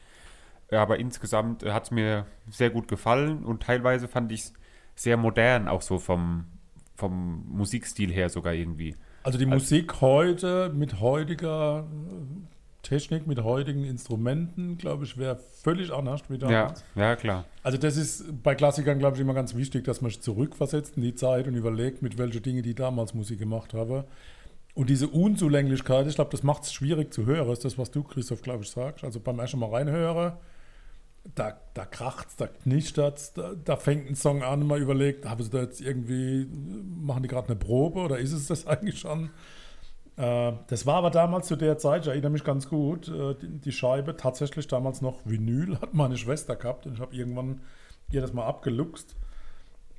Ja, 0.70 0.82
Aber 0.82 0.98
insgesamt 0.98 1.62
äh, 1.62 1.72
hat 1.72 1.84
es 1.84 1.90
mir 1.90 2.26
sehr 2.50 2.70
gut 2.70 2.88
gefallen 2.88 3.44
und 3.44 3.62
teilweise 3.62 4.08
fand 4.08 4.32
ich 4.32 4.40
es 4.40 4.52
sehr 4.94 5.16
modern, 5.16 5.68
auch 5.68 5.82
so 5.82 5.98
vom, 5.98 6.46
vom 6.94 7.44
Musikstil 7.48 8.12
her 8.12 8.28
sogar 8.28 8.52
irgendwie. 8.52 8.96
Also 9.22 9.38
die 9.38 9.46
Musik 9.46 10.00
heute 10.00 10.70
mit 10.74 11.00
heutiger 11.00 11.86
äh, 11.90 12.53
Technik, 12.84 13.26
mit 13.26 13.42
heutigen 13.42 13.84
Instrumenten, 13.84 14.78
glaube 14.78 15.04
ich, 15.04 15.18
wäre 15.18 15.36
völlig 15.62 15.92
anders 15.92 16.22
wie 16.28 16.34
Ja, 16.34 16.38
damals. 16.48 16.84
ja, 16.94 17.16
klar. 17.16 17.44
Also 17.64 17.76
das 17.78 17.96
ist 17.96 18.42
bei 18.44 18.54
Klassikern, 18.54 19.00
glaube 19.00 19.16
ich, 19.16 19.20
immer 19.20 19.34
ganz 19.34 19.56
wichtig, 19.56 19.82
dass 19.84 20.00
man 20.00 20.12
sich 20.12 20.20
zurückversetzt 20.20 20.96
in 20.96 21.02
die 21.02 21.16
Zeit 21.16 21.48
und 21.48 21.54
überlegt, 21.54 22.02
mit 22.02 22.16
welchen 22.18 22.42
Dingen 22.42 22.62
die 22.62 22.74
damals 22.76 23.12
Musik 23.14 23.40
gemacht 23.40 23.74
haben. 23.74 24.04
Und 24.74 24.90
diese 24.90 25.08
Unzulänglichkeit, 25.08 26.06
ich 26.06 26.14
glaube, 26.14 26.30
das 26.30 26.42
macht 26.44 26.64
es 26.64 26.72
schwierig 26.72 27.12
zu 27.12 27.26
hören. 27.26 27.48
Das 27.48 27.58
ist 27.58 27.64
das, 27.64 27.78
was 27.78 27.90
du, 27.90 28.02
Christoph, 28.04 28.42
glaube 28.42 28.62
ich, 28.64 28.70
sagst. 28.70 29.02
Also 29.04 29.18
beim 29.20 29.38
ersten 29.40 29.58
Mal 29.58 29.70
reinhören, 29.70 30.34
da, 31.34 31.58
da 31.72 31.86
kracht 31.86 32.28
da 32.36 32.46
knistert 32.48 33.36
da, 33.38 33.52
da 33.64 33.76
fängt 33.76 34.10
ein 34.10 34.14
Song 34.14 34.42
an 34.42 34.60
und 34.60 34.66
man 34.68 34.82
überlegt, 34.82 35.24
haben 35.24 35.42
sie 35.42 35.48
da 35.50 35.62
jetzt 35.62 35.80
irgendwie, 35.80 36.46
machen 37.00 37.22
die 37.22 37.28
gerade 37.28 37.46
eine 37.48 37.56
Probe 37.56 38.00
oder 38.00 38.18
ist 38.18 38.32
es 38.32 38.46
das 38.48 38.66
eigentlich 38.66 38.98
schon? 38.98 39.30
Äh, 40.16 40.52
das 40.68 40.86
war 40.86 40.96
aber 40.96 41.10
damals 41.10 41.48
zu 41.48 41.56
der 41.56 41.78
Zeit, 41.78 42.02
ich 42.02 42.08
erinnere 42.08 42.30
mich 42.30 42.44
ganz 42.44 42.68
gut, 42.68 43.08
äh, 43.08 43.34
die, 43.40 43.72
Scheibe 43.72 44.16
tatsächlich 44.16 44.68
damals 44.68 45.00
noch 45.00 45.20
Vinyl 45.24 45.80
hat 45.80 45.94
meine 45.94 46.16
Schwester 46.16 46.54
gehabt 46.56 46.86
und 46.86 46.94
ich 46.94 47.00
habe 47.00 47.14
irgendwann 47.14 47.60
ihr 48.10 48.20
das 48.20 48.32
mal 48.32 48.46
abgeluchst. 48.46 49.16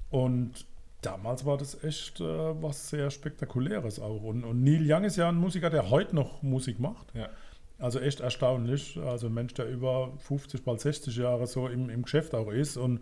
Und 0.09 0.66
damals 1.01 1.45
war 1.45 1.57
das 1.57 1.84
echt 1.84 2.22
äh, 2.22 2.24
was 2.61 2.89
sehr 2.89 3.11
Spektakuläres 3.11 3.99
auch. 3.99 4.24
Und, 4.24 4.43
und 4.43 4.63
Neil 4.63 4.89
Young 4.89 5.03
ist 5.03 5.18
ja 5.18 5.30
ein 5.30 5.36
Musiker, 5.36 5.70
der 5.70 5.89
heute 5.89 6.16
noch 6.16 6.41
Musik 6.41 6.80
macht. 6.80 7.13
Ja. 7.13 7.30
Also 7.78 7.99
echt 7.99 8.22
erstaunlich. 8.22 8.97
Also 9.05 9.28
ein 9.28 9.34
Mensch, 9.34 9.53
der 9.55 9.68
über 9.68 10.13
50, 10.20 10.63
bald 10.63 10.80
60 10.80 11.16
Jahre 11.18 11.45
so 11.47 11.68
im, 11.68 11.89
im 11.89 12.03
Geschäft 12.03 12.34
auch 12.34 12.49
ist. 12.51 12.78
Und 12.78 13.01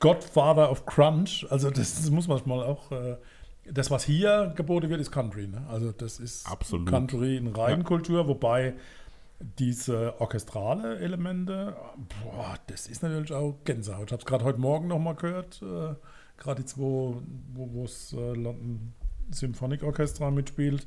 Godfather 0.00 0.70
of 0.70 0.84
Crunch, 0.84 1.46
also 1.48 1.70
das, 1.70 1.96
das 1.96 2.10
muss 2.10 2.28
man 2.28 2.40
mal 2.44 2.62
auch. 2.62 2.90
Äh, 2.92 3.16
das, 3.64 3.90
was 3.90 4.04
hier 4.04 4.52
geboten 4.56 4.90
wird, 4.90 5.00
ist 5.00 5.10
Country. 5.10 5.46
Ne? 5.46 5.64
Also 5.68 5.92
das 5.92 6.18
ist 6.18 6.46
Absolut. 6.46 6.88
Country 6.88 7.36
in 7.36 7.48
Reinkultur, 7.48 8.26
wobei 8.28 8.74
diese 9.58 10.20
orchestrale 10.20 10.98
Elemente, 10.98 11.76
boah, 12.22 12.54
das 12.68 12.86
ist 12.86 13.02
natürlich 13.02 13.32
auch 13.32 13.56
Gänsehaut. 13.64 14.06
Ich 14.06 14.12
habe 14.12 14.20
es 14.20 14.26
gerade 14.26 14.44
heute 14.44 14.60
Morgen 14.60 14.88
nochmal 14.88 15.14
gehört, 15.14 15.60
äh, 15.62 15.94
gerade 16.38 16.62
die 16.62 16.66
zwei, 16.66 17.14
wo 17.54 17.84
es 17.84 18.12
äh, 18.12 18.16
London 18.34 18.94
Symphonic 19.30 19.82
Orchestra 19.82 20.30
mitspielt. 20.30 20.86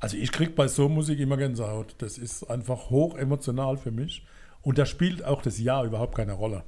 Also 0.00 0.16
ich 0.16 0.32
kriege 0.32 0.52
bei 0.52 0.66
so 0.66 0.88
Musik 0.88 1.20
immer 1.20 1.36
Gänsehaut. 1.36 1.94
Das 1.98 2.18
ist 2.18 2.44
einfach 2.44 2.90
hoch 2.90 3.16
emotional 3.16 3.76
für 3.76 3.90
mich. 3.90 4.26
Und 4.62 4.78
da 4.78 4.86
spielt 4.86 5.24
auch 5.24 5.42
das 5.42 5.58
Jahr 5.58 5.84
überhaupt 5.84 6.14
keine 6.16 6.32
Rolle. 6.32 6.64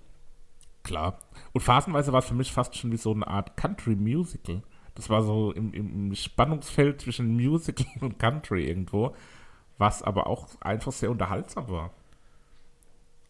Klar. 0.82 1.18
Und 1.52 1.62
phasenweise 1.62 2.12
war 2.12 2.20
es 2.20 2.26
für 2.26 2.34
mich 2.34 2.52
fast 2.52 2.76
schon 2.76 2.92
wie 2.92 2.96
so 2.96 3.12
eine 3.12 3.26
Art 3.26 3.56
Country-Musical. 3.56 4.62
Das 4.94 5.08
war 5.08 5.22
so 5.22 5.52
im, 5.52 5.72
im 5.72 6.14
Spannungsfeld 6.14 7.00
zwischen 7.00 7.34
Musical 7.34 7.86
und 8.00 8.18
Country 8.18 8.66
irgendwo, 8.66 9.14
was 9.78 10.02
aber 10.02 10.26
auch 10.26 10.48
einfach 10.60 10.92
sehr 10.92 11.10
unterhaltsam 11.10 11.68
war. 11.68 11.90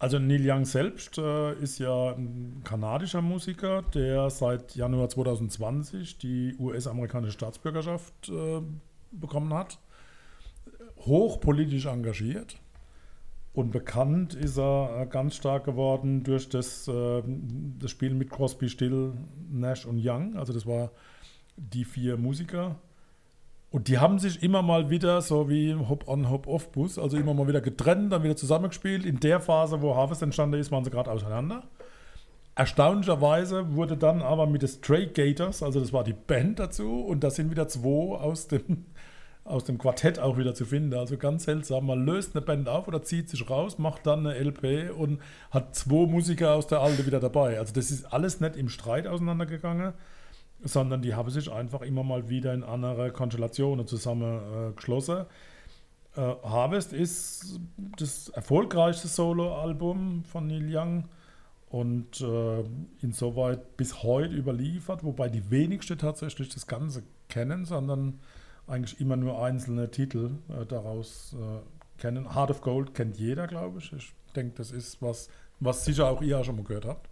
Also 0.02 0.18
Neil 0.18 0.42
Young 0.44 0.64
selbst 0.64 1.16
äh, 1.18 1.54
ist 1.54 1.78
ja 1.78 2.10
ein 2.14 2.62
kanadischer 2.64 3.22
Musiker, 3.22 3.82
der 3.82 4.30
seit 4.30 4.74
Januar 4.74 5.08
2020 5.08 6.18
die 6.18 6.56
US-amerikanische 6.58 7.34
Staatsbürgerschaft 7.34 8.28
äh, 8.28 8.60
bekommen 9.12 9.54
hat. 9.54 9.78
Hochpolitisch 10.98 11.86
engagiert. 11.86 12.56
Und 13.54 13.70
bekannt 13.70 14.34
ist 14.34 14.58
er 14.58 15.02
äh, 15.02 15.06
ganz 15.06 15.36
stark 15.36 15.64
geworden 15.64 16.24
durch 16.24 16.48
das, 16.48 16.88
äh, 16.88 17.22
das 17.78 17.92
Spiel 17.92 18.14
mit 18.14 18.28
Crosby, 18.28 18.68
Still, 18.68 19.12
Nash 19.52 19.86
und 19.86 20.00
Young. 20.04 20.36
Also 20.36 20.52
das 20.52 20.66
war 20.66 20.90
die 21.70 21.84
vier 21.84 22.16
Musiker. 22.16 22.76
Und 23.70 23.88
die 23.88 23.98
haben 23.98 24.18
sich 24.18 24.42
immer 24.42 24.60
mal 24.60 24.90
wieder, 24.90 25.22
so 25.22 25.48
wie 25.48 25.74
Hop-on, 25.74 26.28
Hop-off-Bus, 26.28 26.98
also 26.98 27.16
immer 27.16 27.32
mal 27.32 27.48
wieder 27.48 27.62
getrennt, 27.62 28.12
dann 28.12 28.22
wieder 28.22 28.36
zusammengespielt. 28.36 29.06
In 29.06 29.18
der 29.18 29.40
Phase, 29.40 29.80
wo 29.80 29.96
Harvest 29.96 30.22
entstanden 30.22 30.60
ist, 30.60 30.70
waren 30.70 30.84
sie 30.84 30.90
gerade 30.90 31.10
auseinander. 31.10 31.62
Erstaunlicherweise 32.54 33.74
wurde 33.74 33.96
dann 33.96 34.20
aber 34.20 34.46
mit 34.46 34.60
den 34.60 34.68
Stray 34.68 35.06
Gators, 35.06 35.62
also 35.62 35.80
das 35.80 35.90
war 35.94 36.04
die 36.04 36.12
Band 36.12 36.58
dazu, 36.58 37.00
und 37.00 37.24
da 37.24 37.30
sind 37.30 37.50
wieder 37.50 37.66
zwei 37.66 38.14
aus 38.18 38.46
dem, 38.46 38.84
aus 39.44 39.64
dem 39.64 39.78
Quartett 39.78 40.18
auch 40.18 40.36
wieder 40.36 40.54
zu 40.54 40.66
finden. 40.66 40.92
Also 40.92 41.16
ganz 41.16 41.44
seltsam. 41.44 41.86
Man 41.86 42.04
löst 42.04 42.36
eine 42.36 42.44
Band 42.44 42.68
auf 42.68 42.88
oder 42.88 43.02
zieht 43.02 43.30
sich 43.30 43.48
raus, 43.48 43.78
macht 43.78 44.06
dann 44.06 44.26
eine 44.26 44.38
LP 44.38 44.94
und 44.94 45.18
hat 45.50 45.74
zwei 45.74 46.06
Musiker 46.06 46.52
aus 46.52 46.66
der 46.66 46.80
Alte 46.80 47.06
wieder 47.06 47.20
dabei. 47.20 47.58
Also 47.58 47.72
das 47.72 47.90
ist 47.90 48.12
alles 48.12 48.38
nicht 48.38 48.56
im 48.56 48.68
Streit 48.68 49.06
auseinandergegangen 49.06 49.94
sondern 50.64 51.02
die 51.02 51.14
haben 51.14 51.30
sich 51.30 51.50
einfach 51.50 51.82
immer 51.82 52.02
mal 52.02 52.28
wieder 52.28 52.54
in 52.54 52.62
andere 52.62 53.10
Konstellationen 53.10 53.86
zusammengeschlossen. 53.86 55.26
Äh, 56.16 56.20
äh, 56.20 56.34
Harvest 56.42 56.92
ist 56.92 57.60
das 57.98 58.28
erfolgreichste 58.28 59.08
Solo-Album 59.08 60.24
von 60.24 60.46
Neil 60.46 60.74
Young 60.74 61.04
und 61.70 62.20
äh, 62.20 62.64
insoweit 63.00 63.76
bis 63.76 64.02
heute 64.02 64.34
überliefert, 64.34 65.04
wobei 65.04 65.28
die 65.28 65.50
wenigsten 65.50 65.96
tatsächlich 65.96 66.50
das 66.50 66.66
Ganze 66.66 67.02
kennen, 67.28 67.64
sondern 67.64 68.20
eigentlich 68.66 69.00
immer 69.00 69.16
nur 69.16 69.42
einzelne 69.42 69.90
Titel 69.90 70.32
äh, 70.48 70.66
daraus 70.66 71.34
äh, 71.34 72.00
kennen. 72.00 72.34
Heart 72.34 72.50
of 72.50 72.60
Gold 72.60 72.94
kennt 72.94 73.16
jeder, 73.16 73.46
glaube 73.46 73.78
ich. 73.78 73.92
Ich 73.94 74.12
denke, 74.36 74.54
das 74.56 74.70
ist 74.70 75.00
was, 75.00 75.30
was 75.60 75.84
sicher 75.84 76.08
auch 76.08 76.20
ihr 76.20 76.44
schon 76.44 76.56
mal 76.56 76.64
gehört 76.64 76.84
habt. 76.84 77.08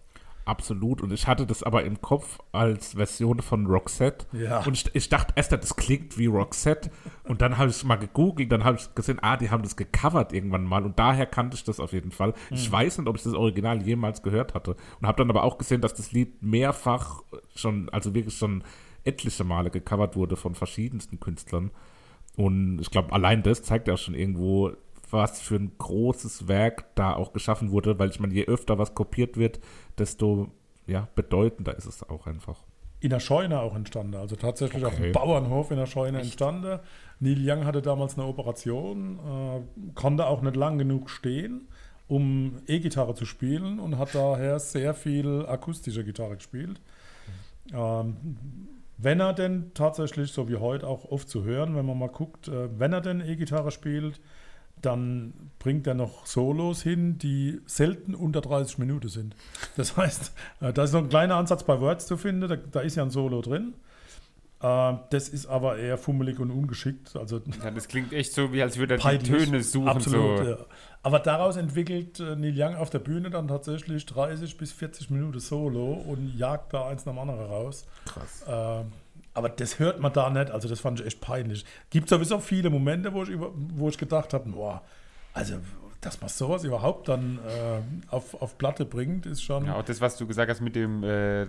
Absolut. 0.51 1.01
Und 1.01 1.13
ich 1.13 1.27
hatte 1.27 1.45
das 1.45 1.63
aber 1.63 1.85
im 1.85 2.01
Kopf 2.01 2.39
als 2.51 2.95
Version 2.95 3.39
von 3.41 3.67
Roxette. 3.67 4.25
Ja. 4.33 4.61
Und 4.65 4.73
ich, 4.73 4.93
ich 4.93 5.07
dachte 5.07 5.31
erst, 5.37 5.53
das 5.53 5.77
klingt 5.77 6.17
wie 6.17 6.25
Roxette. 6.25 6.91
Und 7.23 7.41
dann 7.41 7.57
habe 7.57 7.69
ich 7.69 7.77
es 7.77 7.83
mal 7.85 7.95
gegoogelt, 7.95 8.51
dann 8.51 8.65
habe 8.65 8.75
ich 8.77 8.93
gesehen, 8.93 9.19
ah, 9.21 9.37
die 9.37 9.49
haben 9.49 9.63
das 9.63 9.77
gecovert 9.77 10.33
irgendwann 10.33 10.65
mal. 10.65 10.83
Und 10.83 10.99
daher 10.99 11.25
kannte 11.25 11.55
ich 11.55 11.63
das 11.63 11.79
auf 11.79 11.93
jeden 11.93 12.11
Fall. 12.11 12.31
Mhm. 12.49 12.57
Ich 12.57 12.69
weiß 12.69 12.97
nicht, 12.97 13.07
ob 13.07 13.15
ich 13.15 13.23
das 13.23 13.33
Original 13.33 13.81
jemals 13.81 14.23
gehört 14.23 14.53
hatte. 14.53 14.75
Und 14.99 15.07
habe 15.07 15.19
dann 15.19 15.29
aber 15.29 15.43
auch 15.43 15.57
gesehen, 15.57 15.79
dass 15.79 15.93
das 15.93 16.11
Lied 16.11 16.43
mehrfach 16.43 17.23
schon, 17.55 17.87
also 17.87 18.13
wirklich 18.13 18.35
schon 18.35 18.65
etliche 19.05 19.45
Male 19.45 19.69
gecovert 19.69 20.17
wurde 20.17 20.35
von 20.35 20.53
verschiedensten 20.53 21.21
Künstlern. 21.21 21.71
Und 22.35 22.79
ich 22.81 22.91
glaube, 22.91 23.13
allein 23.13 23.41
das 23.41 23.63
zeigt 23.63 23.87
ja 23.87 23.95
schon 23.95 24.15
irgendwo, 24.15 24.73
was 25.11 25.41
für 25.41 25.55
ein 25.55 25.71
großes 25.77 26.47
Werk 26.47 26.95
da 26.95 27.15
auch 27.15 27.33
geschaffen 27.33 27.71
wurde, 27.71 27.99
weil 27.99 28.09
ich 28.09 28.19
meine, 28.19 28.33
je 28.33 28.45
öfter 28.45 28.77
was 28.77 28.93
kopiert 28.93 29.37
wird, 29.37 29.59
desto 29.97 30.51
ja, 30.87 31.07
bedeutender 31.15 31.75
ist 31.75 31.85
es 31.85 32.07
auch 32.09 32.27
einfach. 32.27 32.63
In 32.99 33.09
der 33.09 33.19
Scheune 33.19 33.59
auch 33.59 33.75
entstanden, 33.75 34.15
also 34.15 34.35
tatsächlich 34.35 34.85
okay. 34.85 34.93
auf 34.93 34.99
dem 34.99 35.11
Bauernhof 35.11 35.71
in 35.71 35.77
der 35.77 35.87
Scheune 35.87 36.19
Echt? 36.19 36.27
entstanden. 36.27 36.79
Neil 37.19 37.39
Young 37.39 37.65
hatte 37.65 37.81
damals 37.81 38.17
eine 38.17 38.27
Operation, 38.27 39.19
äh, 39.19 39.91
konnte 39.95 40.27
auch 40.27 40.41
nicht 40.41 40.55
lang 40.55 40.77
genug 40.77 41.09
stehen, 41.09 41.67
um 42.07 42.57
E-Gitarre 42.67 43.15
zu 43.15 43.25
spielen 43.25 43.79
und 43.79 43.97
hat 43.97 44.13
daher 44.13 44.59
sehr 44.59 44.93
viel 44.93 45.45
akustische 45.47 46.03
Gitarre 46.03 46.35
gespielt. 46.35 46.79
Mhm. 47.71 47.75
Ähm, 47.75 48.17
wenn 48.97 49.19
er 49.19 49.33
denn 49.33 49.71
tatsächlich, 49.73 50.31
so 50.31 50.47
wie 50.47 50.57
heute 50.57 50.85
auch 50.87 51.05
oft 51.05 51.27
zu 51.27 51.43
hören, 51.43 51.75
wenn 51.75 51.87
man 51.87 51.97
mal 51.97 52.09
guckt, 52.09 52.49
äh, 52.49 52.69
wenn 52.77 52.93
er 52.93 53.01
denn 53.01 53.21
E-Gitarre 53.21 53.71
spielt, 53.71 54.21
dann 54.81 55.33
bringt 55.59 55.87
er 55.87 55.93
noch 55.93 56.25
Solos 56.25 56.81
hin, 56.81 57.17
die 57.17 57.61
selten 57.65 58.15
unter 58.15 58.41
30 58.41 58.77
Minuten 58.77 59.09
sind. 59.09 59.35
Das 59.77 59.97
heißt, 59.97 60.33
äh, 60.61 60.73
da 60.73 60.83
ist 60.83 60.93
noch 60.93 61.01
ein 61.01 61.09
kleiner 61.09 61.35
Ansatz 61.35 61.63
bei 61.63 61.79
Words 61.79 62.07
zu 62.07 62.17
finden, 62.17 62.47
da, 62.47 62.55
da 62.55 62.81
ist 62.81 62.95
ja 62.95 63.03
ein 63.03 63.11
Solo 63.11 63.41
drin. 63.41 63.73
Äh, 64.61 64.93
das 65.09 65.29
ist 65.29 65.47
aber 65.47 65.77
eher 65.77 65.97
fummelig 65.97 66.39
und 66.39 66.51
ungeschickt. 66.51 67.15
Also 67.15 67.41
ja, 67.63 67.71
das 67.71 67.87
klingt 67.87 68.13
echt 68.13 68.33
so, 68.33 68.53
wie 68.53 68.61
als 68.61 68.77
würde 68.77 68.99
er 69.01 69.17
die 69.17 69.29
Töne 69.29 69.63
suchen. 69.63 69.87
Absolut, 69.87 70.37
so. 70.39 70.43
ja. 70.43 70.57
Aber 71.03 71.19
daraus 71.19 71.57
entwickelt 71.57 72.19
äh, 72.19 72.35
Neil 72.35 72.53
Young 72.55 72.75
auf 72.75 72.89
der 72.89 72.99
Bühne 72.99 73.31
dann 73.31 73.47
tatsächlich 73.47 74.05
30 74.05 74.57
bis 74.57 74.71
40 74.71 75.09
Minuten 75.09 75.39
Solo 75.39 75.93
und 75.93 76.35
jagt 76.37 76.73
da 76.73 76.87
eins 76.87 77.05
nach 77.05 77.13
dem 77.13 77.19
anderen 77.19 77.45
raus. 77.45 77.87
Krass. 78.05 78.45
Aber 79.33 79.49
das 79.49 79.79
hört 79.79 79.99
man 79.99 80.11
da 80.11 80.29
nicht, 80.29 80.51
also 80.51 80.67
das 80.67 80.79
fand 80.81 80.99
ich 80.99 81.05
echt 81.05 81.21
peinlich. 81.21 81.65
Gibt 81.89 82.09
sowieso 82.09 82.39
viele 82.39 82.69
Momente, 82.69 83.13
wo 83.13 83.23
ich, 83.23 83.29
über, 83.29 83.51
wo 83.55 83.87
ich 83.87 83.97
gedacht 83.97 84.33
habe, 84.33 84.49
boah, 84.49 84.81
also 85.33 85.55
dass 86.01 86.19
man 86.19 86.29
sowas 86.29 86.63
überhaupt 86.63 87.07
dann 87.07 87.39
äh, 87.47 88.13
auf, 88.13 88.41
auf 88.41 88.57
Platte 88.57 88.85
bringt, 88.85 89.27
ist 89.27 89.43
schon. 89.43 89.65
Ja, 89.65 89.75
auch 89.75 89.83
das, 89.83 90.01
was 90.01 90.17
du 90.17 90.25
gesagt 90.27 90.49
hast 90.49 90.59
mit 90.59 90.75
dem, 90.75 91.03
äh, 91.03 91.47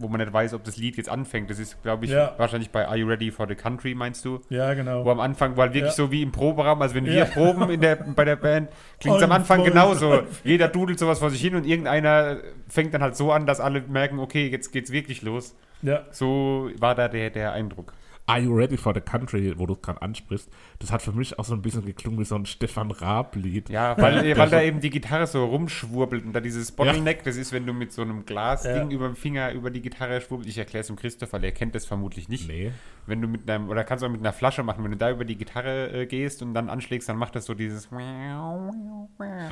wo 0.00 0.08
man 0.08 0.20
nicht 0.20 0.32
weiß, 0.32 0.54
ob 0.54 0.64
das 0.64 0.76
Lied 0.76 0.96
jetzt 0.96 1.08
anfängt, 1.08 1.50
das 1.50 1.58
ist, 1.58 1.82
glaube 1.82 2.06
ich, 2.06 2.10
ja. 2.10 2.34
wahrscheinlich 2.38 2.70
bei 2.70 2.88
Are 2.88 2.96
You 2.96 3.06
Ready 3.06 3.30
for 3.30 3.46
the 3.46 3.54
Country, 3.54 3.94
meinst 3.94 4.24
du? 4.24 4.40
Ja, 4.48 4.74
genau. 4.74 5.04
Wo 5.04 5.10
am 5.10 5.20
Anfang, 5.20 5.56
weil 5.56 5.68
wirklich 5.74 5.92
ja. 5.92 5.96
so 5.96 6.10
wie 6.10 6.22
im 6.22 6.32
Proberaum, 6.32 6.80
also 6.80 6.94
wenn 6.94 7.04
wir 7.04 7.24
proben 7.26 7.70
in 7.70 7.80
der, 7.80 7.96
bei 7.96 8.24
der 8.24 8.36
Band, 8.36 8.70
klingt 8.98 9.18
es 9.18 9.22
am 9.22 9.32
Anfang 9.32 9.62
genauso. 9.62 10.22
Jeder 10.42 10.68
dudelt 10.68 10.98
sowas 10.98 11.18
vor 11.18 11.30
sich 11.30 11.40
hin 11.40 11.54
und 11.54 11.66
irgendeiner 11.66 12.38
fängt 12.68 12.94
dann 12.94 13.02
halt 13.02 13.16
so 13.16 13.30
an, 13.30 13.46
dass 13.46 13.60
alle 13.60 13.82
merken, 13.82 14.18
okay, 14.18 14.48
jetzt 14.48 14.72
geht's 14.72 14.90
wirklich 14.90 15.22
los. 15.22 15.54
Ja. 15.82 16.04
So 16.10 16.70
war 16.78 16.94
da 16.94 17.08
der, 17.08 17.30
der 17.30 17.52
Eindruck. 17.52 17.92
Are 18.26 18.38
You 18.38 18.54
Ready 18.54 18.76
for 18.76 18.94
the 18.94 19.00
Country, 19.00 19.52
wo 19.56 19.66
du 19.66 19.74
es 19.74 19.82
gerade 19.82 20.00
ansprichst, 20.02 20.48
das 20.78 20.92
hat 20.92 21.02
für 21.02 21.12
mich 21.12 21.38
auch 21.38 21.44
so 21.44 21.54
ein 21.54 21.62
bisschen 21.62 21.84
geklungen 21.84 22.20
wie 22.20 22.24
so 22.24 22.36
ein 22.36 22.46
Stefan 22.46 22.90
Raab-Lied. 22.90 23.70
Ja, 23.70 23.96
weil, 23.98 24.36
weil 24.36 24.50
da 24.50 24.62
eben 24.62 24.80
die 24.80 24.90
Gitarre 24.90 25.26
so 25.26 25.44
rumschwurbelt 25.44 26.24
und 26.24 26.32
da 26.32 26.40
dieses 26.40 26.72
Bottleneck, 26.72 27.18
ja. 27.18 27.24
das 27.24 27.36
ist, 27.36 27.52
wenn 27.52 27.66
du 27.66 27.72
mit 27.72 27.92
so 27.92 28.02
einem 28.02 28.24
Glasding 28.24 28.90
ja. 28.90 28.96
über 28.96 29.06
dem 29.06 29.16
Finger 29.16 29.52
über 29.52 29.70
die 29.70 29.82
Gitarre 29.82 30.20
schwurbelt. 30.20 30.48
Ich 30.48 30.58
erkläre 30.58 30.82
es 30.82 30.86
dem 30.86 30.96
Christopher, 30.96 31.38
der 31.38 31.52
kennt 31.52 31.74
das 31.74 31.86
vermutlich 31.86 32.28
nicht. 32.28 32.48
Nee. 32.48 32.72
Wenn 33.06 33.20
du 33.20 33.28
mit 33.28 33.50
einem, 33.50 33.68
oder 33.68 33.84
kannst 33.84 34.02
du 34.02 34.06
auch 34.06 34.12
mit 34.12 34.20
einer 34.20 34.32
Flasche 34.32 34.62
machen, 34.62 34.84
wenn 34.84 34.92
du 34.92 34.96
da 34.96 35.10
über 35.10 35.24
die 35.24 35.36
Gitarre 35.36 35.90
äh, 35.90 36.06
gehst 36.06 36.42
und 36.42 36.54
dann 36.54 36.68
anschlägst, 36.68 37.08
dann 37.08 37.16
macht 37.16 37.34
das 37.34 37.46
so 37.46 37.54
dieses 37.54 37.90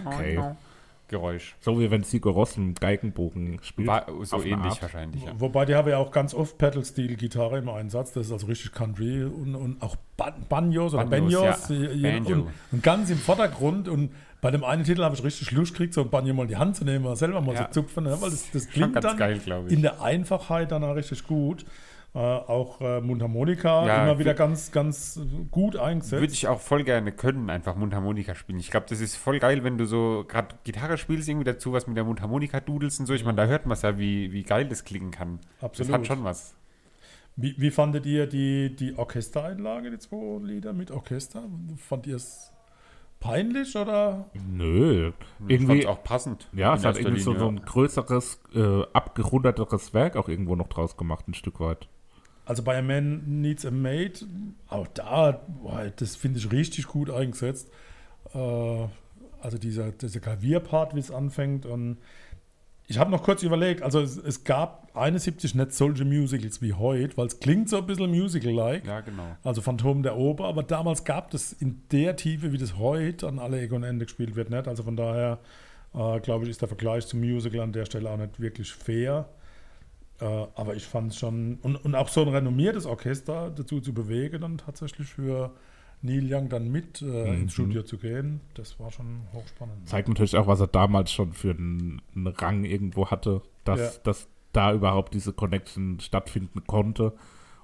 okay. 0.05 0.39
Geräusch. 1.09 1.57
So 1.61 1.81
wie 1.81 1.91
wenn 1.91 2.03
Sigur 2.03 2.35
Ross 2.35 2.57
einen 2.57 2.75
Geigenbogen 2.75 3.59
spielt. 3.63 3.89
War 3.89 4.07
so 4.23 4.43
ähnlich 4.43 4.81
wahrscheinlich. 4.81 5.25
Ja. 5.25 5.33
Wobei 5.39 5.65
die 5.65 5.75
haben 5.75 5.89
ja 5.89 5.97
auch 5.97 6.11
ganz 6.11 6.35
oft 6.35 6.59
Pedal-Steel-Gitarre 6.59 7.59
im 7.59 7.69
Einsatz. 7.71 8.13
Das 8.13 8.27
ist 8.27 8.33
also 8.33 8.47
richtig 8.47 8.73
Country 8.73 9.25
und, 9.25 9.55
und 9.55 9.83
auch 9.83 9.97
Ban 10.17 10.35
Banjos 10.49 10.95
oder 10.95 11.07
Banjos. 11.07 11.69
Ja. 11.71 12.17
Und, 12.19 12.49
und, 12.73 12.83
ganz 12.83 13.09
im 13.11 13.19
Vordergrund. 13.19 13.89
Und 13.89 14.11
bei 14.41 14.51
dem 14.51 14.65
einen 14.65 14.85
Titel 14.85 15.03
habe 15.03 15.15
ich 15.15 15.25
richtig 15.25 15.51
Lust 15.51 15.73
gekriegt, 15.73 15.95
so 15.95 16.03
ein 16.03 16.11
Banjo 16.11 16.35
mal 16.35 16.43
in 16.43 16.49
die 16.49 16.57
Hand 16.57 16.77
zu 16.77 16.85
nehmen, 16.85 17.17
selber 17.17 17.41
mal 17.41 17.55
ja. 17.55 17.71
zu 17.71 17.83
zupfen. 17.83 18.05
Ne? 18.05 18.17
Weil 18.21 18.31
das, 18.31 18.51
das 18.51 18.69
klingt 18.69 19.03
dann 19.03 19.17
geil, 19.17 19.41
in 19.69 19.83
der 19.83 20.03
Einfachheit 20.03 20.73
dann 20.73 20.85
auch 20.85 20.95
richtig 20.95 21.27
gut. 21.27 21.65
Äh, 22.15 22.19
auch 22.19 22.81
äh, 22.81 23.01
Mundharmonika 23.03 23.87
ja, 23.87 24.03
immer 24.03 24.19
wieder 24.19 24.33
ganz, 24.33 24.73
ganz 24.73 25.21
gut 25.51 25.77
eingesetzt. 25.77 26.21
Würde 26.21 26.33
ich 26.33 26.49
auch 26.49 26.59
voll 26.59 26.83
gerne 26.83 27.13
können, 27.13 27.51
einfach 27.51 27.77
Mundharmonika 27.77 28.35
spielen. 28.35 28.59
Ich 28.59 28.71
glaube, 28.71 28.87
das 28.89 29.01
ist 29.01 29.17
voll 29.17 29.39
geil, 29.39 29.63
wenn 29.63 29.77
du 29.77 29.85
so 29.85 30.25
gerade 30.27 30.57
Gitarre 30.65 30.97
spielst, 30.97 31.29
irgendwie 31.29 31.45
dazu 31.45 31.75
was 31.75 31.87
mit 31.87 31.97
der 31.99 32.05
Mundharmonika 32.05 32.61
dudelst 32.61 33.01
und 33.01 33.07
so. 33.07 33.13
Ich 33.13 33.25
meine, 33.25 33.37
da 33.37 33.47
hört 33.47 33.67
man 33.67 33.75
es 33.75 33.83
ja, 33.83 33.99
wie, 33.99 34.33
wie 34.33 34.43
geil 34.43 34.67
das 34.69 34.85
klingen 34.85 35.11
kann. 35.11 35.39
Absolut. 35.61 35.93
Das 35.93 35.99
hat 35.99 36.07
schon 36.07 36.25
was. 36.25 36.55
Wie, 37.37 37.55
wie 37.59 37.71
fandet 37.71 38.07
ihr 38.07 38.27
die, 38.27 38.75
die 38.75 38.99
Orchestereinlage, 38.99 39.91
die 39.91 39.99
zwei 39.99 40.45
Lieder 40.45 40.73
mit 40.73 40.91
Orchester? 40.91 41.45
Fand 41.77 42.07
ihr 42.07 42.17
es 42.17 42.53
peinlich 43.21 43.77
oder? 43.77 44.31
Nö. 44.51 45.13
Irgendwie 45.47 45.87
auch 45.87 46.03
passend. 46.03 46.49
Ja, 46.53 46.75
es 46.75 46.85
hat 46.85 46.99
irgendwie 46.99 47.21
so, 47.21 47.39
so 47.39 47.47
ein 47.47 47.61
größeres, 47.61 48.41
äh, 48.55 48.83
abgerundeteres 48.93 49.93
Werk 49.95 50.17
auch 50.17 50.29
irgendwo 50.29 50.57
noch 50.57 50.69
draus 50.69 50.97
gemacht, 50.97 51.29
ein 51.29 51.35
Stück 51.35 51.61
weit. 51.61 51.87
Also 52.49 52.63
bei 52.63 52.79
A 52.79 52.83
Man 52.83 53.41
Needs 53.43 53.67
a 53.67 53.71
Mate, 53.71 54.25
auch 54.69 54.87
da, 54.89 55.41
boah, 55.63 55.93
das 55.95 56.17
finde 56.17 56.39
ich 56.39 56.51
richtig 56.51 56.87
gut 56.87 57.11
eingesetzt. 57.11 57.69
Äh, 58.35 58.87
Also 59.41 59.57
dieser, 59.59 59.93
dieser 59.93 60.19
Klavierpart, 60.19 60.97
wie 60.97 61.01
es 61.01 61.11
anfängt. 61.13 61.65
Und 61.67 61.99
ich 62.89 62.99
habe 62.99 63.11
noch 63.11 63.23
kurz 63.23 63.43
überlegt, 63.45 63.83
also 63.83 64.01
es, 64.01 64.17
es 64.17 64.43
gab 64.43 64.89
71 64.97 65.55
nicht 65.55 65.73
solche 65.75 66.05
Musicals 66.05 66.61
wie 66.61 66.73
heute, 66.73 67.17
weil 67.19 67.27
es 67.27 67.39
klingt 67.39 67.69
so 67.69 67.77
ein 67.77 67.87
bisschen 67.87 68.11
musical-like. 68.11 68.85
Ja, 68.87 69.01
genau. 69.03 69.37
Also 69.45 69.61
Phantom 69.61 70.03
der 70.03 70.17
Oper, 70.17 70.47
aber 70.47 70.63
damals 70.65 71.05
gab 71.05 71.33
es 71.35 71.53
in 71.53 71.83
der 71.93 72.17
Tiefe, 72.17 72.51
wie 72.53 72.59
das 72.59 72.79
heute 72.79 73.29
an 73.29 73.39
alle 73.39 73.61
Ecken 73.61 73.77
und 73.77 73.85
Ende 73.85 74.07
gespielt 74.07 74.35
wird, 74.35 74.51
nicht. 74.51 74.67
Also 74.67 74.83
von 74.83 74.97
daher, 74.97 75.39
äh, 75.95 76.19
glaube 76.21 76.45
ich, 76.45 76.51
ist 76.51 76.63
der 76.63 76.69
Vergleich 76.69 77.07
zum 77.07 77.21
Musical 77.21 77.61
an 77.61 77.73
der 77.73 77.85
Stelle 77.85 78.11
auch 78.11 78.17
nicht 78.17 78.41
wirklich 78.41 78.73
fair. 78.73 79.29
Äh, 80.21 80.25
aber 80.25 80.75
ich 80.75 80.85
fand 80.85 81.12
es 81.12 81.19
schon, 81.19 81.59
und, 81.62 81.77
und 81.77 81.95
auch 81.95 82.09
so 82.09 82.23
ein 82.23 82.29
renommiertes 82.29 82.87
Orchester 82.87 83.51
dazu 83.51 83.81
zu 83.81 83.93
bewegen, 83.93 84.41
dann 84.41 84.59
tatsächlich 84.59 85.09
für 85.09 85.53
Neil 86.03 86.33
Young 86.33 86.49
dann 86.49 86.71
mit 86.71 87.03
äh, 87.03 87.35
ins 87.35 87.53
Studio 87.55 87.83
zu 87.83 87.99
gehen, 87.99 88.41
das 88.55 88.79
war 88.79 88.91
schon 88.93 89.23
hochspannend. 89.33 89.89
Zeigt 89.89 90.09
natürlich 90.09 90.37
auch, 90.37 90.47
was 90.47 90.61
er 90.61 90.69
damals 90.69 91.12
schon 91.12 91.33
für 91.33 91.51
einen, 91.51 92.03
einen 92.14 92.29
Rang 92.29 92.64
irgendwo 92.64 93.09
hatte, 93.11 93.43
dass, 93.64 93.79
Ja. 93.97 94.01
dass 94.05 94.29
da 94.53 94.73
überhaupt 94.73 95.14
diese 95.14 95.33
Connection 95.33 95.99
stattfinden 96.01 96.64
konnte 96.66 97.14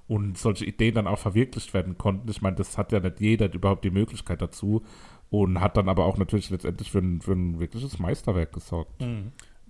und 0.07 0.37
solche 0.37 0.65
Ideen 0.65 0.95
dann 0.95 1.07
auch 1.07 1.17
verwirklicht 1.17 1.73
werden 1.73 1.97
konnten. 1.97 2.29
Ich 2.29 2.41
meine, 2.41 2.55
das 2.57 2.77
hat 2.77 2.91
ja 2.91 2.99
nicht 2.99 3.19
jeder 3.19 3.51
überhaupt 3.53 3.83
die 3.85 3.89
Möglichkeit 3.91 4.41
dazu 4.41 4.83
und 5.29 5.59
hat 5.61 5.77
dann 5.77 5.89
aber 5.89 6.05
auch 6.05 6.17
natürlich 6.17 6.49
letztendlich 6.49 6.91
für 6.91 6.99
ein, 6.99 7.21
für 7.21 7.33
ein 7.33 7.59
wirkliches 7.59 7.99
Meisterwerk 7.99 8.53
gesorgt. 8.53 9.01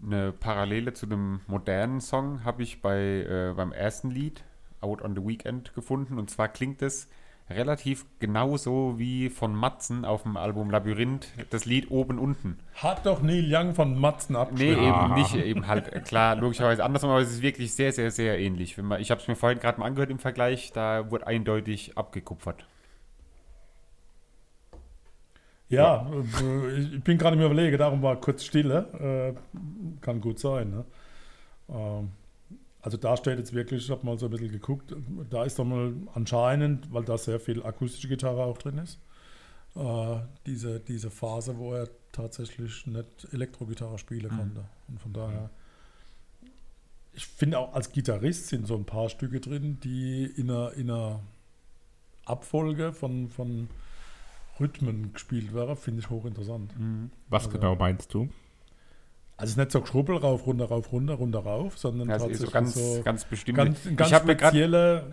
Eine 0.05 0.31
Parallele 0.31 0.93
zu 0.93 1.07
dem 1.07 1.41
modernen 1.47 1.99
Song 1.99 2.43
habe 2.43 2.61
ich 2.63 2.81
bei, 2.81 2.99
äh, 2.99 3.53
beim 3.55 3.71
ersten 3.71 4.11
Lied, 4.11 4.43
Out 4.81 5.01
on 5.01 5.15
the 5.15 5.25
Weekend, 5.25 5.73
gefunden. 5.73 6.19
Und 6.19 6.29
zwar 6.29 6.47
klingt 6.47 6.81
es 6.83 7.09
relativ 7.49 8.05
genauso 8.19 8.97
wie 8.97 9.29
von 9.29 9.55
Matzen 9.55 10.05
auf 10.05 10.23
dem 10.23 10.37
Album 10.37 10.69
Labyrinth, 10.69 11.27
das 11.49 11.65
Lied 11.65 11.89
oben 11.91 12.19
unten. 12.19 12.57
Hat 12.75 13.05
doch 13.05 13.21
Neil 13.21 13.45
Young 13.47 13.73
von 13.75 13.99
Matzen 13.99 14.33
Nee, 14.33 14.39
abgeschrieben. 14.39 14.83
eben 14.83 15.13
nicht, 15.13 15.35
eben 15.35 15.67
halt, 15.67 15.91
äh, 15.93 15.99
klar, 16.01 16.35
logischerweise 16.35 16.83
andersrum, 16.83 17.09
aber 17.11 17.21
es 17.21 17.31
ist 17.31 17.41
wirklich 17.41 17.73
sehr, 17.73 17.91
sehr, 17.91 18.11
sehr 18.11 18.39
ähnlich. 18.39 18.77
Wenn 18.77 18.85
man, 18.85 19.01
ich 19.01 19.11
habe 19.11 19.21
es 19.21 19.27
mir 19.27 19.35
vorhin 19.35 19.59
gerade 19.59 19.79
mal 19.79 19.85
angehört 19.87 20.09
im 20.11 20.19
Vergleich, 20.19 20.71
da 20.71 21.09
wurde 21.11 21.27
eindeutig 21.27 21.97
abgekupfert. 21.97 22.65
Ja, 25.69 26.09
äh, 26.41 26.77
ich 26.77 27.03
bin 27.03 27.17
gerade 27.17 27.35
mir 27.35 27.45
überlege, 27.45 27.77
darum 27.77 28.01
war 28.01 28.19
kurz 28.19 28.43
Stille. 28.43 29.35
Äh, 29.35 29.59
kann 30.01 30.21
gut 30.21 30.39
sein. 30.39 30.69
Ne? 30.69 30.85
Ähm, 31.69 32.09
also 32.81 32.97
da 32.97 33.17
steht 33.17 33.39
jetzt 33.39 33.53
wirklich, 33.53 33.85
ich 33.85 33.89
habe 33.89 34.05
mal 34.05 34.19
so 34.19 34.27
ein 34.27 34.31
bisschen 34.31 34.51
geguckt, 34.51 34.95
da 35.31 35.43
ist 35.43 35.57
doch 35.57 35.65
mal 35.65 35.93
anscheinend, 36.13 36.93
weil 36.93 37.03
da 37.03 37.17
sehr 37.17 37.39
viel 37.39 37.63
akustische 37.63 38.07
Gitarre 38.07 38.43
auch 38.43 38.59
drin 38.59 38.77
ist, 38.77 38.99
äh, 39.75 40.17
diese, 40.45 40.79
diese 40.81 41.09
Phase, 41.09 41.57
wo 41.57 41.73
er 41.73 41.89
tatsächlich 42.11 42.85
nicht 42.85 43.27
Elektrogitarre 43.31 43.97
spielen 43.97 44.29
konnte. 44.29 44.65
Und 44.87 45.01
von 45.01 45.13
daher, 45.13 45.49
ich 47.13 47.25
finde 47.25 47.57
auch 47.57 47.73
als 47.73 47.91
Gitarrist 47.91 48.47
sind 48.49 48.67
so 48.67 48.75
ein 48.75 48.85
paar 48.85 49.09
Stücke 49.09 49.39
drin, 49.39 49.79
die 49.83 50.25
in 50.25 50.51
einer, 50.51 50.73
in 50.73 50.91
einer 50.91 51.21
Abfolge 52.25 52.93
von, 52.93 53.29
von 53.29 53.67
Rhythmen 54.59 55.13
gespielt 55.13 55.53
werden, 55.53 55.75
finde 55.75 56.01
ich 56.01 56.09
hochinteressant. 56.09 56.71
Was 57.29 57.45
Also- 57.47 57.57
genau 57.57 57.75
meinst 57.75 58.13
du? 58.13 58.29
Also 59.37 59.49
es 59.49 59.51
ist 59.51 59.57
nicht 59.57 59.71
so 59.71 59.81
geschrubbel 59.81 60.15
rauf, 60.15 60.45
runter, 60.47 60.63
rauf, 60.65 60.93
runter, 60.93 61.15
runter, 61.15 61.39
rauf, 61.39 61.77
sondern 61.77 62.09
es 62.09 62.23
ist 62.23 62.39
so 62.39 62.45
tatsächlich 62.45 62.53
ganz, 62.53 62.73
so 62.75 63.01
ganz 63.03 63.25
bestimmt. 63.25 63.57
ganz, 63.57 63.79
ganz 63.97 64.09
ich 64.09 64.13
habe 64.13 64.27
mir 64.27 65.03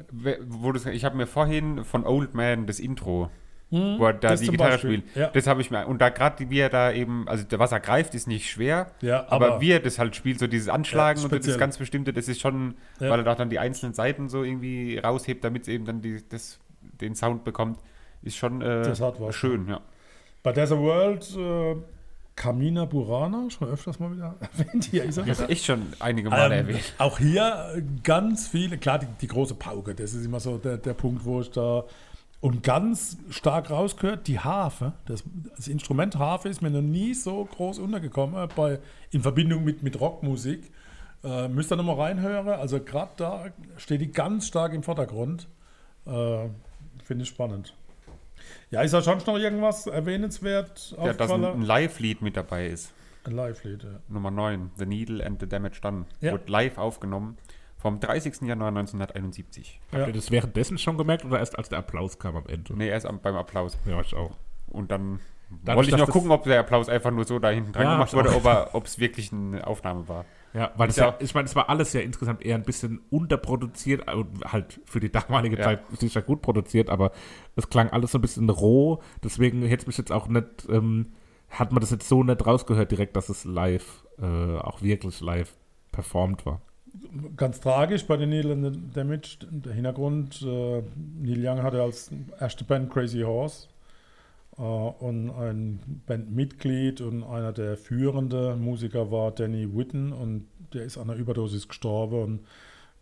wo 0.49 0.71
du 0.71 0.91
ich 0.91 1.05
habe 1.05 1.17
mir 1.17 1.27
vorhin 1.27 1.85
von 1.85 2.07
Old 2.07 2.33
Man 2.33 2.67
das 2.67 2.79
Intro, 2.79 3.31
wo 3.71 4.05
er 4.07 4.13
da 4.13 4.37
die 4.37 4.47
Gitarre 4.47 4.73
Beispiel, 4.73 4.99
spielt, 5.01 5.17
ja. 5.17 5.27
das 5.31 5.49
habe 5.49 5.61
ich 5.61 5.73
mir 5.73 5.89
und 5.89 6.01
da 6.01 6.11
gerade 6.11 6.49
wie 6.51 6.59
er 6.61 6.69
da 6.69 6.93
eben, 6.93 7.27
also 7.27 7.45
was 7.59 7.73
er 7.73 7.81
greift, 7.81 8.15
ist 8.15 8.29
nicht 8.29 8.49
schwer, 8.49 8.93
Ja, 9.01 9.27
aber, 9.29 9.55
aber- 9.55 9.61
wie 9.61 9.73
er 9.73 9.81
das 9.81 9.99
halt 9.99 10.15
spielt, 10.15 10.39
so 10.39 10.47
dieses 10.47 10.69
Anschlagen 10.69 11.19
Ja, 11.19 11.25
und 11.29 11.33
das 11.45 11.59
ganz 11.59 11.79
bestimmte, 11.79 12.13
das 12.13 12.29
ist 12.29 12.41
schon, 12.41 12.75
weil 13.01 13.19
er 13.19 13.25
da 13.25 13.35
dann 13.35 13.51
die 13.51 13.59
einzelnen 13.59 13.93
Seiten 13.95 14.29
so 14.29 14.45
irgendwie 14.45 14.99
raushebt, 14.99 15.43
damit 15.43 15.63
es 15.63 15.69
eben 15.69 15.85
dann 15.85 16.01
die, 16.01 16.23
das, 16.29 16.61
den 17.01 17.17
Sound 17.17 17.43
bekommt, 17.43 17.81
ist 18.23 18.37
schon 18.37 18.61
äh, 18.63 18.83
Das 18.83 19.01
hat 19.01 19.21
was, 19.21 19.35
schön, 19.35 19.69
ja. 19.69 19.81
Bei 20.43 20.53
Desert 20.53 20.79
World, 20.81 21.37
äh, 21.37 21.77
Kamina 22.35 22.85
Burana, 22.87 23.49
schon 23.51 23.69
öfters 23.69 24.01
mal 24.01 24.13
wieder 24.13 24.35
erwähnt. 24.59 24.85
Hier 24.87 25.05
ist 25.05 25.19
er. 25.19 25.25
Das 25.25 25.41
ist 25.41 25.51
echt 25.51 25.65
schon 25.67 25.93
einige 26.01 26.31
Male 26.31 26.55
Ähm, 26.57 26.69
erwähnt. 26.69 26.95
auch 26.99 27.19
hier 27.19 27.73
äh, 27.77 27.83
ganz 28.03 28.49
viele, 28.49 28.79
klar, 28.79 28.99
die, 28.99 29.07
die 29.21 29.27
große 29.29 29.55
Pauke, 29.55 29.95
das 29.95 30.15
ist 30.15 30.25
immer 30.25 30.41
so 30.41 30.59
der, 30.59 30.79
der 30.79 30.95
Punkt, 30.95 31.25
wo 31.25 31.41
ich 31.41 31.51
da 31.51 31.85
und 32.41 32.65
ganz 32.65 33.19
stark 33.31 33.71
rausgehört, 33.71 34.27
die 34.27 34.41
Harfe, 34.41 34.95
das, 35.07 35.23
das 35.57 35.69
Instrument 35.69 36.17
Harfe 36.19 36.49
ist 36.49 36.61
mir 36.61 36.71
noch 36.71 36.81
nie 36.83 37.15
so 37.15 37.45
groß 37.45 37.79
untergekommen, 37.79 38.49
bei, 38.57 38.81
in 39.13 39.23
Verbindung 39.23 39.63
mit, 39.63 39.85
mit 39.85 40.01
Rockmusik. 40.01 40.73
Äh, 41.23 41.47
müsst 41.47 41.71
ihr 41.71 41.77
nochmal 41.77 42.01
reinhören, 42.01 42.49
also 42.49 42.81
gerade 42.81 43.13
da 43.17 43.45
steht 43.77 44.01
die 44.01 44.11
ganz 44.11 44.49
stark 44.49 44.73
im 44.73 44.83
Vordergrund. 44.83 45.47
Äh, 46.05 46.49
Finde 47.05 47.23
ich 47.23 47.29
spannend. 47.29 47.75
Ja, 48.73 48.81
ist 48.81 48.95
da 48.95 49.03
schon 49.03 49.19
noch 49.19 49.39
irgendwas 49.39 49.87
erwähnenswert 49.87 50.97
Ja, 50.97 51.13
dass 51.13 51.31
ein, 51.31 51.45
ein? 51.45 51.63
Live-Lied 51.63 52.23
mit 52.23 52.37
dabei 52.39 52.67
ist. 52.67 52.93
Ein 53.25 53.33
Live-Lied, 53.33 53.85
ja. 53.85 54.01
Nummer 54.09 54.31
9, 54.31 54.73
The 54.77 54.87
Needle 54.87 55.25
and 55.25 55.39
the 55.41 55.47
Damage 55.47 55.81
Done. 55.83 56.07
Ja. 56.21 56.33
Wurde 56.33 56.51
live 56.51 56.79
aufgenommen 56.79 57.37
vom 57.77 58.01
30. 58.01 58.43
Januar 58.43 58.69
1971. 58.69 59.79
Ja. 59.93 59.99
Habt 59.99 60.09
ihr 60.09 60.15
das 60.15 60.31
währenddessen 60.31 60.79
schon 60.79 60.97
gemerkt 60.97 61.25
oder 61.27 61.39
erst 61.39 61.59
als 61.59 61.69
der 61.69 61.81
Applaus 61.81 62.19
kam 62.19 62.35
am 62.35 62.47
Ende? 62.47 62.75
Nee, 62.75 62.89
erst 62.89 63.05
am, 63.05 63.21
beim 63.21 63.37
Applaus. 63.37 63.77
Ja, 63.85 64.01
ich 64.01 64.15
auch. 64.15 64.39
Und 64.69 64.91
dann 64.91 65.21
Dadurch, 65.51 65.77
wollte 65.77 65.91
ich 65.91 65.97
noch 65.99 66.11
gucken, 66.11 66.31
ob 66.31 66.45
der 66.45 66.61
Applaus 66.61 66.89
einfach 66.89 67.11
nur 67.11 67.27
so 67.27 67.39
da 67.39 67.51
hinten 67.51 67.73
dran 67.73 67.85
Ja, 67.85 67.93
gemacht 67.93 68.15
wurde, 68.15 68.31
ob 68.73 68.87
es 68.87 68.99
wirklich 68.99 69.33
eine 69.33 69.67
Aufnahme 69.67 70.09
war. 70.09 70.25
Ja, 70.55 70.71
weil 70.77 70.91
es 70.91 70.97
ja, 70.97 71.07
ja- 71.09 71.17
ich 71.21 71.35
meine, 71.35 71.47
es 71.47 71.57
war 71.57 71.69
alles 71.71 71.93
ja 71.95 72.01
insgesamt 72.03 72.45
eher 72.45 72.57
ein 72.57 72.63
bisschen 72.63 73.01
unterproduziert 73.11 74.13
und 74.13 74.45
halt 74.45 74.81
für 74.85 75.01
die 75.01 75.11
damalige 75.11 75.57
Ja. 75.57 75.63
Zeit 75.65 75.81
sicher 75.99 76.21
gut 76.23 76.43
produziert, 76.43 76.91
aber 76.91 77.13
es 77.57 77.71
klang 77.71 77.89
alles 77.91 78.13
so 78.13 78.19
ein 78.19 78.21
bisschen 78.23 78.49
roh, 78.51 79.01
deswegen 79.25 79.63
hätte 79.63 79.87
mich 79.87 79.97
jetzt 79.99 80.13
auch 80.13 80.29
nicht, 80.29 80.47
ähm, 80.69 81.13
hat 81.49 81.73
man 81.73 81.81
das 81.81 81.91
jetzt 81.91 82.09
so 82.09 82.23
nicht 82.23 82.47
rausgehört 82.47 82.91
direkt, 82.91 83.17
dass 83.17 83.29
es 83.29 83.45
live, 83.45 84.05
äh, 84.21 84.57
auch 84.59 84.83
wirklich 84.83 85.21
live 85.21 85.55
performt 85.91 86.45
war. 86.47 86.61
Ganz 87.39 87.61
tragisch 87.61 88.07
bei 88.07 88.19
den 88.19 88.29
Neil 88.29 88.53
and 88.53 88.75
the 88.75 88.81
Damage. 88.93 89.39
Der 89.51 89.73
Hintergrund, 89.73 90.43
äh, 90.43 90.83
Neil 91.21 91.47
Young 91.47 91.63
hatte 91.63 91.81
als 91.81 92.11
erste 92.39 92.65
Band 92.65 92.91
Crazy 92.93 93.21
Horse 93.23 93.69
und 94.57 95.31
ein 95.31 96.03
Bandmitglied 96.07 97.01
und 97.01 97.25
einer 97.25 97.53
der 97.53 97.77
führenden 97.77 98.61
Musiker 98.61 99.11
war 99.11 99.31
Danny 99.33 99.75
Whitten 99.75 100.13
und 100.13 100.47
der 100.73 100.85
ist 100.85 100.99
an 100.99 101.11
einer 101.11 101.19
Überdosis 101.19 101.69
gestorben 101.69 102.23
und 102.23 102.41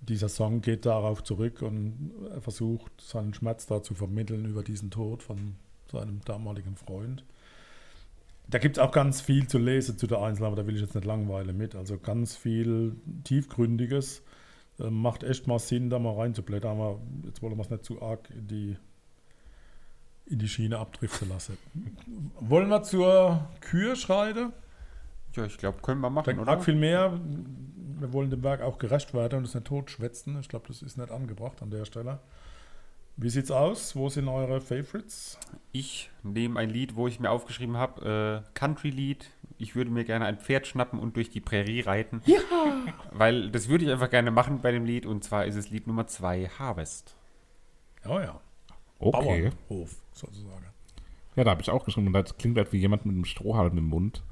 dieser 0.01 0.29
Song 0.29 0.61
geht 0.61 0.87
darauf 0.87 1.23
zurück 1.23 1.63
und 1.63 2.13
er 2.33 2.41
versucht 2.41 3.01
seinen 3.01 3.35
Schmerz 3.35 3.67
da 3.67 3.83
zu 3.83 3.95
vermitteln 3.95 4.45
über 4.45 4.63
diesen 4.63 4.91
Tod 4.91 5.23
von 5.23 5.57
seinem 5.91 6.21
damaligen 6.25 6.77
Freund. 6.77 7.25
Da 8.49 8.59
gibt 8.59 8.79
es 8.79 8.83
auch 8.83 8.91
ganz 8.91 9.21
viel 9.21 9.47
zu 9.47 9.59
lesen 9.59 9.99
zu 9.99 10.07
der 10.07 10.21
Einzelnen, 10.21 10.47
aber 10.47 10.57
da 10.57 10.67
will 10.67 10.75
ich 10.75 10.81
jetzt 10.81 10.95
nicht 10.95 11.05
langweilen 11.05 11.57
mit. 11.57 11.77
Also 11.77 11.99
ganz 11.99 12.37
viel 12.37 12.97
Tiefgründiges. 13.25 14.23
Äh, 14.81 14.91
macht 14.91 15.23
echt 15.23 15.47
mal 15.47 15.59
Sinn, 15.59 15.91
da 15.91 15.99
mal 15.99 16.15
reinzublättern, 16.15 16.79
aber 16.79 17.01
jetzt 17.25 17.43
wollen 17.43 17.57
wir 17.57 17.63
es 17.63 17.71
nicht 17.71 17.85
zu 17.85 18.03
arg 18.03 18.29
in 18.31 18.49
die, 18.49 18.77
in 20.31 20.39
die 20.39 20.49
Schiene 20.49 20.79
abdriften 20.79 21.29
lassen. 21.29 21.59
Wollen 22.39 22.69
wir 22.69 22.83
zur 22.83 23.49
Kür 23.61 23.97
schreiten? 23.97 24.53
Ja, 25.35 25.45
ich 25.45 25.59
glaube, 25.59 25.79
können 25.83 26.01
wir 26.01 26.11
machen, 26.11 26.27
Dann 26.37 26.39
oder? 26.39 26.61
viel 26.61 26.75
mehr. 26.77 27.19
Wir 27.99 28.13
wollen 28.13 28.31
dem 28.31 28.43
Werk 28.43 28.63
auch 28.63 28.79
gerecht 28.79 29.13
werden 29.13 29.39
und 29.41 29.45
es 29.45 29.55
nicht 29.55 29.67
totschwätzen. 29.67 30.39
Ich 30.41 30.49
glaube, 30.49 30.69
das 30.69 30.83
ist 30.83 30.97
nicht 30.97 31.11
angebracht 31.11 31.63
an 31.63 31.71
der 31.71 31.85
Stelle. 31.85 32.21
Wie 33.17 33.29
sieht's 33.29 33.51
aus? 33.51 33.95
Wo 33.97 34.09
sind 34.09 34.29
eure 34.29 34.61
Favorites? 34.61 35.39
Ich 35.73 36.11
nehme 36.23 36.59
ein 36.59 36.71
Lied, 36.71 36.97
wo 36.97 37.07
ich 37.07 37.21
mir 37.21 37.31
aufgeschrieben 37.31 37.77
habe, 37.77 38.45
äh, 38.47 38.51
Country-Lied. 38.55 39.31
Ich 39.59 39.75
würde 39.77 39.91
mir 39.91 40.05
gerne 40.05 40.25
ein 40.25 40.39
Pferd 40.39 40.67
schnappen 40.67 40.99
und 40.99 41.17
durch 41.17 41.29
die 41.29 41.41
Prärie 41.41 41.83
reiten. 41.83 42.23
Ja! 42.25 42.39
Weil 43.13 43.51
das 43.51 43.69
würde 43.69 43.85
ich 43.85 43.91
einfach 43.91 44.09
gerne 44.09 44.31
machen 44.31 44.61
bei 44.63 44.73
dem 44.73 44.87
Lied 44.87 45.05
und 45.05 45.23
zwar 45.23 45.45
ist 45.45 45.57
es 45.57 45.69
Lied 45.71 45.87
Nummer 45.87 46.07
2, 46.07 46.49
Harvest. 46.59 47.15
Oh 48.09 48.19
ja, 48.19 48.41
Okay. 49.01 49.51
Bauernhof 49.69 49.97
sozusagen. 50.13 50.67
Ja, 51.37 51.45
da 51.45 51.53
habe 51.53 51.63
ich 51.63 51.71
auch 51.71 51.85
geschrieben, 51.85 52.09
und 52.09 52.13
das 52.13 52.37
klingt 52.37 52.57
halt 52.57 52.73
wie 52.73 52.79
jemand 52.79 53.07
mit 53.07 53.15
einem 53.15 53.25
Strohhalm 53.25 53.77
im 53.79 53.87
Mund. 53.87 54.23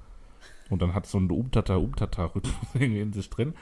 Und 0.70 0.82
dann 0.82 0.94
hat 0.94 1.06
es 1.06 1.12
so 1.12 1.18
einen 1.18 1.30
Umtata-Umtata-Rhythmus 1.30 2.54
irgendwie 2.74 3.00
in 3.00 3.12
sich 3.12 3.30
drin. 3.30 3.54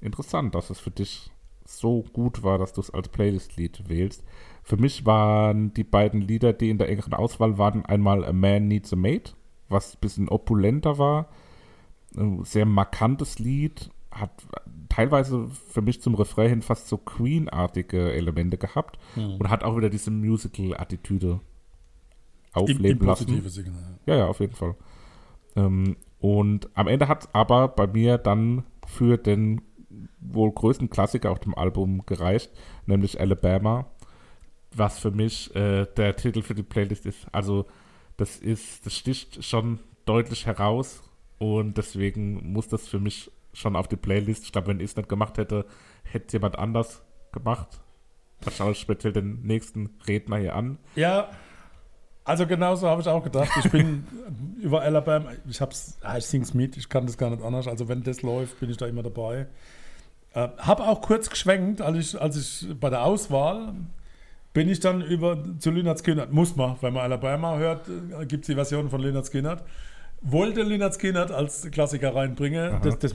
Interessant, 0.00 0.54
dass 0.54 0.70
es 0.70 0.78
für 0.80 0.90
dich 0.90 1.30
so 1.64 2.04
gut 2.12 2.42
war, 2.42 2.58
dass 2.58 2.72
du 2.72 2.80
es 2.80 2.90
als 2.90 3.08
Playlist-Lied 3.08 3.88
wählst. 3.88 4.24
Für 4.62 4.76
mich 4.76 5.06
waren 5.06 5.72
die 5.72 5.84
beiden 5.84 6.20
Lieder, 6.20 6.52
die 6.52 6.70
in 6.70 6.78
der 6.78 6.88
engeren 6.88 7.14
Auswahl 7.14 7.58
waren, 7.58 7.84
einmal 7.86 8.24
A 8.24 8.32
Man 8.32 8.68
Needs 8.68 8.92
a 8.92 8.96
Mate, 8.96 9.32
was 9.68 9.94
ein 9.94 10.00
bisschen 10.00 10.28
opulenter 10.28 10.98
war. 10.98 11.28
Ein 12.16 12.44
sehr 12.44 12.66
markantes 12.66 13.38
Lied, 13.38 13.90
hat 14.10 14.30
teilweise 15.00 15.48
für 15.70 15.80
mich 15.80 16.02
zum 16.02 16.14
Refrain 16.14 16.50
hin 16.50 16.62
fast 16.62 16.88
so 16.88 16.98
Queen-artige 16.98 18.12
Elemente 18.12 18.58
gehabt 18.58 18.98
und 19.16 19.48
hat 19.48 19.64
auch 19.64 19.76
wieder 19.76 19.88
diese 19.88 20.10
Musical-Attitüde 20.10 21.28
Im, 21.28 21.38
im 21.38 21.42
aufleben 22.52 23.06
lassen. 23.06 23.26
positiven 23.26 23.50
Signal. 23.50 23.98
Ja, 24.04 24.16
ja, 24.16 24.26
auf 24.26 24.40
jeden 24.40 24.54
Fall. 24.54 24.74
Ähm, 25.56 25.96
und 26.20 26.68
am 26.74 26.86
Ende 26.86 27.08
hat 27.08 27.22
es 27.22 27.28
aber 27.32 27.68
bei 27.68 27.86
mir 27.86 28.18
dann 28.18 28.64
für 28.86 29.16
den 29.16 29.62
wohl 30.20 30.52
größten 30.52 30.90
Klassiker 30.90 31.30
auf 31.30 31.40
dem 31.40 31.54
Album 31.54 32.04
gereicht, 32.04 32.50
nämlich 32.84 33.18
Alabama, 33.20 33.86
was 34.74 34.98
für 34.98 35.10
mich 35.10 35.54
äh, 35.56 35.86
der 35.96 36.14
Titel 36.16 36.42
für 36.42 36.54
die 36.54 36.62
Playlist 36.62 37.06
ist. 37.06 37.26
Also 37.32 37.66
das 38.18 38.36
ist, 38.36 38.84
das 38.84 38.94
sticht 38.94 39.42
schon 39.44 39.78
deutlich 40.04 40.44
heraus 40.44 41.02
und 41.38 41.78
deswegen 41.78 42.52
muss 42.52 42.68
das 42.68 42.86
für 42.86 43.00
mich 43.00 43.30
schon 43.52 43.76
auf 43.76 43.88
die 43.88 43.96
Playlist. 43.96 44.44
Ich 44.44 44.52
glaube, 44.52 44.68
wenn 44.68 44.80
ich 44.80 44.90
es 44.90 44.96
nicht 44.96 45.08
gemacht 45.08 45.38
hätte, 45.38 45.66
hätte 46.04 46.36
jemand 46.36 46.58
anders 46.58 47.02
gemacht. 47.32 47.80
Da 48.40 48.50
schaue 48.50 48.72
ich 48.72 48.80
speziell 48.80 49.12
den 49.12 49.42
nächsten 49.42 49.90
Redner 50.06 50.38
hier 50.38 50.54
an. 50.54 50.78
Ja, 50.96 51.30
also 52.24 52.46
genauso 52.46 52.88
habe 52.88 53.02
ich 53.02 53.08
auch 53.08 53.24
gedacht. 53.24 53.50
Ich 53.62 53.70
bin 53.70 54.06
über 54.62 54.82
Alabama, 54.82 55.32
ich 55.48 55.60
hab's, 55.60 55.98
ich 56.16 56.26
sing's 56.26 56.54
mit, 56.54 56.76
ich 56.76 56.88
kann 56.88 57.06
das 57.06 57.18
gar 57.18 57.30
nicht 57.30 57.42
anders. 57.42 57.66
Also 57.66 57.88
wenn 57.88 58.02
das 58.02 58.22
läuft, 58.22 58.60
bin 58.60 58.70
ich 58.70 58.76
da 58.76 58.86
immer 58.86 59.02
dabei. 59.02 59.46
Äh, 60.32 60.48
habe 60.58 60.84
auch 60.84 61.00
kurz 61.00 61.28
geschwenkt, 61.28 61.80
als 61.80 61.98
ich, 61.98 62.20
als 62.20 62.36
ich 62.36 62.78
bei 62.78 62.88
der 62.88 63.04
Auswahl 63.04 63.74
bin 64.52 64.68
ich 64.68 64.80
dann 64.80 65.00
über 65.00 65.42
zu 65.58 65.70
Lynyrd 65.70 65.98
Skynyrd. 65.98 66.32
Muss 66.32 66.56
man, 66.56 66.76
wenn 66.80 66.92
man 66.92 67.02
Alabama 67.02 67.56
hört, 67.56 67.88
äh, 67.88 68.26
gibt 68.26 68.44
es 68.44 68.46
die 68.46 68.54
Version 68.54 68.90
von 68.90 69.00
Lynyrd 69.00 69.26
Skynyrd. 69.26 69.64
Wollte 70.22 70.62
Lynyrd 70.62 70.94
Skynyrd 70.94 71.30
als 71.30 71.70
Klassiker 71.70 72.14
reinbringen. 72.14 72.80
Das, 72.82 72.98
das 72.98 73.14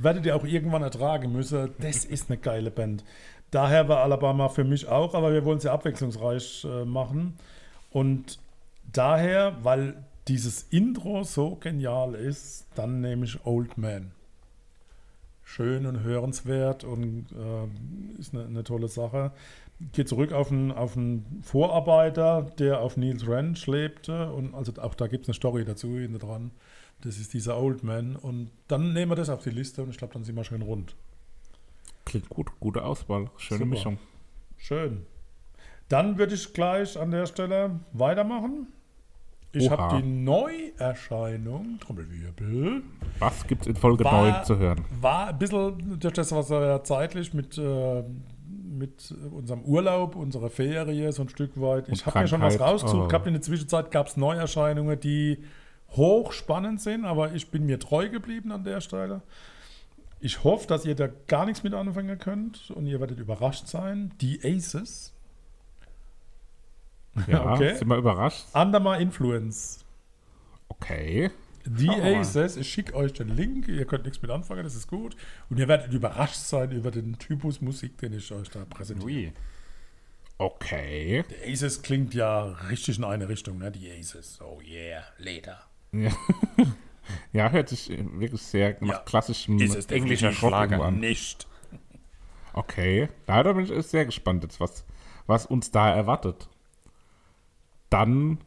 werdet 0.00 0.26
ihr 0.26 0.36
auch 0.36 0.44
irgendwann 0.44 0.82
ertragen 0.82 1.32
müssen. 1.32 1.70
Das 1.78 2.04
ist 2.04 2.30
eine 2.30 2.38
geile 2.38 2.70
Band. 2.70 3.04
Daher 3.50 3.88
war 3.88 3.98
Alabama 3.98 4.48
für 4.48 4.64
mich 4.64 4.88
auch, 4.88 5.14
aber 5.14 5.32
wir 5.32 5.44
wollen 5.44 5.58
es 5.58 5.64
ja 5.64 5.72
abwechslungsreich 5.72 6.64
äh, 6.64 6.84
machen. 6.84 7.34
Und 7.90 8.38
daher, 8.92 9.56
weil 9.62 9.94
dieses 10.28 10.64
Intro 10.70 11.22
so 11.22 11.56
genial 11.56 12.14
ist, 12.14 12.66
dann 12.74 13.00
nehme 13.00 13.24
ich 13.24 13.44
Old 13.44 13.78
Man. 13.78 14.12
Schön 15.54 15.86
und 15.86 16.02
hörenswert 16.02 16.82
und 16.82 17.26
äh, 17.30 18.18
ist 18.20 18.34
eine, 18.34 18.44
eine 18.44 18.64
tolle 18.64 18.88
Sache. 18.88 19.30
Geht 19.92 20.08
zurück 20.08 20.32
auf 20.32 20.50
einen, 20.50 20.72
auf 20.72 20.96
einen 20.96 21.42
Vorarbeiter, 21.44 22.50
der 22.58 22.80
auf 22.80 22.96
Niels 22.96 23.28
Ranch 23.28 23.64
lebte. 23.68 24.32
Und 24.32 24.52
also 24.52 24.72
auch 24.82 24.96
da 24.96 25.06
gibt 25.06 25.22
es 25.22 25.28
eine 25.28 25.34
Story 25.34 25.64
dazu 25.64 25.96
hinten 25.96 26.18
dran. 26.18 26.50
Das 27.02 27.18
ist 27.18 27.34
dieser 27.34 27.56
Old 27.56 27.84
Man. 27.84 28.16
Und 28.16 28.50
dann 28.66 28.92
nehmen 28.94 29.12
wir 29.12 29.16
das 29.16 29.28
auf 29.28 29.44
die 29.44 29.50
Liste 29.50 29.84
und 29.84 29.90
ich 29.90 29.96
glaube, 29.96 30.14
dann 30.14 30.24
sind 30.24 30.34
wir 30.34 30.42
schön 30.42 30.60
rund. 30.60 30.96
Klingt 32.04 32.28
gut, 32.28 32.50
gute 32.58 32.84
Auswahl, 32.84 33.30
schöne 33.36 33.60
Super. 33.60 33.70
Mischung. 33.70 33.98
Schön. 34.56 35.06
Dann 35.88 36.18
würde 36.18 36.34
ich 36.34 36.52
gleich 36.52 36.98
an 36.98 37.12
der 37.12 37.26
Stelle 37.26 37.78
weitermachen. 37.92 38.72
Ich 39.54 39.70
habe 39.70 39.96
die 39.96 40.06
Neuerscheinung, 40.08 41.78
Trommelwirbel, 41.80 42.82
Was 43.18 43.46
gibt 43.46 43.62
es 43.62 43.68
in 43.68 43.76
Folge 43.76 44.04
War- 44.04 44.30
9 44.30 44.44
zu 44.44 44.58
hören? 44.58 44.84
war 45.00 45.28
ein 45.28 45.38
bisschen 45.38 45.98
durch 45.98 46.14
das, 46.14 46.32
was 46.32 46.50
wir 46.50 46.60
ja 46.66 46.82
zeitlich 46.82 47.32
mit, 47.34 47.56
äh, 47.58 48.02
mit 48.46 49.14
unserem 49.32 49.62
Urlaub, 49.62 50.16
unserer 50.16 50.50
Ferie 50.50 51.12
so 51.12 51.22
ein 51.22 51.28
Stück 51.28 51.60
weit. 51.60 51.88
Ich 51.88 52.04
habe 52.04 52.20
mir 52.20 52.28
schon 52.28 52.42
was 52.42 52.60
rausgesucht 52.60 53.04
oh. 53.04 53.08
gehabt. 53.08 53.26
In 53.26 53.34
der 53.34 53.42
Zwischenzeit 53.42 53.90
gab 53.90 54.08
es 54.08 54.16
Neuerscheinungen, 54.16 54.98
die 54.98 55.44
hochspannend 55.90 56.80
sind, 56.80 57.04
aber 57.04 57.34
ich 57.34 57.50
bin 57.50 57.66
mir 57.66 57.78
treu 57.78 58.08
geblieben 58.08 58.50
an 58.50 58.64
der 58.64 58.80
Stelle. 58.80 59.22
Ich 60.20 60.42
hoffe, 60.42 60.66
dass 60.66 60.84
ihr 60.84 60.94
da 60.94 61.08
gar 61.26 61.44
nichts 61.46 61.62
mit 61.62 61.74
anfangen 61.74 62.18
könnt 62.18 62.70
und 62.70 62.86
ihr 62.86 62.98
werdet 62.98 63.18
überrascht 63.20 63.66
sein. 63.68 64.12
Die 64.20 64.40
Aces. 64.42 65.13
Ja, 67.26 67.44
Okay. 67.54 67.74
sind 67.76 67.88
wir 67.88 67.96
überrascht. 67.96 68.44
Under 68.54 68.80
my 68.80 69.00
Influence. 69.00 69.84
Okay. 70.68 71.30
Mal. 71.66 72.16
Aces, 72.16 72.56
ich 72.58 72.68
schicke 72.70 72.94
euch 72.94 73.14
den 73.14 73.28
Link, 73.28 73.68
ihr 73.68 73.86
könnt 73.86 74.04
nichts 74.04 74.20
mit 74.20 74.30
anfangen, 74.30 74.64
das 74.64 74.74
ist 74.74 74.86
gut. 74.86 75.16
Und 75.48 75.58
ihr 75.58 75.66
werdet 75.66 75.92
überrascht 75.94 76.36
sein 76.36 76.70
über 76.72 76.90
den 76.90 77.18
Typus 77.18 77.62
Musik, 77.62 77.96
den 77.98 78.12
ich 78.12 78.30
euch 78.32 78.50
da 78.50 78.66
präsentiere. 78.66 79.06
Ui. 79.06 79.32
Okay. 80.36 81.24
Die 81.30 81.52
Aces 81.52 81.80
klingt 81.82 82.12
ja 82.12 82.42
richtig 82.68 82.98
in 82.98 83.04
eine 83.04 83.28
Richtung, 83.28 83.58
ne? 83.58 83.70
Die 83.70 83.90
Aces. 83.90 84.40
Oh 84.42 84.60
yeah, 84.62 85.04
later. 85.18 85.60
Ja. 85.92 86.10
ja, 87.32 87.50
hört 87.50 87.68
sich 87.68 87.90
äh, 87.90 88.04
wirklich 88.20 88.42
sehr 88.42 88.76
nach 88.80 88.88
Ja. 88.94 88.98
klassischem 88.98 89.58
englischer 89.88 90.32
Schlager. 90.32 90.82
an. 90.82 90.98
Nicht. 91.00 91.46
Okay. 92.52 93.08
Da 93.26 93.42
bin 93.44 93.64
ich 93.64 93.86
sehr 93.86 94.04
gespannt 94.04 94.42
jetzt, 94.42 94.60
was, 94.60 94.84
was 95.26 95.46
uns 95.46 95.70
da 95.70 95.94
erwartet. 95.94 96.48
Dann, 97.94 98.38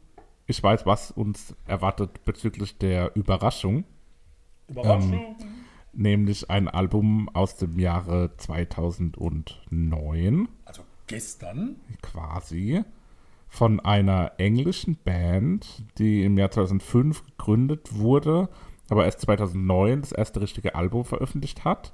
ich 0.46 0.62
weiß, 0.62 0.86
was 0.86 1.12
uns 1.12 1.56
erwartet 1.68 2.26
bezüglich 2.26 2.78
der 2.78 3.16
Überraschung, 3.16 3.86
Überraschung. 4.68 5.38
nämlich 5.94 6.50
ein 6.50 6.68
Album 6.68 7.30
aus 7.34 7.56
dem 7.56 7.80
Jahre 7.80 8.36
2009. 8.36 10.50
also 10.66 10.82
gestern. 11.08 11.78
quasi 12.02 12.84
von 13.48 13.80
einer 13.80 14.34
englischen 14.38 14.98
Band, 14.98 15.82
die 15.98 16.24
im 16.24 16.38
Jahr 16.38 16.52
2005 16.52 17.26
gegründet 17.26 17.98
wurde, 17.98 18.50
aber 18.90 19.06
erst 19.06 19.22
2009 19.22 20.02
das 20.02 20.12
erste 20.12 20.42
richtige 20.42 20.76
Album 20.76 21.06
veröffentlicht 21.06 21.64
hat. 21.64 21.94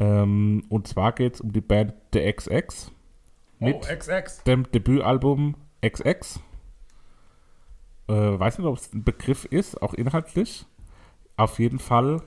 Ähm, 0.00 0.64
und 0.68 0.88
zwar 0.88 1.12
geht 1.12 1.34
es 1.34 1.40
um 1.40 1.52
die 1.52 1.60
Band 1.60 1.94
The 2.12 2.32
XX 2.32 2.90
mit 3.60 3.76
oh, 3.76 3.80
XX. 3.80 4.42
dem 4.44 4.70
Debütalbum 4.70 5.54
XX. 5.80 6.40
Äh, 8.08 8.12
weiß 8.38 8.58
nicht, 8.58 8.66
ob 8.66 8.76
es 8.76 8.92
ein 8.92 9.04
Begriff 9.04 9.44
ist, 9.46 9.82
auch 9.82 9.94
inhaltlich. 9.94 10.66
Auf 11.36 11.58
jeden 11.58 11.78
Fall 11.78 12.22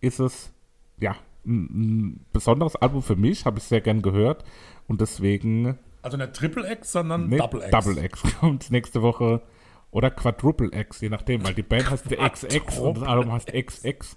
ist 0.00 0.18
es 0.18 0.52
ja 0.98 1.16
ein, 1.46 1.64
ein 2.12 2.26
besonderes 2.32 2.76
Album 2.76 3.02
für 3.02 3.16
mich, 3.16 3.46
habe 3.46 3.58
ich 3.58 3.64
sehr 3.64 3.80
gern 3.80 4.02
gehört 4.02 4.44
und 4.88 5.00
deswegen 5.00 5.78
Also 6.02 6.16
nicht 6.16 6.34
Triple 6.34 6.70
X, 6.72 6.92
sondern 6.92 7.28
Nee, 7.28 7.38
Double 7.38 7.60
X. 7.62 7.70
Double 7.70 7.98
X 8.04 8.22
kommt 8.40 8.70
nächste 8.70 9.02
Woche. 9.02 9.42
Oder 9.90 10.10
Quadruple 10.10 10.70
X, 10.72 11.02
je 11.02 11.10
nachdem, 11.10 11.44
weil 11.44 11.52
die 11.54 11.62
Band 11.62 11.90
heißt 11.90 12.10
der 12.10 12.28
XX 12.30 12.78
und 12.78 12.98
das 12.98 13.08
Album 13.08 13.32
heißt 13.32 13.52
XX. 13.52 14.16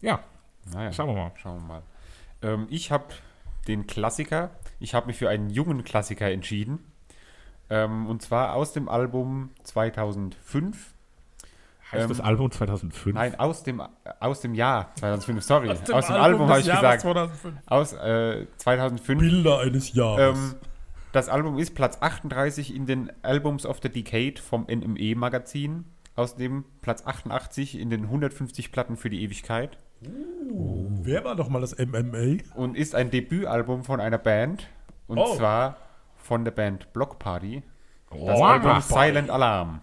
Ja, 0.00 0.20
Naja, 0.72 0.92
Schauen 0.92 1.08
wir 1.08 1.14
mal. 1.14 1.32
Schauen 1.36 1.60
wir 1.60 1.66
mal. 1.66 1.82
Ähm, 2.42 2.66
ich 2.70 2.90
habe 2.92 3.06
den 3.66 3.86
Klassiker, 3.86 4.50
ich 4.78 4.94
habe 4.94 5.08
mich 5.08 5.16
für 5.16 5.28
einen 5.28 5.50
jungen 5.50 5.82
Klassiker 5.84 6.30
entschieden. 6.30 6.89
Ähm, 7.70 8.06
und 8.08 8.20
zwar 8.22 8.54
aus 8.54 8.72
dem 8.72 8.88
Album 8.88 9.50
2005. 9.62 10.94
heißt 11.92 12.02
Ähm, 12.02 12.08
das 12.08 12.20
Album 12.20 12.50
2005. 12.50 13.14
Nein, 13.14 13.38
aus 13.38 13.62
dem, 13.62 13.82
aus 14.18 14.40
dem 14.40 14.54
Jahr 14.54 14.92
2005, 14.96 15.42
sorry. 15.44 15.70
Aus 15.70 15.82
dem, 15.84 15.94
Album 15.94 16.16
Album 16.16 16.48
habe 16.48 16.60
ich 16.60 16.66
Jahres 16.66 16.80
gesagt. 16.80 17.00
2005. 17.02 17.56
Aus 17.66 17.92
äh, 17.92 18.46
2005. 18.56 19.18
Bilder 19.20 19.58
eines 19.60 19.92
Jahres. 19.92 20.36
Ähm, 20.38 20.54
das 21.12 21.28
Album 21.28 21.58
ist 21.58 21.74
Platz 21.74 21.98
38 22.00 22.74
in 22.74 22.86
den 22.86 23.10
Albums 23.22 23.66
of 23.66 23.78
the 23.82 23.88
Decade 23.88 24.40
vom 24.40 24.66
NME-Magazin. 24.68 25.84
Außerdem 26.16 26.64
Platz 26.82 27.04
88 27.06 27.78
in 27.78 27.88
den 27.90 28.02
150 28.04 28.72
Platten 28.72 28.96
für 28.96 29.10
die 29.10 29.22
Ewigkeit. 29.22 29.78
Wer 30.00 31.24
war 31.24 31.36
doch 31.36 31.48
mal 31.48 31.60
das 31.60 31.76
MMA? 31.78 32.38
Und 32.54 32.76
ist 32.76 32.94
ein 32.94 33.10
Debütalbum 33.10 33.84
von 33.84 34.00
einer 34.00 34.18
Band. 34.18 34.66
Und 35.06 35.18
Oh. 35.18 35.34
zwar 35.36 35.76
von 36.22 36.44
der 36.44 36.52
Band 36.52 36.92
Block 36.92 37.18
Party. 37.18 37.62
Das 38.10 38.18
Wow. 38.20 38.42
Album 38.42 38.80
Silent 38.80 39.30
Alarm. 39.30 39.80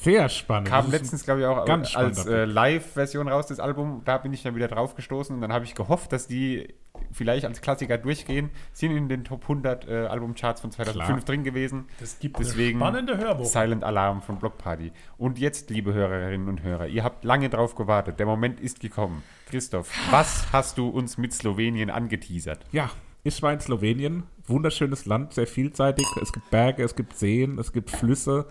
Sehr 0.00 0.28
spannend. 0.28 0.68
Kam 0.68 0.90
letztens, 0.90 1.24
glaube 1.24 1.40
ich, 1.40 1.46
auch 1.46 1.64
ganz 1.64 1.96
als 1.96 2.26
äh, 2.26 2.44
Live-Version 2.44 3.28
raus, 3.28 3.46
das 3.46 3.60
Album. 3.60 4.02
Da 4.04 4.18
bin 4.18 4.32
ich 4.32 4.42
dann 4.42 4.54
wieder 4.54 4.68
drauf 4.68 4.94
gestoßen 4.94 5.34
und 5.34 5.42
dann 5.42 5.52
habe 5.52 5.64
ich 5.64 5.74
gehofft, 5.74 6.12
dass 6.12 6.26
die 6.26 6.74
vielleicht 7.12 7.44
als 7.44 7.60
Klassiker 7.60 7.98
durchgehen. 7.98 8.50
Sind 8.72 8.96
in 8.96 9.08
den 9.08 9.24
Top 9.24 9.42
100 9.42 9.88
äh, 9.88 10.06
Albumcharts 10.06 10.60
von 10.60 10.70
2005 10.70 11.06
Klar. 11.08 11.20
drin 11.24 11.44
gewesen. 11.44 11.86
Das 12.00 12.18
gibt 12.18 12.38
Deswegen 12.38 12.78
spannende 12.78 13.18
Hörwoche. 13.18 13.46
Silent 13.48 13.84
Alarm 13.84 14.22
von 14.22 14.38
Block 14.38 14.56
Party. 14.58 14.92
Und 15.18 15.38
jetzt, 15.38 15.70
liebe 15.70 15.92
Hörerinnen 15.92 16.48
und 16.48 16.62
Hörer, 16.62 16.86
ihr 16.86 17.04
habt 17.04 17.24
lange 17.24 17.48
drauf 17.50 17.74
gewartet. 17.74 18.18
Der 18.18 18.26
Moment 18.26 18.60
ist 18.60 18.80
gekommen. 18.80 19.22
Christoph, 19.48 19.90
was 20.10 20.52
hast 20.52 20.78
du 20.78 20.88
uns 20.88 21.18
mit 21.18 21.32
Slowenien 21.32 21.90
angeteasert? 21.90 22.64
Ja, 22.72 22.90
ich 23.24 23.42
war 23.42 23.52
in 23.52 23.60
Slowenien. 23.60 24.24
Wunderschönes 24.46 25.06
Land, 25.06 25.32
sehr 25.32 25.46
vielseitig. 25.46 26.06
Es 26.20 26.32
gibt 26.32 26.50
Berge, 26.50 26.82
es 26.82 26.94
gibt 26.94 27.16
Seen, 27.16 27.58
es 27.58 27.72
gibt 27.72 27.90
Flüsse, 27.90 28.46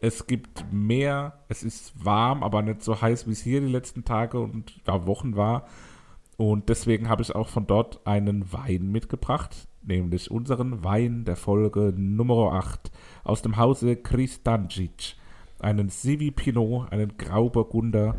es 0.00 0.26
gibt 0.26 0.64
Meer. 0.72 1.40
Es 1.48 1.62
ist 1.62 1.92
warm, 2.04 2.42
aber 2.42 2.62
nicht 2.62 2.82
so 2.82 3.00
heiß, 3.00 3.26
wie 3.26 3.32
es 3.32 3.42
hier 3.42 3.60
die 3.60 3.68
letzten 3.68 4.04
Tage 4.04 4.38
und 4.38 4.80
ja, 4.86 5.06
Wochen 5.06 5.36
war. 5.36 5.66
Und 6.36 6.68
deswegen 6.68 7.08
habe 7.08 7.22
ich 7.22 7.34
auch 7.34 7.48
von 7.48 7.66
dort 7.66 8.06
einen 8.06 8.52
Wein 8.52 8.90
mitgebracht, 8.90 9.68
nämlich 9.82 10.30
unseren 10.30 10.84
Wein 10.84 11.24
der 11.24 11.36
Folge 11.36 11.92
Nummer 11.96 12.52
8 12.52 12.90
aus 13.22 13.42
dem 13.42 13.56
Hause 13.56 13.96
Kristancic. 13.96 15.16
Einen 15.60 15.88
Sivi 15.88 16.30
Pinot, 16.30 16.92
einen 16.92 17.16
Grauburgunder, 17.16 18.16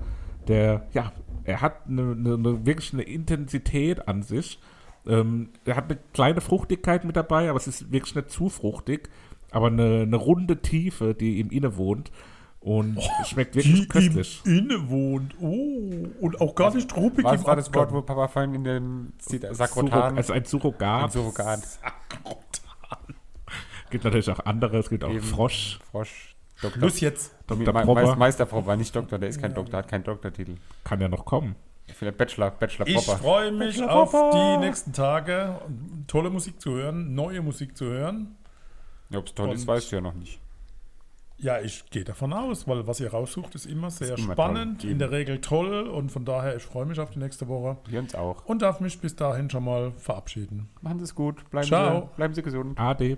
der, 0.48 0.88
ja, 0.94 1.12
er 1.44 1.62
hat 1.62 1.88
eine, 1.88 2.12
eine, 2.14 2.66
wirklich 2.66 2.94
eine 2.94 3.04
Intensität 3.04 4.08
an 4.08 4.24
sich. 4.24 4.60
Ähm, 5.08 5.50
er 5.66 5.76
hat 5.76 5.86
eine 5.86 6.00
kleine 6.14 6.42
Fruchtigkeit 6.42 7.04
mit 7.06 7.16
dabei, 7.16 7.50
aber 7.50 7.58
es 7.58 7.68
ist 7.68 7.92
wirklich 7.92 8.16
nicht 8.16 8.32
zu 8.32 8.50
fruchtig, 8.50 9.10
aber 9.52 9.68
eine, 9.68 10.02
eine 10.02 10.16
runde 10.16 10.62
Tiefe, 10.62 11.14
die 11.14 11.40
ihm 11.40 11.50
innewohnt. 11.50 12.12
Und 12.60 12.98
es 13.22 13.28
schmeckt 13.30 13.54
wirklich 13.56 13.82
Die 13.82 13.88
köstlich. 13.88 14.42
im 14.44 14.58
Inne 14.58 14.90
wohnt. 14.90 15.36
Oh, 15.40 16.08
und 16.20 16.42
auch 16.42 16.56
gar 16.56 16.74
nicht 16.74 16.96
ruppig 16.98 17.24
Was 17.24 17.42
im 17.42 17.46
war 17.48 17.56
das 17.56 17.72
Wort, 17.76 17.92
wo 17.94 18.02
Papa 18.02 18.28
vorhin 18.28 18.56
in 18.56 18.64
dem 18.64 19.14
Sakrotan? 19.52 20.18
also 20.18 20.34
ein 20.34 20.46
Surrogat. 20.46 21.04
Ein 21.04 21.12
Surrogat. 21.12 21.62
gibt 23.92 24.04
natürlich 24.04 24.30
auch 24.32 24.40
andere, 24.46 24.78
es 24.80 24.90
gibt 24.90 25.04
auch 25.04 25.10
Eben. 25.12 25.22
Frosch, 25.22 25.80
Frosch. 25.92 26.36
Doktor. 26.62 26.80
Schluss 26.80 27.00
jetzt. 27.02 27.36
Dr. 27.48 27.74
Me- 27.74 28.16
Meister 28.16 28.46
Propper, 28.46 28.76
nicht 28.78 28.96
Doktor, 28.96 29.20
der 29.20 29.30
ist 29.30 29.42
kein 29.42 29.54
Doktor, 29.54 29.78
hat 29.80 29.88
keinen 29.90 30.04
Doktortitel. 30.06 30.56
kann 30.84 31.02
ja 31.02 31.08
noch 31.10 31.26
kommen. 31.26 31.56
Vielleicht 31.94 32.18
Bachelor, 32.18 32.52
Bachelor 32.52 32.88
Ich 32.88 32.96
Propper. 32.96 33.18
freue 33.18 33.52
mich 33.52 33.78
Bachelor 33.78 33.94
auf 33.96 34.12
Popper. 34.12 34.58
die 34.60 34.66
nächsten 34.66 34.92
Tage, 34.94 35.60
tolle 36.08 36.30
Musik 36.30 36.60
zu 36.60 36.72
hören, 36.72 37.14
neue 37.16 37.42
Musik 37.42 37.78
zu 37.78 37.86
hören. 37.86 38.36
Ob 39.14 39.28
es 39.28 39.34
toll 39.36 39.52
ist, 39.54 39.62
Und- 39.62 39.68
weißt 39.68 39.92
du 39.92 39.96
ja 39.98 40.02
noch 40.02 40.14
nicht. 40.16 40.40
Ja, 41.38 41.60
ich 41.60 41.86
gehe 41.90 42.04
davon 42.06 42.32
aus, 42.32 42.66
weil 42.68 42.88
was 42.88 43.00
ihr 43.02 43.12
raussucht, 43.12 43.56
ist 43.56 43.66
immer 43.66 43.92
sehr 43.92 44.14
Ist 44.14 44.24
immer 44.24 44.34
spannend, 44.34 44.82
toll. 44.82 44.90
in 44.92 45.00
der 45.00 45.12
Regel 45.12 45.42
toll 45.42 45.88
und 45.88 46.10
von 46.10 46.24
daher, 46.26 46.56
ich 46.56 46.64
freue 46.64 46.86
mich 46.86 46.98
auf 47.00 47.10
die 47.12 47.20
nächste 47.20 47.48
Woche 47.50 47.78
Wir 47.88 48.00
uns 48.00 48.16
auch. 48.16 48.46
und 48.46 48.62
darf 48.62 48.80
mich 48.80 49.00
bis 49.00 49.16
dahin 49.18 49.50
schon 49.50 49.66
mal 49.66 49.92
verabschieden. 49.98 50.70
Machen 50.82 51.00
Sie 51.00 51.04
es 51.04 51.14
gut. 51.14 51.48
Bleiben, 51.50 51.68
Ciao. 51.68 52.02
Sie, 52.12 52.16
bleiben 52.16 52.34
Sie 52.34 52.42
gesund. 52.42 52.80
Ade. 52.80 53.18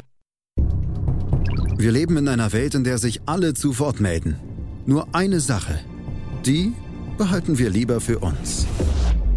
Wir 1.81 1.91
leben 1.91 2.15
in 2.15 2.27
einer 2.27 2.53
Welt, 2.53 2.75
in 2.75 2.83
der 2.83 2.99
sich 2.99 3.21
alle 3.25 3.55
zu 3.55 3.79
Wort 3.79 3.99
melden. 3.99 4.37
Nur 4.85 5.07
eine 5.13 5.39
Sache. 5.39 5.79
Die 6.45 6.73
behalten 7.17 7.57
wir 7.57 7.71
lieber 7.71 7.99
für 7.99 8.19
uns. 8.19 8.67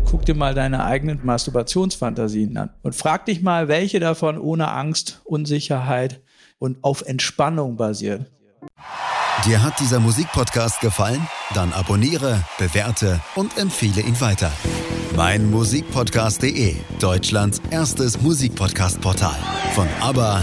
Guck 0.05 0.27
dir 0.27 0.35
mal 0.35 0.53
deine 0.53 0.85
eigenen 0.85 1.21
Masturbationsfantasien 1.25 2.55
an 2.59 2.69
und 2.83 2.95
frag 2.95 3.25
dich 3.25 3.41
mal, 3.41 3.69
welche 3.69 3.99
davon 3.99 4.37
ohne 4.37 4.71
Angst, 4.71 5.23
Unsicherheit 5.25 6.21
und 6.59 6.85
auf 6.85 7.01
Entspannung 7.07 7.79
basieren. 7.79 8.27
Dir 9.47 9.63
hat 9.63 9.81
dieser 9.81 10.01
Musikpodcast 10.01 10.83
gefallen? 10.83 11.27
Dann 11.55 11.73
abonniere, 11.73 12.45
bewerte 12.59 13.23
und 13.37 13.57
empfehle 13.57 14.03
ihn 14.03 14.21
weiter. 14.21 14.53
Mein 15.17 15.51
Musikpodcast.de, 15.51 16.77
Deutschlands 17.01 17.63
erstes 17.71 18.21
Musikpodcast-Portal. 18.21 19.37
Von 19.75 19.89
ABBA 20.03 20.43